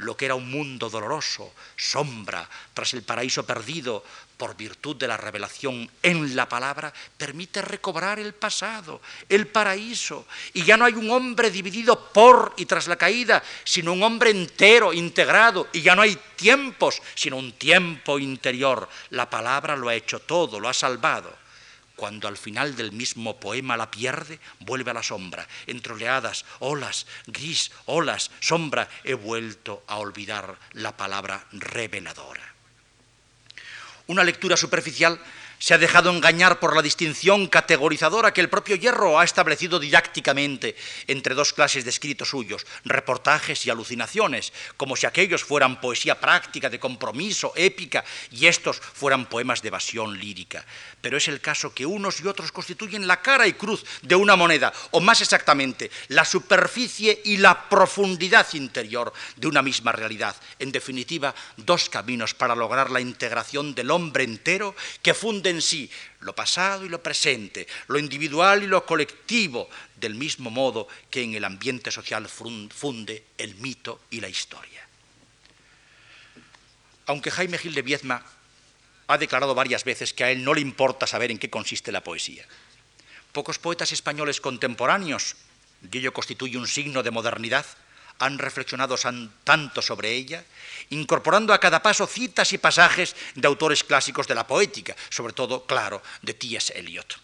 lo 0.00 0.16
que 0.16 0.26
era 0.26 0.34
un 0.34 0.50
mundo 0.50 0.90
doloroso, 0.90 1.52
sombra, 1.76 2.48
tras 2.74 2.94
el 2.94 3.02
paraíso 3.02 3.44
perdido, 3.44 4.04
por 4.40 4.56
virtud 4.56 4.96
de 4.96 5.06
la 5.06 5.18
revelación 5.18 5.90
en 6.02 6.34
la 6.34 6.48
palabra, 6.48 6.90
permite 7.18 7.60
recobrar 7.60 8.18
el 8.18 8.32
pasado, 8.32 9.02
el 9.28 9.46
paraíso. 9.46 10.26
Y 10.54 10.64
ya 10.64 10.78
no 10.78 10.86
hay 10.86 10.94
un 10.94 11.10
hombre 11.10 11.50
dividido 11.50 12.10
por 12.10 12.54
y 12.56 12.64
tras 12.64 12.88
la 12.88 12.96
caída, 12.96 13.42
sino 13.64 13.92
un 13.92 14.02
hombre 14.02 14.30
entero, 14.30 14.94
integrado. 14.94 15.68
Y 15.74 15.82
ya 15.82 15.94
no 15.94 16.00
hay 16.00 16.18
tiempos, 16.36 17.02
sino 17.14 17.36
un 17.36 17.52
tiempo 17.52 18.18
interior. 18.18 18.88
La 19.10 19.28
palabra 19.28 19.76
lo 19.76 19.90
ha 19.90 19.94
hecho 19.94 20.20
todo, 20.20 20.58
lo 20.58 20.70
ha 20.70 20.74
salvado. 20.74 21.39
Cuando 22.00 22.28
al 22.28 22.38
final 22.38 22.76
del 22.76 22.92
mismo 22.92 23.38
poema 23.38 23.76
la 23.76 23.90
pierde, 23.90 24.40
vuelve 24.60 24.90
a 24.90 24.94
la 24.94 25.02
sombra. 25.02 25.46
Entre 25.66 25.92
oleadas, 25.92 26.46
olas, 26.60 27.04
gris, 27.26 27.72
olas, 27.84 28.30
sombra, 28.40 28.88
he 29.04 29.12
vuelto 29.12 29.84
a 29.86 29.98
olvidar 29.98 30.56
la 30.72 30.96
palabra 30.96 31.44
reveladora. 31.52 32.54
Una 34.06 34.24
lectura 34.24 34.56
superficial 34.56 35.20
se 35.60 35.74
ha 35.74 35.78
dejado 35.78 36.10
engañar 36.10 36.58
por 36.58 36.74
la 36.74 36.80
distinción 36.80 37.46
categorizadora 37.46 38.32
que 38.32 38.40
el 38.40 38.48
propio 38.48 38.76
Hierro 38.76 39.20
ha 39.20 39.24
establecido 39.24 39.78
didácticamente 39.78 40.74
entre 41.06 41.34
dos 41.34 41.52
clases 41.52 41.84
de 41.84 41.90
escritos 41.90 42.30
suyos, 42.30 42.66
reportajes 42.84 43.66
y 43.66 43.70
alucinaciones, 43.70 44.54
como 44.78 44.96
si 44.96 45.06
aquellos 45.06 45.44
fueran 45.44 45.78
poesía 45.80 46.18
práctica, 46.18 46.70
de 46.70 46.80
compromiso, 46.80 47.52
épica, 47.56 48.04
y 48.30 48.46
estos 48.46 48.80
fueran 48.80 49.26
poemas 49.26 49.60
de 49.60 49.68
evasión 49.68 50.18
lírica. 50.18 50.64
Pero 51.02 51.18
es 51.18 51.28
el 51.28 51.42
caso 51.42 51.74
que 51.74 51.84
unos 51.84 52.20
y 52.20 52.26
otros 52.26 52.52
constituyen 52.52 53.06
la 53.06 53.20
cara 53.20 53.46
y 53.46 53.52
cruz 53.52 53.84
de 54.00 54.14
una 54.14 54.36
moneda, 54.36 54.72
o 54.92 55.00
más 55.00 55.20
exactamente, 55.20 55.90
la 56.08 56.24
superficie 56.24 57.20
y 57.26 57.36
la 57.36 57.68
profundidad 57.68 58.46
interior 58.54 59.12
de 59.36 59.46
una 59.46 59.60
misma 59.60 59.92
realidad. 59.92 60.34
En 60.58 60.72
definitiva, 60.72 61.34
dos 61.58 61.90
caminos 61.90 62.32
para 62.32 62.54
lograr 62.54 62.90
la 62.90 63.02
integración 63.02 63.74
del 63.74 63.90
hombre 63.90 64.24
entero 64.24 64.74
que 65.02 65.12
funde 65.12 65.49
en 65.50 65.60
sí 65.60 65.90
lo 66.20 66.34
pasado 66.34 66.84
y 66.84 66.88
lo 66.88 67.02
presente, 67.02 67.66
lo 67.88 67.98
individual 67.98 68.62
y 68.62 68.66
lo 68.66 68.86
colectivo, 68.86 69.68
del 69.96 70.14
mismo 70.14 70.50
modo 70.50 70.88
que 71.10 71.22
en 71.22 71.34
el 71.34 71.44
ambiente 71.44 71.90
social 71.90 72.28
funde 72.28 73.24
el 73.38 73.54
mito 73.56 74.00
y 74.10 74.20
la 74.20 74.28
historia. 74.28 74.86
Aunque 77.06 77.30
Jaime 77.30 77.58
Gil 77.58 77.74
de 77.74 77.82
Viezma 77.82 78.24
ha 79.08 79.18
declarado 79.18 79.54
varias 79.54 79.84
veces 79.84 80.14
que 80.14 80.24
a 80.24 80.30
él 80.30 80.44
no 80.44 80.54
le 80.54 80.60
importa 80.60 81.06
saber 81.06 81.30
en 81.30 81.38
qué 81.38 81.50
consiste 81.50 81.92
la 81.92 82.04
poesía, 82.04 82.46
pocos 83.32 83.58
poetas 83.58 83.92
españoles 83.92 84.40
contemporáneos, 84.40 85.36
y 85.90 85.98
ello 85.98 86.12
constituye 86.12 86.56
un 86.56 86.68
signo 86.68 87.02
de 87.02 87.10
modernidad, 87.10 87.66
han 88.20 88.38
reflexionado 88.38 88.96
tanto 89.44 89.82
sobre 89.82 90.12
ella, 90.12 90.44
incorporando 90.90 91.52
a 91.52 91.58
cada 91.58 91.82
paso 91.82 92.06
citas 92.06 92.52
y 92.52 92.58
pasajes 92.58 93.16
de 93.34 93.48
autores 93.48 93.82
clásicos 93.82 94.28
de 94.28 94.34
la 94.34 94.46
poética, 94.46 94.94
sobre 95.08 95.32
todo, 95.32 95.64
claro, 95.64 96.02
de 96.22 96.34
T.S. 96.34 96.72
Eliot. 96.78 97.18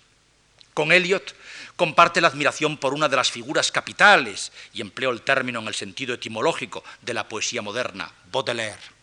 Con 0.72 0.92
Eliot 0.92 1.34
comparte 1.76 2.20
la 2.20 2.28
admiración 2.28 2.78
por 2.78 2.94
una 2.94 3.09
de 3.09 3.16
las 3.16 3.30
figuras 3.30 3.70
capitales, 3.70 4.53
y 4.72 4.80
empleo 4.80 5.11
el 5.11 5.22
término 5.22 5.61
en 5.61 5.68
el 5.68 5.74
sentido 5.74 6.14
etimológico 6.14 6.82
de 7.03 7.14
la 7.14 7.28
poesía 7.28 7.62
moderna, 7.62 8.11
Baudelaire. 8.32 8.97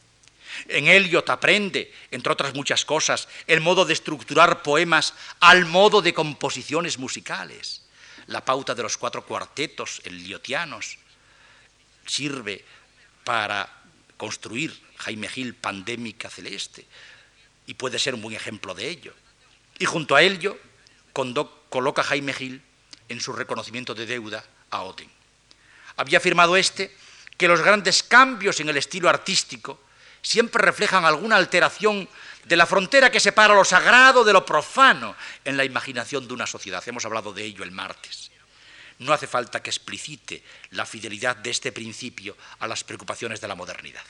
En 0.67 0.87
Eliot 0.87 1.29
aprende, 1.29 1.93
entre 2.11 2.33
otras 2.33 2.53
muchas 2.53 2.85
cosas, 2.85 3.27
el 3.47 3.61
modo 3.61 3.85
de 3.85 3.93
estructurar 3.93 4.61
poemas 4.61 5.13
al 5.39 5.65
modo 5.65 6.01
de 6.01 6.13
composiciones 6.13 6.97
musicales, 6.97 7.81
la 8.27 8.45
pauta 8.45 8.73
de 8.75 8.83
los 8.83 8.97
cuatro 8.97 9.25
cuartetos 9.25 10.01
eliotianos, 10.05 10.97
sirve 12.05 12.63
para 13.23 13.69
construir 14.17 14.77
Jaime 14.97 15.27
Gil 15.27 15.55
Pandémica 15.55 16.29
Celeste 16.29 16.85
y 17.65 17.73
puede 17.73 17.99
ser 17.99 18.15
un 18.15 18.21
buen 18.21 18.35
ejemplo 18.35 18.73
de 18.73 18.89
ello. 18.89 19.13
Y 19.79 19.85
junto 19.85 20.15
a 20.15 20.21
ello 20.21 20.57
coloca 21.69 22.03
Jaime 22.03 22.33
Gil 22.33 22.61
en 23.09 23.21
su 23.21 23.33
reconocimiento 23.33 23.93
de 23.93 24.05
deuda 24.05 24.43
a 24.69 24.81
Oden. 24.83 25.09
Había 25.97 26.17
afirmado 26.17 26.55
este 26.55 26.95
que 27.37 27.47
los 27.47 27.61
grandes 27.61 28.03
cambios 28.03 28.59
en 28.59 28.69
el 28.69 28.77
estilo 28.77 29.09
artístico 29.09 29.79
siempre 30.21 30.63
reflejan 30.63 31.05
alguna 31.05 31.35
alteración 31.35 32.07
de 32.45 32.55
la 32.55 32.65
frontera 32.65 33.11
que 33.11 33.19
separa 33.19 33.53
lo 33.53 33.65
sagrado 33.65 34.23
de 34.23 34.33
lo 34.33 34.45
profano 34.45 35.15
en 35.45 35.57
la 35.57 35.65
imaginación 35.65 36.27
de 36.27 36.33
una 36.33 36.47
sociedad. 36.47 36.83
Hemos 36.87 37.05
hablado 37.05 37.33
de 37.33 37.43
ello 37.43 37.63
el 37.63 37.71
martes. 37.71 38.31
No 38.99 39.13
hace 39.13 39.27
falta 39.27 39.61
que 39.61 39.69
explicite 39.69 40.43
la 40.71 40.85
fidelidad 40.85 41.35
de 41.35 41.49
este 41.49 41.71
principio 41.71 42.37
a 42.59 42.67
las 42.67 42.83
preocupaciones 42.83 43.41
de 43.41 43.47
la 43.47 43.55
modernidad. 43.55 44.03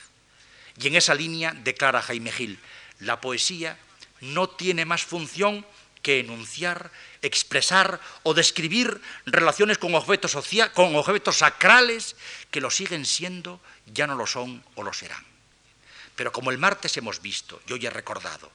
Y 0.81 0.88
en 0.88 0.95
esa 0.95 1.13
línea 1.13 1.53
declara 1.53 2.01
Jaime 2.01 2.31
Gil, 2.31 2.59
la 2.99 3.21
poesía 3.21 3.77
no 4.21 4.49
tiene 4.49 4.86
más 4.86 5.03
función 5.03 5.65
que 6.01 6.19
enunciar, 6.19 6.91
expresar 7.21 7.99
o 8.23 8.34
describir 8.34 9.01
relaciones 9.25 9.77
con 9.77 9.95
objetos, 9.95 11.38
sacrales 11.38 12.15
que 12.51 12.61
lo 12.61 12.69
siguen 12.69 13.05
siendo, 13.05 13.61
ya 13.88 14.05
no 14.05 14.15
lo 14.15 14.27
son 14.27 14.63
o 14.75 14.84
lo 14.84 14.93
serán. 14.93 15.23
Pero 16.15 16.31
como 16.31 16.51
el 16.51 16.57
martes 16.57 16.97
hemos 16.97 17.21
visto, 17.21 17.61
yo 17.65 17.77
ya 17.77 17.89
he 17.89 17.93
recordado, 17.93 18.51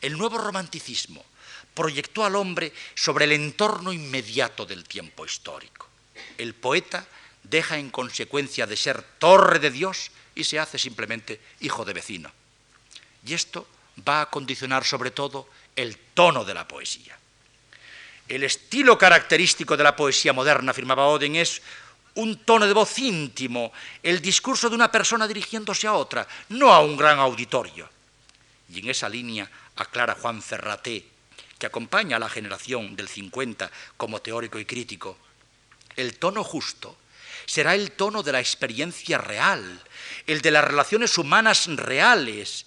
el 0.00 0.16
nuevo 0.16 0.38
romanticismo, 0.38 1.24
proyectó 1.76 2.24
al 2.24 2.34
hombre 2.34 2.72
sobre 2.94 3.26
el 3.26 3.32
entorno 3.32 3.92
inmediato 3.92 4.64
del 4.64 4.84
tiempo 4.84 5.26
histórico. 5.26 5.86
El 6.38 6.54
poeta 6.54 7.06
deja 7.42 7.76
en 7.78 7.90
consecuencia 7.90 8.66
de 8.66 8.76
ser 8.76 9.02
torre 9.18 9.58
de 9.58 9.70
Dios 9.70 10.10
y 10.34 10.44
se 10.44 10.58
hace 10.58 10.78
simplemente 10.78 11.38
hijo 11.60 11.84
de 11.84 11.92
vecino. 11.92 12.32
Y 13.26 13.34
esto 13.34 13.68
va 14.08 14.22
a 14.22 14.30
condicionar 14.30 14.84
sobre 14.84 15.10
todo 15.10 15.48
el 15.76 15.98
tono 16.14 16.44
de 16.46 16.54
la 16.54 16.66
poesía. 16.66 17.16
El 18.26 18.42
estilo 18.42 18.96
característico 18.96 19.76
de 19.76 19.84
la 19.84 19.94
poesía 19.94 20.32
moderna, 20.32 20.70
afirmaba 20.70 21.06
Oden, 21.06 21.36
es 21.36 21.60
un 22.14 22.38
tono 22.38 22.66
de 22.66 22.72
voz 22.72 22.98
íntimo, 22.98 23.70
el 24.02 24.22
discurso 24.22 24.70
de 24.70 24.74
una 24.74 24.90
persona 24.90 25.28
dirigiéndose 25.28 25.86
a 25.86 25.92
otra, 25.92 26.26
no 26.48 26.72
a 26.72 26.80
un 26.80 26.96
gran 26.96 27.18
auditorio. 27.18 27.88
Y 28.72 28.80
en 28.80 28.88
esa 28.88 29.10
línea 29.10 29.48
aclara 29.76 30.16
Juan 30.18 30.42
Ferraté 30.42 31.15
que 31.58 31.66
acompaña 31.66 32.16
a 32.16 32.20
la 32.20 32.28
generación 32.28 32.96
del 32.96 33.08
50 33.08 33.70
como 33.96 34.20
teórico 34.20 34.58
y 34.58 34.64
crítico, 34.64 35.18
el 35.96 36.18
tono 36.18 36.44
justo 36.44 36.96
será 37.46 37.74
el 37.74 37.92
tono 37.92 38.22
de 38.22 38.32
la 38.32 38.40
experiencia 38.40 39.18
real, 39.18 39.80
el 40.26 40.40
de 40.40 40.50
las 40.50 40.64
relaciones 40.64 41.16
humanas 41.16 41.66
reales, 41.68 42.66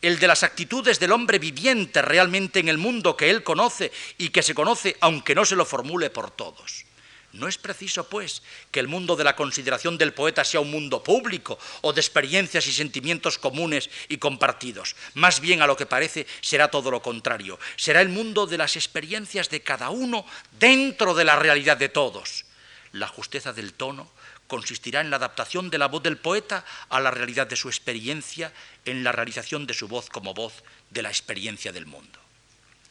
el 0.00 0.18
de 0.18 0.26
las 0.26 0.42
actitudes 0.42 0.98
del 0.98 1.12
hombre 1.12 1.38
viviente 1.38 2.02
realmente 2.02 2.60
en 2.60 2.68
el 2.68 2.78
mundo 2.78 3.16
que 3.16 3.30
él 3.30 3.42
conoce 3.42 3.92
y 4.18 4.30
que 4.30 4.42
se 4.42 4.54
conoce 4.54 4.96
aunque 5.00 5.34
no 5.34 5.44
se 5.44 5.56
lo 5.56 5.64
formule 5.66 6.10
por 6.10 6.30
todos. 6.30 6.84
No 7.32 7.48
es 7.48 7.56
preciso, 7.56 8.08
pues, 8.08 8.42
que 8.70 8.80
el 8.80 8.88
mundo 8.88 9.16
de 9.16 9.24
la 9.24 9.36
consideración 9.36 9.96
del 9.96 10.12
poeta 10.12 10.44
sea 10.44 10.60
un 10.60 10.70
mundo 10.70 11.02
público 11.02 11.58
o 11.80 11.92
de 11.92 12.00
experiencias 12.00 12.66
y 12.66 12.72
sentimientos 12.72 13.38
comunes 13.38 13.88
y 14.08 14.18
compartidos. 14.18 14.96
Más 15.14 15.40
bien, 15.40 15.62
a 15.62 15.66
lo 15.66 15.76
que 15.76 15.86
parece, 15.86 16.26
será 16.42 16.68
todo 16.68 16.90
lo 16.90 17.00
contrario. 17.00 17.58
Será 17.76 18.02
el 18.02 18.10
mundo 18.10 18.46
de 18.46 18.58
las 18.58 18.76
experiencias 18.76 19.48
de 19.48 19.62
cada 19.62 19.88
uno 19.88 20.26
dentro 20.58 21.14
de 21.14 21.24
la 21.24 21.36
realidad 21.36 21.78
de 21.78 21.88
todos. 21.88 22.44
La 22.92 23.08
justeza 23.08 23.54
del 23.54 23.72
tono 23.72 24.10
consistirá 24.46 25.00
en 25.00 25.08
la 25.08 25.16
adaptación 25.16 25.70
de 25.70 25.78
la 25.78 25.88
voz 25.88 26.02
del 26.02 26.18
poeta 26.18 26.66
a 26.90 27.00
la 27.00 27.10
realidad 27.10 27.46
de 27.46 27.56
su 27.56 27.68
experiencia, 27.68 28.52
en 28.84 29.02
la 29.02 29.12
realización 29.12 29.66
de 29.66 29.72
su 29.72 29.88
voz 29.88 30.10
como 30.10 30.34
voz 30.34 30.62
de 30.90 31.00
la 31.00 31.08
experiencia 31.08 31.72
del 31.72 31.86
mundo. 31.86 32.18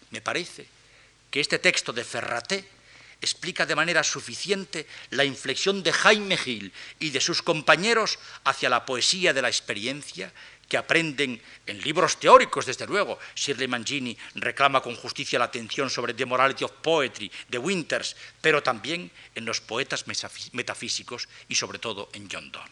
Me 0.10 0.22
parece 0.22 0.68
que 1.30 1.40
este 1.40 1.60
texto 1.60 1.94
de 1.94 2.04
Ferraté 2.04 2.68
explica 3.22 3.66
de 3.66 3.76
manera 3.76 4.04
suficiente 4.04 4.88
la 5.12 5.24
inflexión 5.24 5.84
de 5.84 5.94
Jaime 5.94 6.38
Gil 6.38 6.74
y 7.00 7.12
de 7.12 7.22
sus 7.22 7.42
compañeros 7.42 8.20
hacia 8.44 8.70
la 8.70 8.86
poesía 8.86 9.34
de 9.34 9.42
la 9.42 9.48
experiencia 9.48 10.34
que 10.68 10.78
aprenden 10.78 11.42
en 11.68 11.82
libros 11.82 12.18
teóricos, 12.18 12.66
desde 12.66 12.88
luego. 12.88 13.20
Shirley 13.36 13.68
Mangini 13.68 14.18
reclama 14.36 14.82
con 14.82 14.96
justicia 14.96 15.38
la 15.38 15.46
atención 15.46 15.90
sobre 15.90 16.14
The 16.14 16.26
Morality 16.26 16.64
of 16.64 16.72
Poetry 16.82 17.30
de 17.50 17.58
Winters, 17.58 18.16
pero 18.40 18.64
también 18.64 19.12
en 19.36 19.44
los 19.44 19.60
poetas 19.60 20.06
metafísicos 20.08 21.28
y 21.50 21.56
sobre 21.56 21.78
todo 21.78 22.10
en 22.14 22.30
John 22.32 22.52
Donne. 22.52 22.72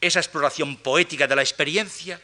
Esa 0.00 0.20
exploración 0.20 0.76
poética 0.76 1.26
de 1.26 1.34
la 1.34 1.42
experiencia 1.42 2.20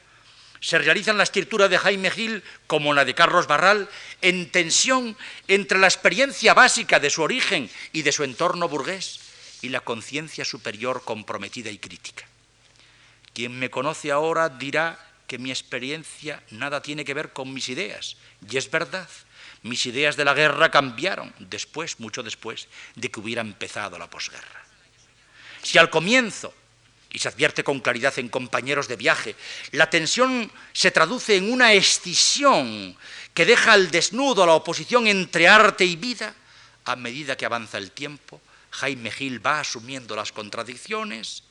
se 0.61 0.79
realiza 0.79 1.11
en 1.11 1.17
la 1.19 1.25
escritura 1.25 1.69
de 1.69 1.79
Jaime 1.79 2.11
Gil 2.11 2.43
como 2.67 2.93
la 2.93 3.05
de 3.05 3.15
Carlos 3.15 3.47
Barral, 3.47 3.89
en 4.21 4.51
tensión 4.51 5.17
entre 5.49 5.79
la 5.79 5.87
experiencia 5.87 6.55
básica 6.55 7.01
de 7.01 7.11
su 7.11 7.23
origen 7.23 7.71
y 7.93 8.03
de 8.03 8.13
su 8.13 8.25
entorno 8.25 8.69
burgués 8.69 9.21
y 9.63 9.71
la 9.71 9.81
conciencia 9.81 10.45
superior 10.45 11.03
comprometida 11.05 11.71
y 11.71 11.79
crítica. 11.79 12.27
Quien 13.33 13.59
me 13.59 13.71
conoce 13.71 14.11
ahora 14.11 14.49
dirá 14.49 14.99
que 15.27 15.39
mi 15.39 15.51
experiencia 15.51 16.43
nada 16.51 16.83
tiene 16.83 17.05
que 17.05 17.15
ver 17.15 17.33
con 17.33 17.55
mis 17.55 17.69
ideas. 17.69 18.17
Y 18.51 18.57
es 18.57 18.71
verdad, 18.71 19.09
mis 19.63 19.87
ideas 19.87 20.17
de 20.17 20.25
la 20.25 20.35
guerra 20.35 20.71
cambiaron 20.71 21.33
después, 21.39 22.01
mucho 22.01 22.23
después, 22.23 22.69
de 22.97 23.11
que 23.11 23.21
hubiera 23.21 23.41
empezado 23.41 23.99
la 23.99 24.11
posguerra. 24.11 24.65
Si 25.63 25.79
al 25.79 25.89
comienzo, 25.89 26.53
y 27.13 27.19
se 27.19 27.29
advierte 27.29 27.65
con 27.65 27.81
claridad 27.81 28.19
en 28.19 28.29
compañeros 28.29 28.89
de 28.89 28.97
viaje, 28.97 29.37
la 29.73 29.91
tensión 29.91 30.51
se 30.73 30.91
traduce 30.91 31.37
en 31.37 31.53
una 31.53 31.73
escisión 31.73 32.97
que 33.35 33.45
deja 33.45 33.73
al 33.73 33.91
desnudo 33.91 34.47
la 34.47 34.55
oposición 34.55 35.07
entre 35.07 35.49
arte 35.49 35.85
y 35.85 35.97
vida, 35.97 36.35
a 36.85 36.97
medida 36.97 37.37
que 37.37 37.47
avanza 37.47 37.79
el 37.79 37.91
tiempo, 37.91 38.41
Jaime 38.71 39.11
Gil 39.11 39.45
va 39.45 39.61
asumiendo 39.61 40.17
las 40.17 40.33
contradicciones 40.33 41.43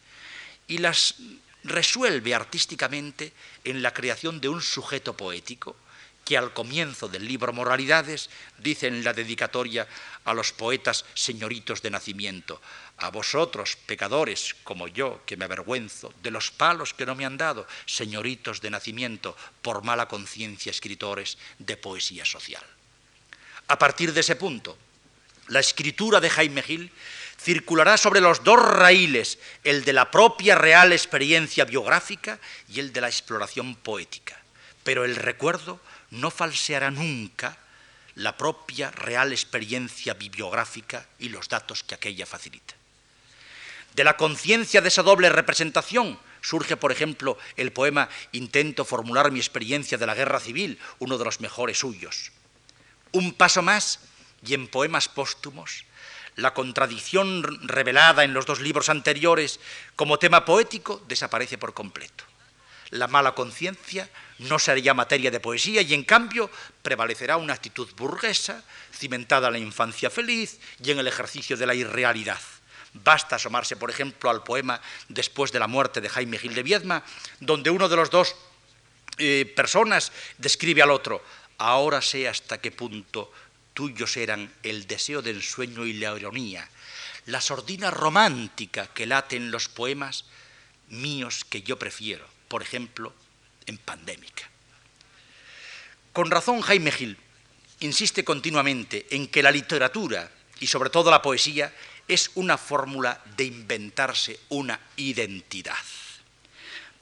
y 0.68 0.78
las 0.78 1.16
resuelve 1.64 2.34
artísticamente 2.34 3.34
en 3.64 3.82
la 3.82 3.94
creación 3.94 4.40
de 4.40 4.50
un 4.50 4.62
sujeto 4.62 5.16
poético 5.16 5.76
que 6.24 6.38
al 6.38 6.54
comienzo 6.54 7.08
del 7.08 7.28
libro 7.28 7.52
Moralidades 7.54 8.30
dice 8.60 8.88
en 8.88 9.04
la 9.04 9.14
dedicatoria 9.14 9.88
a 10.26 10.34
los 10.34 10.54
poetas 10.54 11.06
señoritos 11.16 11.82
de 11.82 11.90
nacimiento, 11.90 12.62
a 13.00 13.10
vosotros, 13.10 13.78
pecadores 13.86 14.56
como 14.64 14.88
yo, 14.88 15.22
que 15.26 15.38
me 15.38 15.46
avergüenzo 15.46 16.14
de 16.22 16.32
los 16.32 16.52
palos 16.52 16.94
que 16.94 17.06
no 17.06 17.16
me 17.16 17.26
han 17.26 17.38
dado, 17.38 17.68
señoritos 17.86 18.62
de 18.62 18.70
nacimiento, 18.70 19.36
por 19.62 19.84
mala 19.84 20.08
conciencia 20.08 20.70
escritores 20.70 21.38
de 21.58 21.78
poesía 21.78 22.26
social. 22.26 22.64
A 23.68 23.78
partir 23.78 24.14
de 24.14 24.22
ese 24.22 24.36
punto, 24.36 24.78
la 25.48 25.60
escritura 25.60 26.20
de 26.20 26.30
Jaime 26.30 26.62
Gil 26.62 26.92
circulará 27.40 27.98
sobre 27.98 28.22
los 28.22 28.44
dos 28.44 28.60
raíles, 28.60 29.40
el 29.64 29.84
de 29.84 29.94
la 29.94 30.12
propia 30.12 30.56
real 30.56 30.92
experiencia 30.92 31.66
biográfica 31.66 32.40
y 32.68 32.80
el 32.80 32.92
de 32.94 33.02
la 33.02 33.08
exploración 33.08 33.76
poética. 33.76 34.38
Pero 34.84 35.06
el 35.06 35.16
recuerdo 35.16 35.80
no 36.12 36.32
falseará 36.32 36.92
nunca 36.92 37.58
la 38.16 38.36
propia 38.36 38.92
real 38.92 39.32
experiencia 39.32 40.14
bibliográfica 40.14 41.08
y 41.20 41.30
los 41.30 41.48
datos 41.48 41.84
que 41.84 41.96
aquella 41.96 42.26
facilita. 42.26 42.79
De 43.94 44.04
la 44.04 44.18
conciencia 44.18 44.82
de 44.82 44.88
esa 44.88 45.04
doble 45.04 45.30
representación 45.30 46.20
surge, 46.42 46.78
por 46.78 46.92
ejemplo, 46.92 47.38
el 47.58 47.72
poema 47.72 48.10
Intento 48.32 48.86
formular 48.86 49.32
mi 49.32 49.40
experiencia 49.40 49.98
de 49.98 50.06
la 50.06 50.16
guerra 50.16 50.40
civil, 50.40 50.80
uno 51.00 51.18
de 51.18 51.26
los 51.26 51.42
mejores 51.42 51.80
suyos. 51.80 52.32
Un 53.12 53.34
paso 53.34 53.62
más 53.62 54.00
y 54.46 54.54
en 54.54 54.68
poemas 54.68 55.10
póstumos 55.10 55.86
la 56.40 56.54
contradicción 56.54 57.44
revelada 57.68 58.24
en 58.24 58.34
los 58.34 58.46
dos 58.46 58.62
libros 58.62 58.90
anteriores 58.90 59.60
como 59.96 60.20
tema 60.20 60.46
poético 60.46 61.04
desaparece 61.08 61.58
por 61.58 61.74
completo. 61.74 62.24
La 62.92 63.08
mala 63.08 63.36
conciencia 63.36 64.10
no 64.40 64.58
sería 64.58 64.94
materia 64.94 65.30
de 65.30 65.40
poesía 65.40 65.82
y 65.82 65.94
en 65.94 66.04
cambio 66.04 66.50
prevalecerá 66.82 67.38
una 67.38 67.54
actitud 67.54 67.88
burguesa, 67.96 68.64
cimentada 68.92 69.48
en 69.48 69.54
la 69.54 69.60
infancia 69.60 70.10
feliz 70.10 70.60
y 70.84 70.92
en 70.92 71.00
el 71.00 71.08
ejercicio 71.08 71.56
de 71.56 71.68
la 71.68 71.76
irrealidad. 71.76 72.40
Basta 72.94 73.36
asomarse, 73.36 73.76
por 73.76 73.90
ejemplo, 73.90 74.30
al 74.30 74.44
poema 74.44 74.82
Después 75.08 75.52
de 75.52 75.60
la 75.60 75.68
muerte 75.68 76.02
de 76.02 76.10
Jaime 76.10 76.38
Gil 76.38 76.56
de 76.56 76.64
Viedma, 76.64 77.04
donde 77.40 77.70
uno 77.70 77.88
de 77.88 77.96
los 77.96 78.10
dos 78.10 78.36
eh, 79.18 79.52
personas 79.56 80.12
describe 80.38 80.82
al 80.82 80.92
otro, 80.92 81.24
ahora 81.58 82.02
sé 82.02 82.28
hasta 82.28 82.60
qué 82.60 82.72
punto 82.72 83.32
tuyos 83.74 84.18
eran 84.18 84.52
el 84.64 84.88
deseo 84.88 85.22
del 85.22 85.44
sueño 85.44 85.86
y 85.86 85.94
la 85.94 86.18
ironía, 86.18 86.68
la 87.28 87.42
sordina 87.42 87.92
romántica 87.92 88.88
que 88.88 89.06
late 89.06 89.36
en 89.36 89.52
los 89.52 89.70
poemas 89.70 90.26
míos 90.90 91.46
que 91.46 91.62
yo 91.62 91.78
prefiero, 91.78 92.26
por 92.48 92.62
ejemplo, 92.62 93.14
en 93.66 93.78
Pandémica. 93.78 94.50
Con 96.14 96.32
razón 96.32 96.62
Jaime 96.62 96.92
Gil 96.92 97.18
insiste 97.82 98.24
continuamente 98.24 99.08
en 99.12 99.28
que 99.28 99.44
la 99.44 99.52
literatura 99.52 100.30
y 100.60 100.68
sobre 100.68 100.90
todo 100.90 101.12
la 101.12 101.22
poesía 101.22 101.74
es 102.10 102.32
una 102.36 102.58
fórmula 102.58 103.22
de 103.38 103.46
inventarse 103.46 104.40
una 104.50 104.78
identidad. 104.98 105.78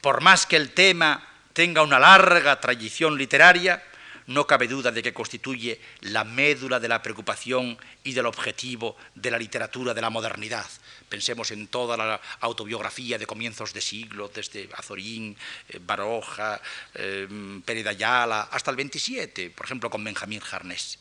Por 0.01 0.22
más 0.22 0.45
que 0.45 0.58
el 0.58 0.74
tema 0.74 1.26
tenga 1.53 1.82
una 1.82 1.97
larga 1.97 2.60
tradición 2.60 3.18
literaria, 3.18 3.82
no 4.28 4.45
cabe 4.45 4.68
duda 4.68 4.91
de 4.91 5.01
que 5.01 5.14
constituye 5.14 5.80
la 6.01 6.26
médula 6.26 6.82
de 6.82 6.89
la 6.89 7.01
preocupación 7.01 7.78
y 8.03 8.12
del 8.12 8.26
objetivo 8.26 8.97
de 9.16 9.32
la 9.32 9.39
literatura 9.39 9.93
de 9.93 10.01
la 10.01 10.10
modernidad. 10.10 10.66
Pensemos 11.08 11.51
en 11.51 11.68
toda 11.68 11.95
la 11.95 12.20
autobiografía 12.41 13.18
de 13.18 13.26
comienzos 13.26 13.72
de 13.74 13.80
siglo, 13.80 14.28
desde 14.28 14.70
Azorín, 14.76 15.38
eh, 15.70 15.80
Baroja, 15.82 16.60
eh, 16.93 17.28
Pérez 17.64 17.88
Ayala, 17.88 18.49
hasta 18.51 18.72
el 18.72 18.78
27, 18.78 19.51
por 19.51 19.66
ejemplo, 19.66 19.89
con 19.89 20.03
Benjamín 20.03 20.41
Jarnés. 20.41 20.99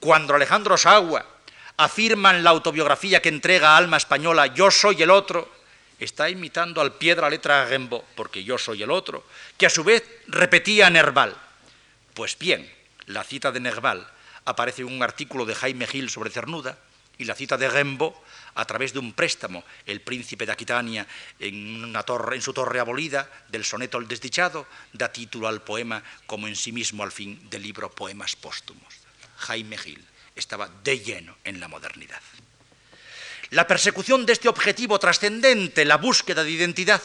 Cuando 0.00 0.34
Alejandro 0.34 0.78
Sagua 0.78 1.41
afirma 1.84 2.30
en 2.30 2.44
la 2.44 2.50
autobiografía 2.50 3.20
que 3.20 3.28
entrega 3.28 3.76
Alma 3.76 3.96
Española, 3.96 4.46
yo 4.48 4.70
soy 4.70 5.02
el 5.02 5.10
otro, 5.10 5.50
está 5.98 6.28
imitando 6.28 6.80
al 6.80 6.94
pie 6.94 7.14
de 7.14 7.22
la 7.22 7.30
letra 7.30 7.62
a 7.62 7.66
Gembo, 7.66 8.04
porque 8.14 8.44
yo 8.44 8.58
soy 8.58 8.82
el 8.82 8.90
otro, 8.90 9.24
que 9.56 9.66
a 9.66 9.70
su 9.70 9.84
vez 9.84 10.04
repetía 10.28 10.90
Nerval. 10.90 11.36
Pues 12.14 12.38
bien, 12.38 12.70
la 13.06 13.24
cita 13.24 13.52
de 13.52 13.60
Nerval 13.60 14.06
aparece 14.44 14.82
en 14.82 14.92
un 14.92 15.02
artículo 15.02 15.44
de 15.44 15.54
Jaime 15.54 15.86
Gil 15.86 16.10
sobre 16.10 16.30
Cernuda 16.30 16.78
y 17.18 17.24
la 17.24 17.34
cita 17.34 17.56
de 17.56 17.68
Rembo 17.68 18.22
a 18.54 18.64
través 18.64 18.92
de 18.92 18.98
un 18.98 19.12
préstamo, 19.12 19.64
el 19.86 20.00
príncipe 20.00 20.44
de 20.44 20.52
Aquitania 20.52 21.06
en, 21.38 21.84
una 21.84 22.02
torre, 22.02 22.36
en 22.36 22.42
su 22.42 22.52
torre 22.52 22.80
abolida 22.80 23.30
del 23.48 23.64
soneto 23.64 23.98
El 23.98 24.08
desdichado, 24.08 24.66
da 24.92 25.12
título 25.12 25.48
al 25.48 25.62
poema 25.62 26.02
como 26.26 26.48
en 26.48 26.56
sí 26.56 26.72
mismo 26.72 27.02
al 27.02 27.12
fin 27.12 27.48
del 27.48 27.62
libro 27.62 27.90
Poemas 27.90 28.36
póstumos. 28.36 28.92
Jaime 29.38 29.78
Gil 29.78 30.11
estaba 30.36 30.68
de 30.82 30.98
lleno 31.00 31.36
en 31.44 31.60
la 31.60 31.68
modernidad. 31.68 32.20
La 33.50 33.66
persecución 33.66 34.24
de 34.24 34.32
este 34.32 34.48
objetivo 34.48 34.98
trascendente, 34.98 35.84
la 35.84 35.98
búsqueda 35.98 36.42
de 36.42 36.50
identidad, 36.50 37.02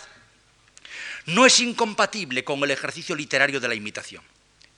no 1.25 1.45
es 1.45 1.59
incompatible 1.59 2.43
con 2.43 2.63
el 2.63 2.71
ejercicio 2.71 3.15
literario 3.15 3.59
de 3.59 3.67
la 3.67 3.75
imitación. 3.75 4.23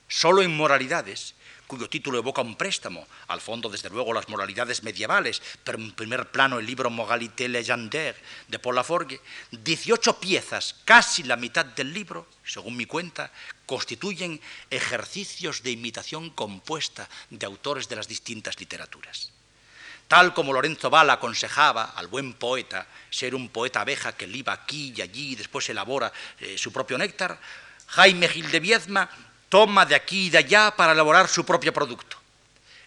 Solo 0.08 0.42
en 0.42 0.56
moralidades, 0.56 1.36
cuyo 1.70 1.88
título 1.88 2.18
evoca 2.18 2.42
un 2.42 2.58
préstamo, 2.58 3.06
al 3.28 3.42
fondo 3.42 3.70
desde 3.70 3.92
luego 3.92 4.12
las 4.12 4.28
moralidades 4.28 4.82
medievales, 4.82 5.40
pero 5.64 5.78
en 5.78 5.92
primer 5.94 6.32
plano 6.32 6.58
el 6.58 6.66
libro 6.66 6.90
Moralité 6.90 7.48
légendaire 7.48 8.18
de 8.48 8.58
Paul 8.58 8.74
Laforgue, 8.74 9.22
18 9.52 10.20
piezas, 10.20 10.76
casi 10.84 11.22
la 11.22 11.38
mitad 11.38 11.64
del 11.64 11.94
libro, 11.94 12.26
según 12.44 12.76
mi 12.76 12.88
cuenta, 12.88 13.32
constituyen 13.68 14.42
ejercicios 14.72 15.62
de 15.62 15.70
imitación 15.70 16.32
compuesta 16.32 17.08
de 17.30 17.46
autores 17.46 17.88
de 17.88 17.98
las 17.98 18.08
distintas 18.08 18.60
literaturas. 18.60 19.32
tal 20.08 20.34
como 20.34 20.54
Lorenzo 20.54 20.90
Bala 20.90 21.22
aconsejaba 21.22 21.94
al 21.94 22.08
buen 22.08 22.34
poeta 22.34 22.88
ser 23.12 23.36
un 23.36 23.48
poeta 23.50 23.82
abeja 23.82 24.18
que 24.18 24.26
liba 24.26 24.54
aquí 24.54 24.92
y 24.98 25.02
allí 25.04 25.34
y 25.34 25.36
después 25.36 25.70
elabora 25.70 26.12
eh, 26.40 26.58
su 26.58 26.74
propio 26.74 26.98
néctar, 26.98 27.40
Jaime 27.86 28.28
Gil 28.28 28.50
de 28.50 28.60
Viezma 28.60 29.08
toma 29.50 29.86
de 29.86 29.96
aquí 29.96 30.28
y 30.28 30.30
de 30.30 30.38
allá 30.38 30.76
para 30.76 30.94
elaborar 30.94 31.28
su 31.28 31.46
propio 31.46 31.74
producto. 31.74 32.18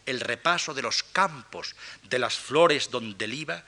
El 0.06 0.20
repaso 0.20 0.74
de 0.74 0.82
los 0.82 1.02
campos, 1.02 1.74
de 2.04 2.18
las 2.18 2.34
flores 2.34 2.90
donde 2.90 3.26
liba, 3.26 3.62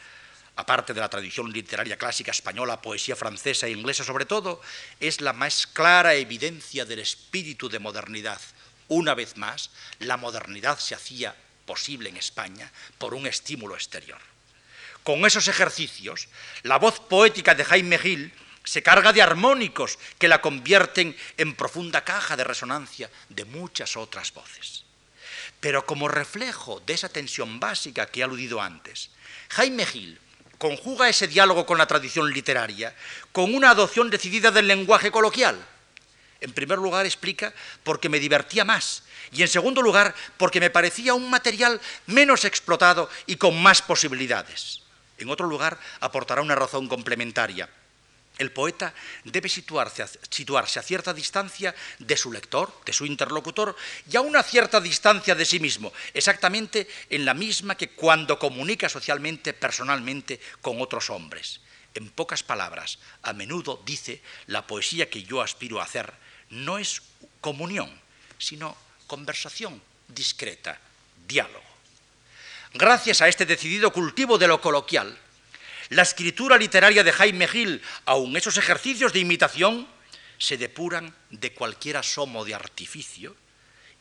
aparte 0.56 0.94
de 0.94 1.00
la 1.00 1.08
tradición 1.08 1.52
literaria 1.52 1.98
clásica 1.98 2.30
española, 2.30 2.80
poesía 2.80 3.16
francesa 3.16 3.66
e 3.66 3.72
inglesa 3.72 4.04
sobre 4.04 4.26
todo, 4.26 4.60
es 5.00 5.20
la 5.20 5.32
más 5.32 5.66
clara 5.66 6.14
evidencia 6.14 6.84
del 6.84 7.00
espíritu 7.00 7.68
de 7.68 7.78
modernidad. 7.78 8.40
Una 8.88 9.14
vez 9.14 9.36
más, 9.36 9.70
la 9.98 10.16
modernidad 10.16 10.78
se 10.78 10.94
hacía 10.94 11.34
posible 11.66 12.08
en 12.08 12.16
España 12.16 12.70
por 12.98 13.14
un 13.14 13.26
estímulo 13.26 13.74
exterior. 13.74 14.20
Con 15.02 15.26
esos 15.26 15.48
ejercicios, 15.48 16.28
la 16.62 16.78
voz 16.78 17.00
poética 17.00 17.54
de 17.54 17.64
Jaime 17.64 17.98
Gil 17.98 18.32
se 18.64 18.82
carga 18.82 19.12
de 19.12 19.22
armónicos 19.22 19.98
que 20.18 20.26
la 20.26 20.40
convierten 20.40 21.16
en 21.36 21.54
profunda 21.54 22.02
caja 22.02 22.36
de 22.36 22.44
resonancia 22.44 23.10
de 23.28 23.44
muchas 23.44 23.96
otras 23.96 24.32
voces. 24.32 24.84
Pero 25.60 25.86
como 25.86 26.08
reflejo 26.08 26.82
de 26.84 26.94
esa 26.94 27.08
tensión 27.08 27.60
básica 27.60 28.06
que 28.06 28.20
he 28.20 28.24
aludido 28.24 28.60
antes, 28.60 29.10
Jaime 29.50 29.86
Gil 29.86 30.18
conjuga 30.58 31.08
ese 31.08 31.28
diálogo 31.28 31.66
con 31.66 31.78
la 31.78 31.86
tradición 31.86 32.32
literaria 32.32 32.94
con 33.32 33.54
una 33.54 33.70
adopción 33.70 34.10
decidida 34.10 34.50
del 34.50 34.66
lenguaje 34.66 35.10
coloquial. 35.10 35.62
En 36.40 36.52
primer 36.52 36.78
lugar, 36.78 37.06
explica 37.06 37.52
porque 37.82 38.08
me 38.08 38.20
divertía 38.20 38.64
más 38.64 39.04
y 39.32 39.42
en 39.42 39.48
segundo 39.48 39.82
lugar, 39.82 40.14
porque 40.36 40.60
me 40.60 40.70
parecía 40.70 41.14
un 41.14 41.28
material 41.28 41.80
menos 42.06 42.44
explotado 42.44 43.10
y 43.26 43.36
con 43.36 43.60
más 43.60 43.82
posibilidades. 43.82 44.82
En 45.18 45.28
otro 45.28 45.46
lugar, 45.46 45.78
aportará 46.00 46.42
una 46.42 46.54
razón 46.54 46.88
complementaria. 46.88 47.68
El 48.36 48.50
poeta 48.50 48.92
debe 49.22 49.48
situarse 49.48 50.02
a, 50.02 50.82
cierta 50.82 51.14
distancia 51.14 51.74
de 52.00 52.16
su 52.16 52.32
lector, 52.32 52.72
de 52.84 52.92
su 52.92 53.06
interlocutor, 53.06 53.76
y 54.10 54.16
a 54.16 54.22
una 54.22 54.42
cierta 54.42 54.80
distancia 54.80 55.36
de 55.36 55.44
sí 55.44 55.60
mismo, 55.60 55.92
exactamente 56.12 56.88
en 57.10 57.24
la 57.24 57.34
misma 57.34 57.76
que 57.76 57.90
cuando 57.90 58.38
comunica 58.38 58.88
socialmente, 58.88 59.54
personalmente, 59.54 60.40
con 60.60 60.80
otros 60.82 61.10
hombres. 61.10 61.60
En 61.94 62.10
pocas 62.10 62.42
palabras, 62.42 62.98
a 63.22 63.32
menudo 63.32 63.80
dice, 63.86 64.20
la 64.46 64.66
poesía 64.66 65.08
que 65.08 65.22
yo 65.22 65.40
aspiro 65.40 65.80
a 65.80 65.84
hacer 65.84 66.12
no 66.50 66.78
es 66.78 67.02
comunión, 67.40 67.88
sino 68.38 68.76
conversación 69.06 69.80
discreta, 70.08 70.80
diálogo. 71.28 71.62
Gracias 72.72 73.22
a 73.22 73.28
este 73.28 73.46
decidido 73.46 73.92
cultivo 73.92 74.38
de 74.38 74.48
lo 74.48 74.60
coloquial, 74.60 75.16
la 75.90 76.02
escritura 76.02 76.56
literaria 76.56 77.04
de 77.04 77.12
Jaime 77.12 77.48
Gil, 77.48 77.82
aun 78.06 78.36
esos 78.36 78.56
ejercicios 78.56 79.12
de 79.12 79.20
imitación, 79.20 79.86
se 80.38 80.56
depuran 80.56 81.14
de 81.30 81.52
cualquier 81.52 81.96
asomo 81.96 82.44
de 82.44 82.54
artificio 82.54 83.36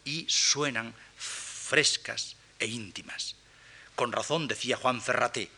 y 0.06 0.26
suenan 0.28 0.94
frescas 1.16 2.36
e 2.60 2.68
íntimas. 2.68 3.36
Con 3.96 4.12
razón 4.12 4.48
decía 4.48 4.78
Juan 4.78 5.02
Ferraté 5.02 5.50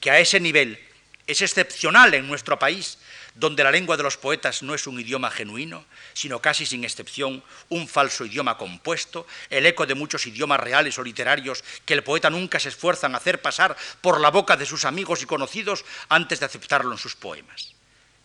que 0.00 0.10
a 0.10 0.18
ese 0.18 0.40
nivel 0.40 0.78
es 1.26 1.42
excepcional 1.42 2.14
en 2.14 2.26
nuestro 2.26 2.58
país 2.58 2.98
donde 3.34 3.64
la 3.64 3.70
lengua 3.70 3.96
de 3.96 4.02
los 4.02 4.16
poetas 4.16 4.62
no 4.62 4.74
es 4.74 4.86
un 4.86 4.98
idioma 4.98 5.30
genuino, 5.30 5.84
sino 6.12 6.40
casi 6.40 6.66
sin 6.66 6.84
excepción 6.84 7.42
un 7.68 7.88
falso 7.88 8.24
idioma 8.24 8.58
compuesto, 8.58 9.26
el 9.50 9.66
eco 9.66 9.86
de 9.86 9.94
muchos 9.94 10.26
idiomas 10.26 10.60
reales 10.60 10.98
o 10.98 11.04
literarios 11.04 11.64
que 11.84 11.94
el 11.94 12.02
poeta 12.02 12.30
nunca 12.30 12.58
se 12.58 12.68
esfuerza 12.68 13.06
en 13.06 13.14
hacer 13.14 13.40
pasar 13.40 13.76
por 14.00 14.20
la 14.20 14.30
boca 14.30 14.56
de 14.56 14.66
sus 14.66 14.84
amigos 14.84 15.22
y 15.22 15.26
conocidos 15.26 15.84
antes 16.08 16.40
de 16.40 16.46
aceptarlo 16.46 16.92
en 16.92 16.98
sus 16.98 17.16
poemas. 17.16 17.74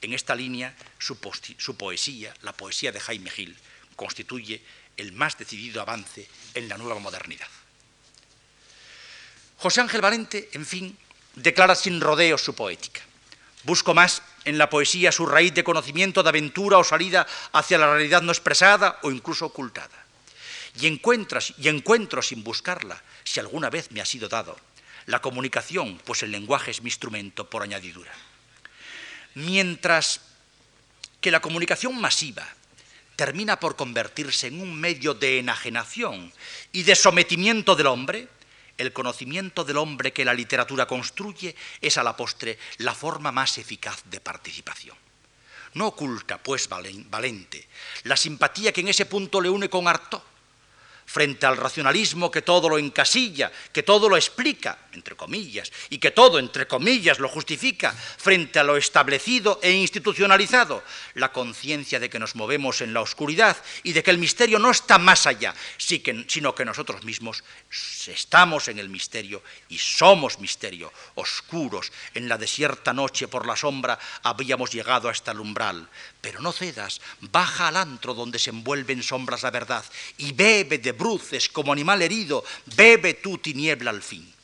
En 0.02 0.14
esta 0.14 0.36
línea, 0.36 0.76
su, 1.00 1.18
su 1.58 1.78
poesía, 1.78 2.34
la 2.42 2.54
poesía 2.54 2.92
de 2.92 3.00
Jaime 3.00 3.30
Gil, 3.30 3.58
constituye 3.96 4.62
el 4.98 5.12
más 5.14 5.38
decidido 5.38 5.82
avance 5.82 6.28
en 6.54 6.70
la 6.70 6.78
nueva 6.78 7.00
modernidad. 7.00 7.48
José 9.58 9.82
Ángel 9.82 10.02
Valente, 10.02 10.50
en 10.54 10.66
fin, 10.66 10.98
declara 11.36 11.76
sin 11.76 12.02
rodeos 12.02 12.42
su 12.44 12.54
poética. 12.56 13.02
Busco 13.64 13.94
más 13.94 14.22
en 14.46 14.58
la 14.58 14.70
poesía 14.70 15.12
su 15.12 15.26
raíz 15.26 15.54
de 15.54 15.64
conocimiento, 15.64 16.24
de 16.24 16.30
aventura 16.30 16.78
o 16.78 16.84
salida 16.84 17.28
hacia 17.52 17.78
la 17.78 17.92
realidad 17.92 18.22
no 18.22 18.32
expresada 18.32 19.00
o 19.02 19.12
incluso 19.12 19.48
ocultada. 19.48 20.06
Y, 20.80 20.88
encuentras, 20.88 21.54
y 21.58 21.68
encuentro 21.68 22.22
sin 22.22 22.44
buscarla, 22.44 23.02
si 23.24 23.40
alguna 23.40 23.70
vez 23.70 23.92
me 23.92 24.02
ha 24.02 24.06
sido 24.06 24.30
dado, 24.30 24.58
la 25.08 25.22
comunicación, 25.22 26.00
pues 26.04 26.24
el 26.24 26.32
lenguaje 26.32 26.72
es 26.72 26.82
mi 26.82 26.88
instrumento 26.88 27.50
por 27.50 27.64
añadidura. 27.64 28.12
Mientras 29.36 30.22
que 31.22 31.32
la 31.32 31.42
comunicación 31.42 32.00
masiva 32.00 32.48
termina 33.16 33.60
por 33.60 33.76
convertirse 33.76 34.48
en 34.48 34.62
un 34.62 34.80
medio 34.80 35.14
de 35.14 35.40
enajenación 35.40 36.32
y 36.72 36.84
de 36.84 36.96
sometimiento 36.96 37.76
del 37.76 37.88
hombre, 37.88 38.28
el 38.78 38.94
conocimiento 38.94 39.64
del 39.64 39.78
hombre 39.78 40.14
que 40.14 40.26
la 40.26 40.34
literatura 40.34 40.86
construye 40.86 41.56
es 41.82 41.98
a 41.98 42.04
la 42.04 42.16
postre 42.16 42.58
la 42.78 42.94
forma 42.94 43.32
más 43.32 43.58
eficaz 43.58 44.04
de 44.06 44.20
participación. 44.20 44.98
No 45.74 45.88
oculta, 45.88 46.38
pues, 46.38 46.70
Valente, 46.70 47.68
la 48.04 48.16
simpatía 48.16 48.72
que 48.72 48.82
en 48.82 48.88
ese 48.88 49.06
punto 49.06 49.42
le 49.42 49.50
une 49.50 49.70
con 49.70 49.88
Artaud, 49.88 50.22
frente 51.06 51.46
al 51.46 51.58
racionalismo 51.58 52.32
que 52.32 52.42
todo 52.42 52.68
lo 52.68 52.78
encasilla, 52.78 53.52
que 53.72 53.84
todo 53.84 54.10
lo 54.10 54.18
explica, 54.18 54.78
entre 54.94 55.16
comillas, 55.16 55.72
y 55.90 56.00
que 56.00 56.12
todo, 56.12 56.40
entre 56.40 56.68
comillas, 56.68 57.20
lo 57.20 57.30
justifica, 57.30 57.92
frente 57.92 58.60
a 58.60 58.64
lo 58.64 58.76
establecido 58.76 59.60
e 59.62 59.72
institucionalizado, 59.72 60.84
la 61.14 61.32
conciencia 61.32 62.00
de 62.00 62.10
que 62.10 62.20
nos 62.20 62.36
movemos 62.36 62.82
en 62.82 62.94
la 62.94 63.02
oscuridad 63.02 63.56
y 63.84 63.94
de 63.94 64.04
que 64.04 64.12
el 64.12 64.18
misterio 64.18 64.60
no 64.60 64.72
está 64.72 64.98
más 64.98 65.28
allá, 65.28 65.54
sino 65.78 66.56
que 66.56 66.66
nosotros 66.66 67.04
mismos 67.04 67.44
estamos 68.08 68.68
en 68.68 68.80
el 68.80 68.90
misterio 68.90 69.44
y 69.70 69.78
somos 69.78 70.40
misterio, 70.40 70.92
oscuros, 71.16 71.92
en 72.14 72.28
la 72.28 72.38
desierta 72.38 72.94
noche 72.94 73.28
por 73.28 73.46
la 73.46 73.56
sombra 73.56 74.00
habíamos 74.24 74.72
llegado 74.72 75.10
hasta 75.10 75.32
el 75.32 75.40
umbral, 75.40 75.88
pero 76.22 76.42
no 76.42 76.52
cedas, 76.52 77.02
baja 77.22 77.68
al 77.68 77.78
antro 77.78 78.14
donde 78.14 78.40
se 78.40 78.50
envuelve 78.50 78.94
en 78.94 79.04
sombras 79.04 79.44
la 79.44 79.52
verdad 79.52 79.86
y 80.18 80.34
bebe 80.34 80.78
de 80.80 80.95
bruces 80.98 81.50
como 81.50 81.72
animal 81.72 82.02
herido, 82.02 82.44
bebe 82.76 83.16
tu 83.16 83.38
tiniebla 83.38 83.92
al 83.92 84.02
fin. 84.02 84.36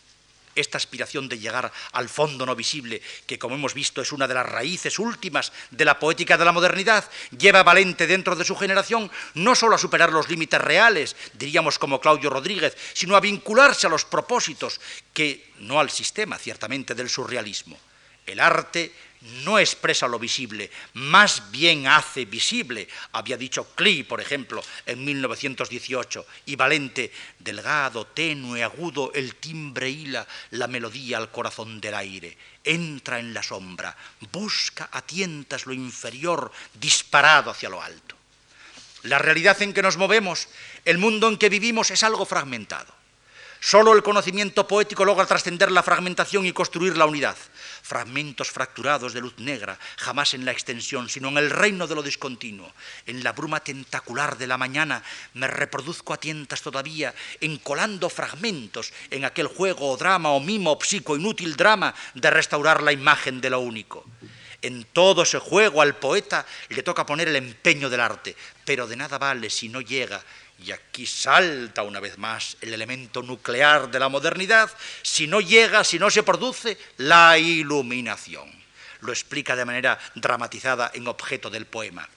Esta 0.54 0.78
aspiración 0.78 1.30
de 1.30 1.40
llegar 1.40 1.72
al 1.94 2.10
fondo 2.10 2.46
no 2.46 2.56
visible, 2.56 3.02
que 3.26 3.40
como 3.40 3.56
hemos 3.56 3.74
visto 3.74 4.02
es 4.02 4.12
una 4.12 4.28
de 4.28 4.34
las 4.34 4.46
raíces 4.46 5.00
últimas 5.00 5.54
de 5.72 5.86
la 5.86 5.98
poética 5.98 6.38
de 6.38 6.44
la 6.44 6.52
modernidad, 6.52 7.10
lleva 7.38 7.62
a 7.62 7.64
Valente 7.64 8.06
dentro 8.06 8.36
de 8.36 8.44
su 8.44 8.56
generación 8.58 9.10
no 9.36 9.56
solo 9.56 9.76
a 9.76 9.80
superar 9.80 10.12
los 10.12 10.30
límites 10.30 10.60
reales, 10.60 11.16
diríamos 11.34 11.80
como 11.80 12.02
Claudio 12.02 12.30
Rodríguez, 12.30 12.76
sino 12.94 13.16
a 13.16 13.22
vincularse 13.22 13.88
a 13.88 13.90
los 13.90 14.04
propósitos, 14.04 14.82
que 15.14 15.54
no 15.60 15.80
al 15.80 15.90
sistema 15.90 16.38
ciertamente 16.38 16.96
del 16.96 17.10
surrealismo. 17.10 17.80
El 18.26 18.42
arte 18.42 18.92
no 19.22 19.60
expresa 19.60 20.08
lo 20.08 20.18
visible, 20.18 20.72
más 20.94 21.52
bien 21.52 21.88
hace 21.88 22.26
visible, 22.26 22.88
había 23.12 23.38
dicho 23.38 23.76
Klee, 23.76 24.04
por 24.04 24.20
ejemplo, 24.20 24.64
en 24.86 25.04
1918, 25.06 26.26
y 26.48 26.56
Valente, 26.56 27.12
delgado, 27.38 28.08
tenue, 28.08 28.64
agudo, 28.64 29.12
el 29.14 29.36
timbre 29.36 29.90
hila 29.90 30.28
la 30.52 30.68
melodía 30.68 31.18
al 31.18 31.32
corazón 31.32 31.80
del 31.80 31.96
aire, 31.96 32.36
entra 32.64 33.20
en 33.20 33.34
la 33.34 33.44
sombra, 33.44 33.96
busca 34.32 34.90
a 34.92 35.02
tientas 35.02 35.68
lo 35.68 35.74
inferior, 35.74 36.52
disparado 36.74 37.52
hacia 37.52 37.70
lo 37.70 37.82
alto. 37.82 38.16
La 39.04 39.20
realidad 39.20 39.62
en 39.62 39.74
que 39.74 39.82
nos 39.82 39.98
movemos, 39.98 40.48
el 40.86 40.98
mundo 40.98 41.28
en 41.28 41.38
que 41.38 41.50
vivimos 41.50 41.92
es 41.92 42.04
algo 42.04 42.26
fragmentado. 42.26 42.94
Solo 43.60 43.94
el 43.94 44.02
conocimiento 44.02 44.68
poético 44.68 45.06
logra 45.06 45.28
trascender 45.28 45.72
la 45.72 45.84
fragmentación 45.84 46.48
y 46.48 46.52
construir 46.52 46.98
la 46.98 47.06
unidad 47.06 47.38
fragmentos 47.82 48.52
fracturados 48.52 49.14
de 49.14 49.22
luz 49.22 49.38
negra, 49.38 49.78
jamás 49.98 50.34
en 50.34 50.46
la 50.46 50.52
extensión, 50.52 51.10
sino 51.10 51.30
en 51.30 51.38
el 51.38 51.50
reino 51.50 51.88
de 51.88 51.96
lo 51.96 52.04
discontinuo. 52.04 52.72
En 53.06 53.24
la 53.24 53.34
bruma 53.34 53.60
tentacular 53.60 54.38
de 54.38 54.48
la 54.48 54.58
mañana 54.58 55.04
me 55.34 55.48
reproduzco 55.48 56.14
a 56.14 56.20
tientas 56.20 56.62
todavía, 56.62 57.14
encolando 57.40 58.10
fragmentos 58.10 58.94
en 59.10 59.26
aquel 59.26 59.48
juego 59.48 59.90
o 59.90 59.98
drama 59.98 60.32
o 60.32 60.40
mimo 60.40 60.78
psico 60.82 61.16
inútil 61.16 61.56
drama 61.56 61.94
de 62.14 62.30
restaurar 62.30 62.84
la 62.84 62.92
imagen 62.92 63.42
de 63.42 63.50
lo 63.50 63.60
único. 63.60 64.06
En 64.62 64.84
todo 64.86 65.24
ese 65.24 65.40
juego 65.40 65.82
al 65.82 65.96
poeta 65.96 66.46
le 66.70 66.84
toca 66.84 67.06
poner 67.06 67.28
el 67.28 67.36
empeño 67.36 67.90
del 67.90 68.00
arte, 68.00 68.36
pero 68.64 68.86
de 68.86 68.96
nada 68.96 69.18
vale 69.18 69.50
si 69.50 69.70
no 69.70 69.82
llega 69.82 70.22
y 70.64 70.72
aquí 70.72 71.06
salta 71.06 71.84
una 71.84 72.00
vez 72.00 72.18
más 72.18 72.58
el 72.62 72.74
elemento 72.74 73.24
nuclear 73.24 73.90
de 73.90 74.00
la 74.00 74.10
modernidad, 74.10 74.70
si 75.02 75.28
no 75.28 75.42
llega, 75.42 75.84
si 75.84 75.98
no 75.98 76.10
se 76.10 76.24
produce 76.24 76.78
la 76.98 77.38
iluminación. 77.38 78.50
Lo 79.02 79.12
explica 79.12 79.56
de 79.56 79.66
manera 79.66 79.98
dramatizada 80.14 80.92
en 80.94 81.08
objeto 81.08 81.50
del 81.50 81.66
poema. 81.66 82.08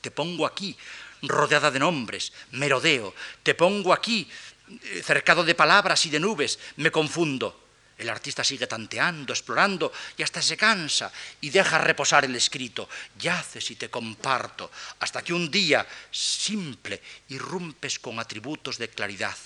Te 0.00 0.10
pongo 0.10 0.46
aquí, 0.46 0.76
rodeada 1.22 1.70
de 1.70 1.78
nombres, 1.78 2.32
merodeo, 2.52 3.14
te 3.42 3.54
pongo 3.54 3.92
aquí, 3.92 4.28
eh, 4.68 5.02
cercado 5.02 5.42
de 5.44 5.54
palabras 5.54 6.04
y 6.06 6.10
de 6.10 6.20
nubes, 6.20 6.58
me 6.76 6.90
confundo. 6.90 7.69
El 8.00 8.08
artista 8.08 8.42
sigue 8.42 8.66
tanteando, 8.66 9.34
explorando 9.34 9.92
y 10.16 10.22
hasta 10.22 10.40
se 10.40 10.56
cansa 10.56 11.12
y 11.42 11.50
deja 11.50 11.76
reposar 11.76 12.24
el 12.24 12.34
escrito. 12.34 12.88
Yaces 13.18 13.70
y 13.70 13.76
te 13.76 13.90
comparto 13.90 14.70
hasta 15.00 15.22
que 15.22 15.34
un 15.34 15.50
día, 15.50 15.86
simple, 16.10 17.02
irrumpes 17.28 17.98
con 17.98 18.18
atributos 18.18 18.78
de 18.78 18.88
claridad 18.88 19.36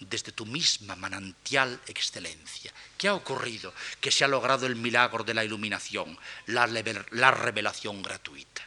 desde 0.00 0.32
tu 0.32 0.46
misma 0.46 0.96
manantial 0.96 1.80
excelencia. 1.86 2.72
¿Qué 2.96 3.08
ha 3.08 3.14
ocurrido? 3.14 3.74
Que 4.00 4.10
se 4.10 4.24
ha 4.24 4.28
logrado 4.28 4.66
el 4.66 4.76
milagro 4.76 5.22
de 5.22 5.34
la 5.34 5.44
iluminación, 5.44 6.18
la, 6.46 6.66
la 7.10 7.30
revelación 7.30 8.02
gratuita. 8.02 8.62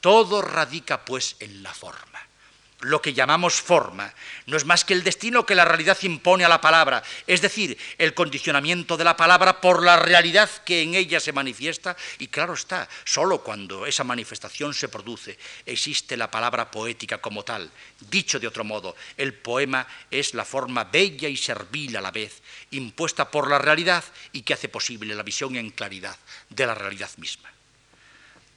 Todo 0.00 0.40
radica 0.40 1.04
pues 1.04 1.36
en 1.40 1.62
la 1.62 1.74
forma 1.74 2.25
lo 2.80 3.00
que 3.00 3.14
llamamos 3.14 3.54
forma, 3.54 4.12
no 4.46 4.56
es 4.56 4.64
más 4.64 4.84
que 4.84 4.92
el 4.92 5.02
destino 5.02 5.46
que 5.46 5.54
la 5.54 5.64
realidad 5.64 5.96
impone 6.02 6.44
a 6.44 6.48
la 6.48 6.60
palabra, 6.60 7.02
es 7.26 7.40
decir, 7.40 7.78
el 7.96 8.12
condicionamiento 8.12 8.96
de 8.96 9.04
la 9.04 9.16
palabra 9.16 9.60
por 9.60 9.82
la 9.82 9.96
realidad 9.96 10.50
que 10.64 10.82
en 10.82 10.94
ella 10.94 11.18
se 11.20 11.32
manifiesta, 11.32 11.96
y 12.18 12.28
claro 12.28 12.54
está, 12.54 12.88
solo 13.04 13.42
cuando 13.42 13.86
esa 13.86 14.04
manifestación 14.04 14.74
se 14.74 14.88
produce 14.88 15.38
existe 15.64 16.16
la 16.16 16.30
palabra 16.30 16.70
poética 16.70 17.18
como 17.18 17.42
tal. 17.42 17.70
Dicho 18.10 18.38
de 18.38 18.46
otro 18.46 18.64
modo, 18.64 18.94
el 19.16 19.34
poema 19.34 19.86
es 20.10 20.34
la 20.34 20.44
forma 20.44 20.84
bella 20.84 21.28
y 21.28 21.36
servil 21.36 21.96
a 21.96 22.00
la 22.00 22.10
vez, 22.10 22.42
impuesta 22.70 23.30
por 23.30 23.48
la 23.48 23.58
realidad 23.58 24.04
y 24.32 24.42
que 24.42 24.54
hace 24.54 24.68
posible 24.68 25.14
la 25.14 25.22
visión 25.22 25.56
en 25.56 25.70
claridad 25.70 26.16
de 26.50 26.66
la 26.66 26.74
realidad 26.74 27.10
misma. 27.16 27.55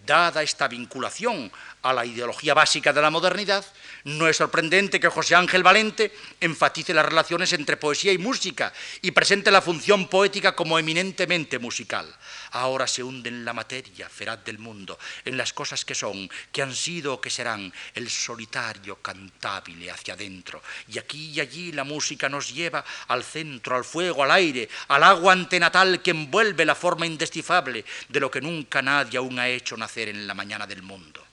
Dada 0.09 0.41
esta 0.41 0.67
vinculación 0.67 1.51
a 1.83 1.93
la 1.93 2.03
ideología 2.03 2.55
básica 2.55 2.91
de 2.91 2.99
la 2.99 3.11
modernidad, 3.11 3.63
no 4.05 4.27
es 4.27 4.37
sorprendente 4.37 4.99
que 4.99 5.07
José 5.07 5.35
Ángel 5.35 5.61
Valente 5.61 6.11
enfatice 6.41 6.95
las 6.95 7.05
relaciones 7.05 7.53
entre 7.53 7.77
poesía 7.77 8.11
y 8.11 8.17
música 8.17 8.73
y 9.03 9.11
presente 9.11 9.51
la 9.51 9.61
función 9.61 10.07
poética 10.07 10.55
como 10.55 10.79
eminentemente 10.79 11.59
musical. 11.59 12.07
Ahora 12.51 12.87
se 12.87 13.03
hunde 13.03 13.29
en 13.29 13.45
la 13.45 13.53
materia 13.53 14.09
feraz 14.09 14.43
del 14.43 14.59
mundo, 14.59 14.97
en 15.25 15.37
las 15.37 15.53
cosas 15.53 15.85
que 15.85 15.95
son, 15.95 16.29
que 16.51 16.61
han 16.61 16.75
sido 16.75 17.13
o 17.13 17.21
que 17.21 17.29
serán, 17.29 17.71
el 17.93 18.09
solitario 18.09 19.01
cantable 19.01 19.91
hacia 19.91 20.13
adentro. 20.13 20.61
Y 20.87 20.97
aquí 20.97 21.31
y 21.31 21.39
allí 21.39 21.71
la 21.71 21.83
música 21.83 22.29
nos 22.29 22.53
lleva 22.53 22.83
al 23.07 23.23
centro, 23.23 23.75
al 23.75 23.85
fuego, 23.85 24.23
al 24.23 24.31
aire, 24.31 24.69
al 24.87 25.03
agua 25.03 25.33
antenatal 25.33 26.01
que 26.01 26.11
envuelve 26.11 26.65
la 26.65 26.75
forma 26.75 27.05
indescifable 27.05 27.85
de 28.07 28.19
lo 28.19 28.31
que 28.31 28.41
nunca 28.41 28.81
nadie 28.81 29.17
aún 29.17 29.39
ha 29.39 29.47
hecho 29.47 29.77
nacer 29.77 30.09
en 30.09 30.25
la 30.27 30.33
mañana 30.33 30.65
del 30.65 30.81
mundo. 30.81 31.25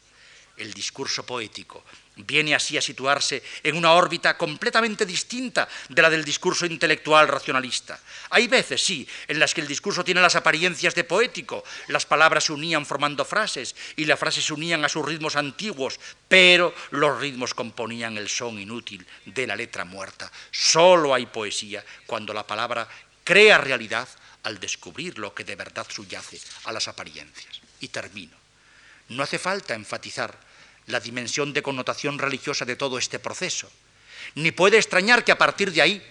El 0.56 0.72
discurso 0.72 1.24
poético 1.24 1.84
viene 2.16 2.54
así 2.54 2.78
a 2.78 2.82
situarse 2.82 3.42
en 3.62 3.76
una 3.76 3.92
órbita 3.92 4.36
completamente 4.36 5.04
distinta 5.04 5.68
de 5.88 6.02
la 6.02 6.10
del 6.10 6.24
discurso 6.24 6.64
intelectual 6.64 7.28
racionalista. 7.28 8.00
Hay 8.30 8.48
veces, 8.48 8.82
sí, 8.82 9.06
en 9.28 9.38
las 9.38 9.52
que 9.52 9.60
el 9.60 9.68
discurso 9.68 10.04
tiene 10.04 10.20
las 10.20 10.36
apariencias 10.36 10.94
de 10.94 11.04
poético, 11.04 11.62
las 11.88 12.06
palabras 12.06 12.44
se 12.44 12.52
unían 12.52 12.86
formando 12.86 13.24
frases 13.24 13.76
y 13.96 14.06
las 14.06 14.18
frases 14.18 14.44
se 14.44 14.54
unían 14.54 14.84
a 14.84 14.88
sus 14.88 15.04
ritmos 15.04 15.36
antiguos, 15.36 16.00
pero 16.28 16.74
los 16.90 17.20
ritmos 17.20 17.54
componían 17.54 18.16
el 18.16 18.28
son 18.28 18.58
inútil 18.58 19.06
de 19.26 19.46
la 19.46 19.56
letra 19.56 19.84
muerta. 19.84 20.30
Solo 20.50 21.14
hay 21.14 21.26
poesía 21.26 21.84
cuando 22.06 22.32
la 22.32 22.46
palabra 22.46 22.88
crea 23.24 23.58
realidad 23.58 24.08
al 24.44 24.60
descubrir 24.60 25.18
lo 25.18 25.34
que 25.34 25.44
de 25.44 25.56
verdad 25.56 25.86
subyace 25.88 26.40
a 26.64 26.72
las 26.72 26.88
apariencias. 26.88 27.60
Y 27.80 27.88
termino. 27.88 28.36
No 29.08 29.22
hace 29.22 29.38
falta 29.38 29.74
enfatizar 29.74 30.45
la 30.86 31.00
dimensión 31.00 31.52
de 31.52 31.62
connotación 31.62 32.18
religiosa 32.18 32.64
de 32.64 32.76
todo 32.76 32.98
este 32.98 33.18
proceso. 33.18 33.70
Ni 34.34 34.52
puede 34.52 34.76
extrañar 34.76 35.24
que 35.24 35.32
a 35.32 35.38
partir 35.38 35.72
de 35.72 35.82
ahí 35.82 36.02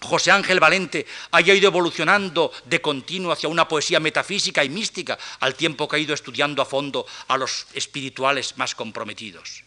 José 0.00 0.30
Ángel 0.30 0.60
Valente 0.60 1.06
haya 1.30 1.54
ido 1.54 1.68
evolucionando 1.68 2.52
de 2.64 2.80
continuo 2.80 3.32
hacia 3.32 3.48
una 3.48 3.68
poesía 3.68 4.00
metafísica 4.00 4.64
y 4.64 4.68
mística, 4.68 5.18
al 5.40 5.54
tiempo 5.54 5.86
que 5.86 5.96
ha 5.96 5.98
ido 5.98 6.14
estudiando 6.14 6.62
a 6.62 6.66
fondo 6.66 7.06
a 7.28 7.36
los 7.36 7.66
espirituales 7.74 8.56
más 8.56 8.74
comprometidos. 8.74 9.62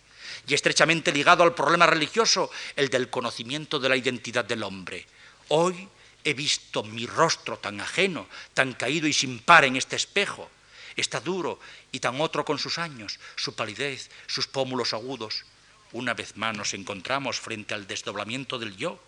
Y 0.47 0.53
estrechamente 0.53 1.11
ligado 1.11 1.43
al 1.43 1.53
problema 1.53 1.85
religioso, 1.85 2.49
el 2.75 2.89
del 2.89 3.09
conocimiento 3.09 3.79
de 3.79 3.89
la 3.89 3.95
identidad 3.95 4.43
del 4.43 4.63
hombre. 4.63 5.05
Hoy 5.49 5.87
he 6.23 6.33
visto 6.33 6.83
mi 6.83 7.05
rostro 7.05 7.57
tan 7.57 7.79
ajeno, 7.79 8.27
tan 8.53 8.73
caído 8.73 9.07
y 9.07 9.13
sin 9.13 9.39
par 9.39 9.65
en 9.65 9.75
este 9.75 9.95
espejo, 9.95 10.49
Está 10.95 11.19
duro 11.19 11.59
y 11.91 11.99
tan 11.99 12.21
otro 12.21 12.45
con 12.45 12.59
sus 12.59 12.77
años, 12.77 13.19
su 13.35 13.55
palidez, 13.55 14.09
sus 14.27 14.47
pómulos 14.47 14.93
agudos. 14.93 15.45
Una 15.91 16.13
vez 16.13 16.37
más 16.37 16.55
nos 16.55 16.73
encontramos 16.73 17.39
frente 17.39 17.73
al 17.73 17.87
desdoblamiento 17.87 18.59
del 18.59 18.75
yo 18.77 18.99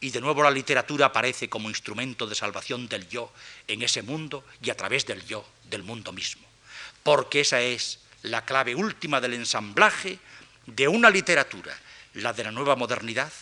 y 0.00 0.10
de 0.10 0.20
nuevo 0.20 0.42
la 0.42 0.50
literatura 0.50 1.06
aparece 1.06 1.48
como 1.48 1.68
instrumento 1.68 2.26
de 2.26 2.34
salvación 2.34 2.88
del 2.88 3.08
yo 3.08 3.32
en 3.68 3.82
ese 3.82 4.02
mundo 4.02 4.44
y 4.62 4.70
a 4.70 4.76
través 4.76 5.06
del 5.06 5.24
yo, 5.26 5.46
del 5.64 5.82
mundo 5.82 6.12
mismo. 6.12 6.46
Porque 7.02 7.40
esa 7.40 7.60
es 7.60 8.00
la 8.22 8.44
clave 8.44 8.74
última 8.74 9.20
del 9.20 9.34
ensamblaje 9.34 10.18
de 10.66 10.88
una 10.88 11.10
literatura, 11.10 11.76
la 12.14 12.32
de 12.32 12.44
la 12.44 12.50
nueva 12.50 12.76
modernidad, 12.76 13.32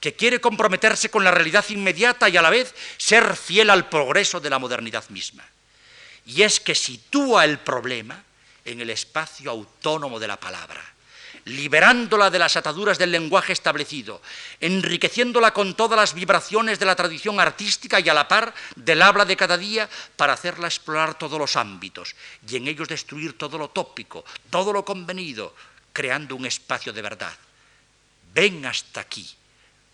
que 0.00 0.14
quiere 0.14 0.40
comprometerse 0.40 1.08
con 1.08 1.24
la 1.24 1.30
realidad 1.30 1.64
inmediata 1.68 2.28
y 2.28 2.36
a 2.36 2.42
la 2.42 2.50
vez 2.50 2.74
ser 2.98 3.36
fiel 3.36 3.70
al 3.70 3.88
progreso 3.88 4.40
de 4.40 4.50
la 4.50 4.58
modernidad 4.58 5.08
misma 5.08 5.44
y 6.26 6.42
es 6.42 6.60
que 6.60 6.74
sitúa 6.74 7.44
el 7.44 7.58
problema 7.58 8.22
en 8.64 8.80
el 8.80 8.90
espacio 8.90 9.50
autónomo 9.50 10.18
de 10.18 10.28
la 10.28 10.40
palabra, 10.40 10.82
liberándola 11.44 12.30
de 12.30 12.38
las 12.38 12.56
ataduras 12.56 12.98
del 12.98 13.12
lenguaje 13.12 13.52
establecido, 13.52 14.22
enriqueciéndola 14.60 15.52
con 15.52 15.74
todas 15.74 15.98
las 15.98 16.14
vibraciones 16.14 16.78
de 16.78 16.86
la 16.86 16.96
tradición 16.96 17.38
artística 17.40 18.00
y 18.00 18.08
a 18.08 18.14
la 18.14 18.26
par 18.26 18.54
del 18.76 19.02
habla 19.02 19.24
de 19.24 19.36
cada 19.36 19.58
día 19.58 19.88
para 20.16 20.32
hacerla 20.32 20.68
explorar 20.68 21.18
todos 21.18 21.38
los 21.38 21.56
ámbitos 21.56 22.14
y 22.48 22.56
en 22.56 22.68
ellos 22.68 22.88
destruir 22.88 23.36
todo 23.36 23.58
lo 23.58 23.68
tópico, 23.68 24.24
todo 24.48 24.72
lo 24.72 24.84
convenido, 24.84 25.54
creando 25.92 26.34
un 26.36 26.46
espacio 26.46 26.92
de 26.92 27.02
verdad. 27.02 27.34
Ven 28.32 28.64
hasta 28.64 29.00
aquí, 29.00 29.28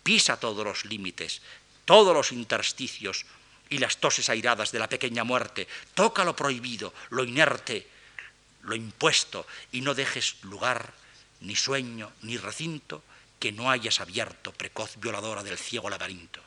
pisa 0.03 0.39
todos 0.39 0.65
los 0.65 0.85
límites, 0.85 1.41
todos 1.85 2.15
los 2.15 2.31
intersticios, 2.31 3.25
y 3.71 3.79
las 3.79 3.97
toses 3.97 4.29
airadas 4.29 4.71
de 4.71 4.79
la 4.79 4.89
pequeña 4.89 5.23
muerte. 5.23 5.67
Toca 5.95 6.23
lo 6.23 6.35
prohibido, 6.35 6.93
lo 7.09 7.23
inerte, 7.23 7.87
lo 8.63 8.75
impuesto, 8.75 9.47
y 9.71 9.81
no 9.81 9.95
dejes 9.95 10.35
lugar, 10.43 10.93
ni 11.39 11.55
sueño, 11.55 12.11
ni 12.21 12.37
recinto, 12.37 13.01
que 13.39 13.51
no 13.51 13.71
hayas 13.71 14.01
abierto, 14.01 14.51
precoz 14.51 14.97
violadora 14.97 15.41
del 15.41 15.57
ciego 15.57 15.89
laberinto. 15.89 16.41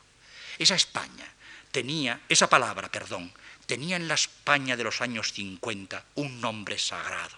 Esa 0.57 0.75
España 0.75 1.27
tenía, 1.71 2.21
esa 2.29 2.47
palabra, 2.47 2.89
perdón, 2.89 3.33
tenía 3.65 3.97
en 3.97 4.07
la 4.07 4.13
España 4.13 4.77
de 4.77 4.83
los 4.83 5.01
años 5.01 5.33
50 5.33 6.05
un 6.15 6.39
nombre 6.39 6.77
sagrado. 6.77 7.35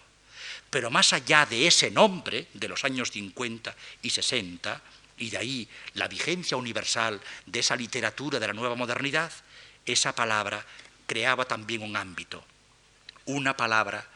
Pero 0.70 0.92
más 0.92 1.14
allá 1.14 1.46
de 1.46 1.66
ese 1.66 1.90
nombre 1.90 2.50
de 2.54 2.68
los 2.68 2.84
años 2.84 3.10
50 3.12 3.74
y 4.02 4.10
60, 4.10 4.82
y 5.18 5.30
de 5.30 5.38
ahí 5.38 5.70
la 5.94 6.10
vigencia 6.10 6.58
universal 6.58 7.22
de 7.46 7.60
esa 7.62 7.78
literatura 7.78 8.38
de 8.38 8.48
la 8.48 8.54
nueva 8.54 8.76
modernidad, 8.76 9.32
esa 9.88 10.14
palabra 10.14 10.66
creaba 11.08 11.46
también 11.46 11.82
un 11.82 11.96
ámbito, 11.96 12.44
una 13.26 13.58
palabra, 13.58 14.08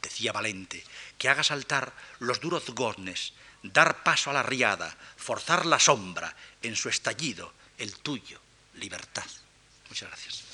decía 0.00 0.32
Valente, 0.32 0.84
que 1.18 1.28
haga 1.28 1.42
saltar 1.42 1.92
los 2.20 2.40
duros 2.40 2.64
goznes, 2.70 3.34
dar 3.62 4.02
paso 4.02 4.30
a 4.30 4.32
la 4.32 4.42
riada, 4.42 4.96
forzar 5.16 5.66
la 5.66 5.78
sombra 5.78 6.34
en 6.62 6.76
su 6.76 6.88
estallido, 6.88 7.52
el 7.78 7.94
tuyo, 7.98 8.40
libertad. 8.74 9.26
Muchas 9.88 10.08
gracias. 10.08 10.44